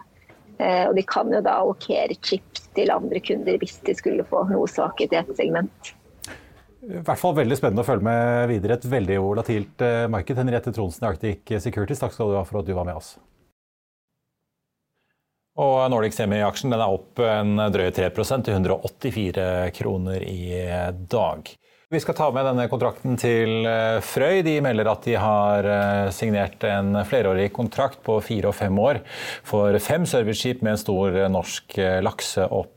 Eh, 0.60 0.86
og 0.88 0.96
de 0.96 1.04
kan 1.10 1.32
jo 1.34 1.42
da 1.44 1.58
allokere 1.60 2.16
chips 2.22 2.70
til 2.78 2.94
andre 2.94 3.20
kunder 3.24 3.60
hvis 3.62 3.80
de 3.88 3.96
skulle 3.98 4.26
få 4.30 4.46
noe 4.52 4.70
svakhet 4.70 5.14
i 5.14 5.22
et 5.24 5.36
segment. 5.38 5.94
I 6.84 7.00
hvert 7.00 7.20
fall 7.20 7.36
veldig 7.38 7.56
spennende 7.56 7.84
å 7.84 7.88
følge 7.88 8.04
med 8.04 8.50
videre. 8.52 8.76
Et 8.76 8.90
veldig 8.92 9.20
volatilt 9.24 9.84
eh, 9.86 10.06
marked. 10.12 10.40
Henriette 10.40 10.74
Tronsen 10.76 11.06
i 11.06 11.12
Arctic 11.14 11.54
Securities, 11.64 12.02
takk 12.02 12.16
skal 12.16 12.34
du 12.34 12.40
ha 12.40 12.44
for 12.48 12.60
at 12.60 12.68
du 12.68 12.74
var 12.76 12.88
med 12.90 13.00
oss. 13.00 13.16
Og 15.64 15.78
Nordic 15.94 16.16
Semi-aksjen 16.18 16.74
er 16.74 16.84
opp 16.84 17.22
en 17.22 17.60
drøye 17.72 17.94
3% 17.94 18.48
til 18.48 18.58
184 18.58 19.46
kroner 19.78 20.26
i 20.26 20.48
dag. 21.14 21.54
Vi 21.94 22.00
skal 22.02 22.16
ta 22.18 22.28
med 22.34 22.48
denne 22.50 22.66
kontrakten 22.72 23.16
til 23.22 23.68
eh, 23.70 24.02
Frøy. 24.04 24.42
De 24.44 24.58
melder 24.66 24.90
at 24.90 25.08
de 25.08 25.14
har 25.22 25.68
eh, 25.70 26.08
signert 26.16 26.66
en 26.68 26.98
flerårig 27.08 27.52
kontrakt 27.56 28.02
på 28.04 28.18
fire 28.26 28.50
og 28.50 28.58
fem 28.58 28.80
år 28.82 29.04
for 29.46 29.78
fem 29.78 30.08
serviceskip 30.10 30.66
med 30.66 30.74
en 30.74 30.84
stor 30.84 31.20
norsk 31.32 31.78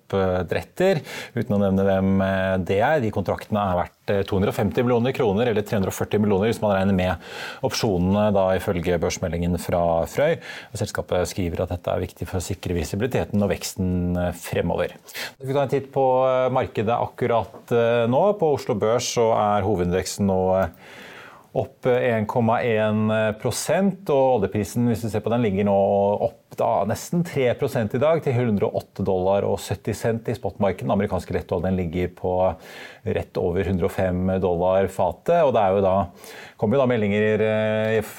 lakseoppdretter. 0.06 1.00
Uten 1.34 1.56
å 1.56 1.60
nevne 1.60 1.84
hvem 1.86 2.22
det 2.66 2.80
er. 2.80 3.00
De 3.00 3.10
kontraktene 3.10 3.60
er 3.60 3.76
verdt 3.80 4.28
250 4.28 4.84
millioner 4.84 5.12
kroner, 5.12 5.46
eller 5.50 5.62
340 5.66 6.20
millioner 6.22 6.46
hvis 6.50 6.62
man 6.62 6.76
regner 6.76 6.94
med 6.94 7.14
opsjonene, 7.66 8.28
da 8.34 8.54
ifølge 8.56 8.98
børsmeldingen 9.02 9.58
fra 9.58 10.06
Frøy. 10.06 10.38
Selskapet 10.76 11.26
skriver 11.28 11.62
at 11.64 11.70
dette 11.74 11.90
er 11.90 12.00
viktig 12.04 12.26
for 12.28 12.38
å 12.38 12.44
sikre 12.44 12.74
visibiliteten 12.76 13.42
og 13.42 13.50
veksten 13.50 14.16
fremover. 14.38 14.94
Vi 15.40 15.50
kan 15.50 15.56
ta 15.56 15.62
en 15.66 15.74
titt 15.74 15.90
på 15.94 16.04
markedet 16.54 16.94
akkurat 16.94 17.72
eh, 17.74 18.06
nå. 18.10 18.22
På 18.38 18.54
Oslo 18.56 18.74
Børs 18.78 19.06
så 19.16 19.26
er 19.34 19.66
hovedindeksen 19.66 20.26
nå 20.28 20.40
opp 21.56 21.86
1,1% 21.88 24.10
og 24.12 24.24
oljeprisen 24.36 24.90
hvis 24.90 25.02
du 25.06 25.08
ser 25.08 25.22
på 25.24 25.32
den, 25.32 25.44
ligger 25.46 25.64
nå 25.68 25.78
opp 26.28 26.45
da, 26.54 26.84
nesten 26.88 27.24
3 27.26 27.48
i 27.50 27.98
dag, 28.00 28.22
til 28.22 28.32
108 28.32 29.04
dollar 29.04 29.44
og 29.48 29.58
70 29.58 29.98
cent 29.98 30.28
i 30.30 30.36
spotmarkedet. 30.36 30.86
Den 30.86 30.94
amerikanske 30.94 31.34
lettoljen 31.34 31.76
ligger 31.76 32.12
på 32.14 32.32
rett 33.02 33.40
over 33.40 33.66
105 33.66 34.38
dollar 34.40 34.86
fatet. 34.86 35.42
og 35.42 35.52
det 35.54 35.62
er 35.62 35.74
jo 35.74 35.82
da 35.84 35.96
kom 36.56 36.72
jo 36.72 36.80
da 36.80 36.86
meldinger 36.88 37.42
eh, 37.44 38.12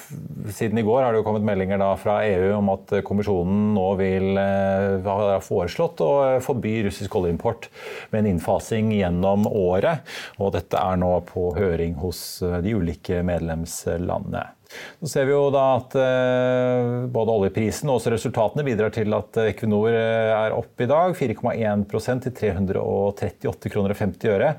Siden 0.53 0.77
i 0.77 0.85
går 0.85 1.01
har 1.03 1.13
det 1.13 1.21
jo 1.21 1.25
kommet 1.25 1.45
meldinger 1.47 1.79
da 1.81 1.93
fra 1.99 2.19
EU 2.27 2.51
om 2.59 2.69
at 2.75 2.93
kommisjonen 3.07 3.73
nå 3.77 3.87
vil 3.99 4.37
eh, 4.41 5.07
ha 5.07 5.39
foreslått 5.43 6.03
å 6.05 6.11
forby 6.43 6.81
russisk 6.87 7.15
oljeimport 7.19 7.69
med 8.11 8.21
en 8.21 8.31
innfasing 8.33 8.91
gjennom 8.97 9.47
året. 9.49 10.05
Og 10.37 10.53
dette 10.55 10.79
er 10.79 10.99
nå 10.99 11.13
på 11.31 11.49
høring 11.57 11.97
hos 12.03 12.43
eh, 12.45 12.59
de 12.65 12.77
ulike 12.77 13.23
medlemslandene. 13.25 14.45
Så 14.99 15.11
ser 15.11 15.27
vi 15.29 15.35
jo 15.35 15.47
da 15.53 15.63
at 15.77 15.95
både 17.13 17.33
oljeprisen 17.33 17.89
og 17.89 17.99
også 17.99 18.13
resultatene 18.15 18.65
bidrar 18.67 18.93
til 18.95 19.13
at 19.15 19.39
Equinor 19.47 19.93
er 19.93 20.55
opp 20.55 20.83
i 20.83 20.89
dag. 20.89 21.15
4,1% 21.17 22.27
til 22.27 22.37
338 22.41 23.73
kroner 23.73 23.95
og 23.95 24.01
50 24.01 24.33
øre. 24.35 24.53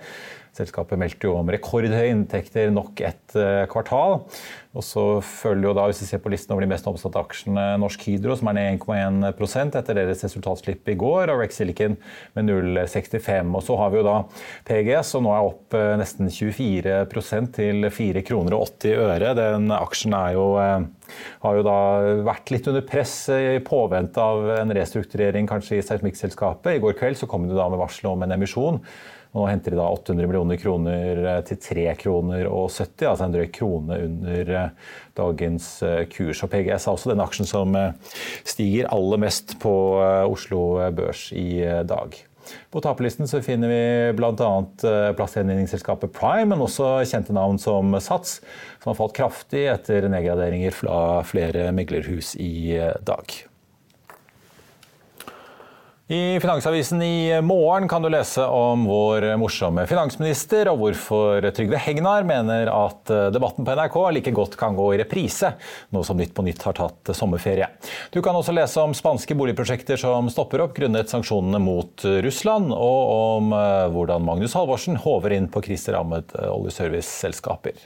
Selskapet 0.59 0.99
meldte 1.01 1.29
jo 1.29 1.37
om 1.39 1.51
rekordhøye 1.53 2.11
inntekter 2.11 2.73
nok 2.75 3.03
et 3.07 3.37
eh, 3.39 3.65
kvartal. 3.71 4.19
Og 4.77 4.85
så 4.85 5.03
følger 5.25 5.71
jo 5.71 5.75
da, 5.75 5.87
hvis 5.89 6.03
vi 6.05 6.09
ser 6.11 6.21
på 6.23 6.31
listen 6.33 6.53
over 6.55 6.63
de 6.63 6.71
mest 6.71 6.87
omsatte 6.87 7.19
aksjene, 7.19 7.65
Norsk 7.83 8.05
Hydro, 8.05 8.37
som 8.39 8.51
er 8.51 8.59
ned 8.59 8.83
1,1 8.85 9.73
etter 9.81 9.97
deres 9.97 10.23
resultatslipp 10.27 10.91
i 10.93 10.97
går, 10.99 11.33
og 11.33 11.41
Rex 11.43 11.59
Silicon 11.59 11.97
med 12.37 12.51
0,65. 12.51 13.55
Og 13.59 13.65
så 13.65 13.79
har 13.81 13.91
vi 13.95 14.01
jo 14.01 14.07
da 14.07 14.17
PGS, 14.69 15.15
som 15.15 15.27
nå 15.27 15.35
er 15.35 15.49
opp 15.49 15.79
eh, 15.79 15.95
nesten 16.01 16.31
24% 16.31 17.53
til 17.59 17.91
4 17.99 18.25
kroner 18.29 18.59
og 18.59 18.69
80 18.69 19.05
øre. 19.09 19.35
Den 19.39 19.73
aksjen 19.75 20.17
er 20.19 20.37
jo 20.37 20.49
eh, 20.63 20.89
har 21.43 21.59
jo 21.59 21.65
da 21.67 21.79
vært 22.27 22.53
litt 22.53 22.67
under 22.71 22.85
press 22.87 23.15
i 23.33 23.59
påvente 23.65 24.21
av 24.23 24.51
en 24.59 24.75
restrukturering 24.77 25.49
kanskje 25.49 25.79
i 25.79 25.85
seismikkselskapet. 25.87 26.77
I 26.77 26.83
går 26.85 26.99
kveld 26.99 27.21
så 27.21 27.29
kom 27.31 27.49
det 27.49 27.57
da 27.57 27.69
med 27.73 27.81
varsel 27.81 28.11
om 28.13 28.27
en 28.27 28.37
emisjon 28.37 28.83
nå 29.37 29.45
henter 29.49 29.75
de 29.75 29.79
da 29.79 29.89
800 29.93 30.29
millioner 30.29 30.61
kroner 30.61 31.21
eh, 31.25 31.41
til 31.49 31.61
3 31.61 31.87
kroner 32.01 32.47
og 32.49 32.71
70, 32.73 33.09
altså 33.11 33.27
en 33.27 33.35
drøy 33.35 33.49
krone 33.53 33.99
under 34.07 34.55
eh, 34.63 34.95
dagens 35.19 35.67
eh, 35.85 36.05
kurs. 36.13 36.41
Og 36.45 36.53
PGS 36.53 36.87
er 36.87 36.95
også 36.95 37.13
den 37.13 37.25
aksjen 37.25 37.49
som 37.49 37.77
stiger 38.49 38.89
aller 38.95 39.21
mest 39.21 39.59
på 39.63 39.75
Oslo 40.29 40.63
Børs 40.97 41.29
i 41.37 41.61
dag. 41.89 42.17
På 42.73 42.81
taperlisten 42.81 43.29
så 43.29 43.43
finner 43.45 43.69
vi 43.69 43.83
bl.a. 44.17 44.33
plassgjenvinningsselskapet 45.19 46.15
Prime, 46.17 46.49
men 46.55 46.65
også 46.65 46.95
kjente 47.11 47.37
navn 47.37 47.61
som 47.61 47.93
Sats, 48.01 48.39
som 48.81 48.95
har 48.95 48.99
falt 49.03 49.17
kraftig 49.19 49.67
etter 49.75 50.09
nedgraderinger 50.09 50.73
fra 50.73 50.99
flere 51.29 51.69
meglerhus 51.77 52.33
i 52.41 52.79
dag. 53.05 53.39
I 56.11 56.41
Finansavisen 56.41 57.03
i 57.03 57.43
morgen 57.43 57.89
kan 57.89 58.03
du 58.03 58.09
lese 58.09 58.41
om 58.41 58.87
vår 58.89 59.27
morsomme 59.37 59.83
finansminister, 59.85 60.71
og 60.73 60.79
hvorfor 60.81 61.45
Trygve 61.53 61.77
Hegnar 61.85 62.25
mener 62.25 62.71
at 62.73 63.13
debatten 63.35 63.67
på 63.67 63.75
NRK 63.77 63.99
like 64.17 64.33
godt 64.33 64.57
kan 64.57 64.79
gå 64.79 64.87
i 64.95 65.01
reprise, 65.03 65.51
nå 65.93 66.01
som 66.09 66.17
Nytt 66.17 66.33
på 66.33 66.47
Nytt 66.47 66.65
har 66.65 66.79
tatt 66.79 67.13
sommerferie. 67.13 67.69
Du 68.09 68.23
kan 68.25 68.39
også 68.41 68.57
lese 68.57 68.81
om 68.81 68.97
spanske 68.97 69.37
boligprosjekter 69.37 70.01
som 70.01 70.33
stopper 70.33 70.65
opp 70.65 70.73
grunnet 70.81 71.13
sanksjonene 71.13 71.61
mot 71.61 72.09
Russland, 72.25 72.73
og 72.73 73.13
om 73.19 73.53
eh, 73.61 73.85
hvordan 73.93 74.25
Magnus 74.25 74.57
Halvorsen 74.57 74.97
håver 75.05 75.37
inn 75.37 75.53
på 75.53 75.61
kriserammede 75.69 76.49
oljeserviceselskaper. 76.57 77.85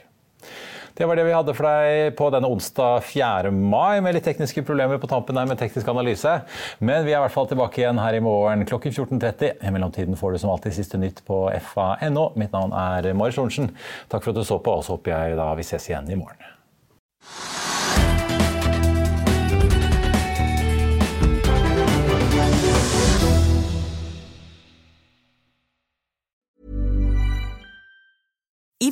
Det 0.93 1.05
var 1.05 1.17
det 1.17 1.23
vi 1.25 1.33
hadde 1.33 1.53
for 1.57 1.65
deg 1.65 2.13
på 2.17 2.27
denne 2.29 2.49
onsdag 2.53 3.01
4. 3.07 3.49
mai, 3.49 3.97
med 4.05 4.13
litt 4.13 4.27
tekniske 4.27 4.61
problemer 4.67 4.99
på 5.01 5.09
tampen 5.09 5.33
der 5.39 5.47
med 5.49 5.57
teknisk 5.57 5.89
analyse. 5.89 6.35
Men 6.85 7.01
vi 7.07 7.15
er 7.15 7.17
i 7.17 7.23
hvert 7.23 7.33
fall 7.33 7.49
tilbake 7.49 7.81
igjen 7.81 8.01
her 8.01 8.13
i 8.13 8.21
morgen 8.21 8.61
klokken 8.69 8.93
14.30. 8.93 9.57
I 9.57 9.73
mellomtiden 9.73 10.19
får 10.19 10.35
du 10.35 10.43
som 10.43 10.53
alltid 10.53 10.77
siste 10.77 11.01
nytt 11.01 11.23
på 11.25 11.47
fa.no. 11.73 12.27
Mitt 12.37 12.53
navn 12.53 12.77
er 12.77 13.09
Marius 13.17 13.41
Lorentzen. 13.41 13.73
Takk 14.13 14.21
for 14.21 14.35
at 14.35 14.43
du 14.43 14.45
så 14.45 14.61
på, 14.61 14.77
og 14.77 14.85
så 14.85 14.93
håper 14.99 15.15
jeg 15.15 15.41
da 15.41 15.49
vi 15.57 15.65
ses 15.65 15.89
igjen 15.89 16.13
i 16.13 16.19
morgen. 16.21 16.53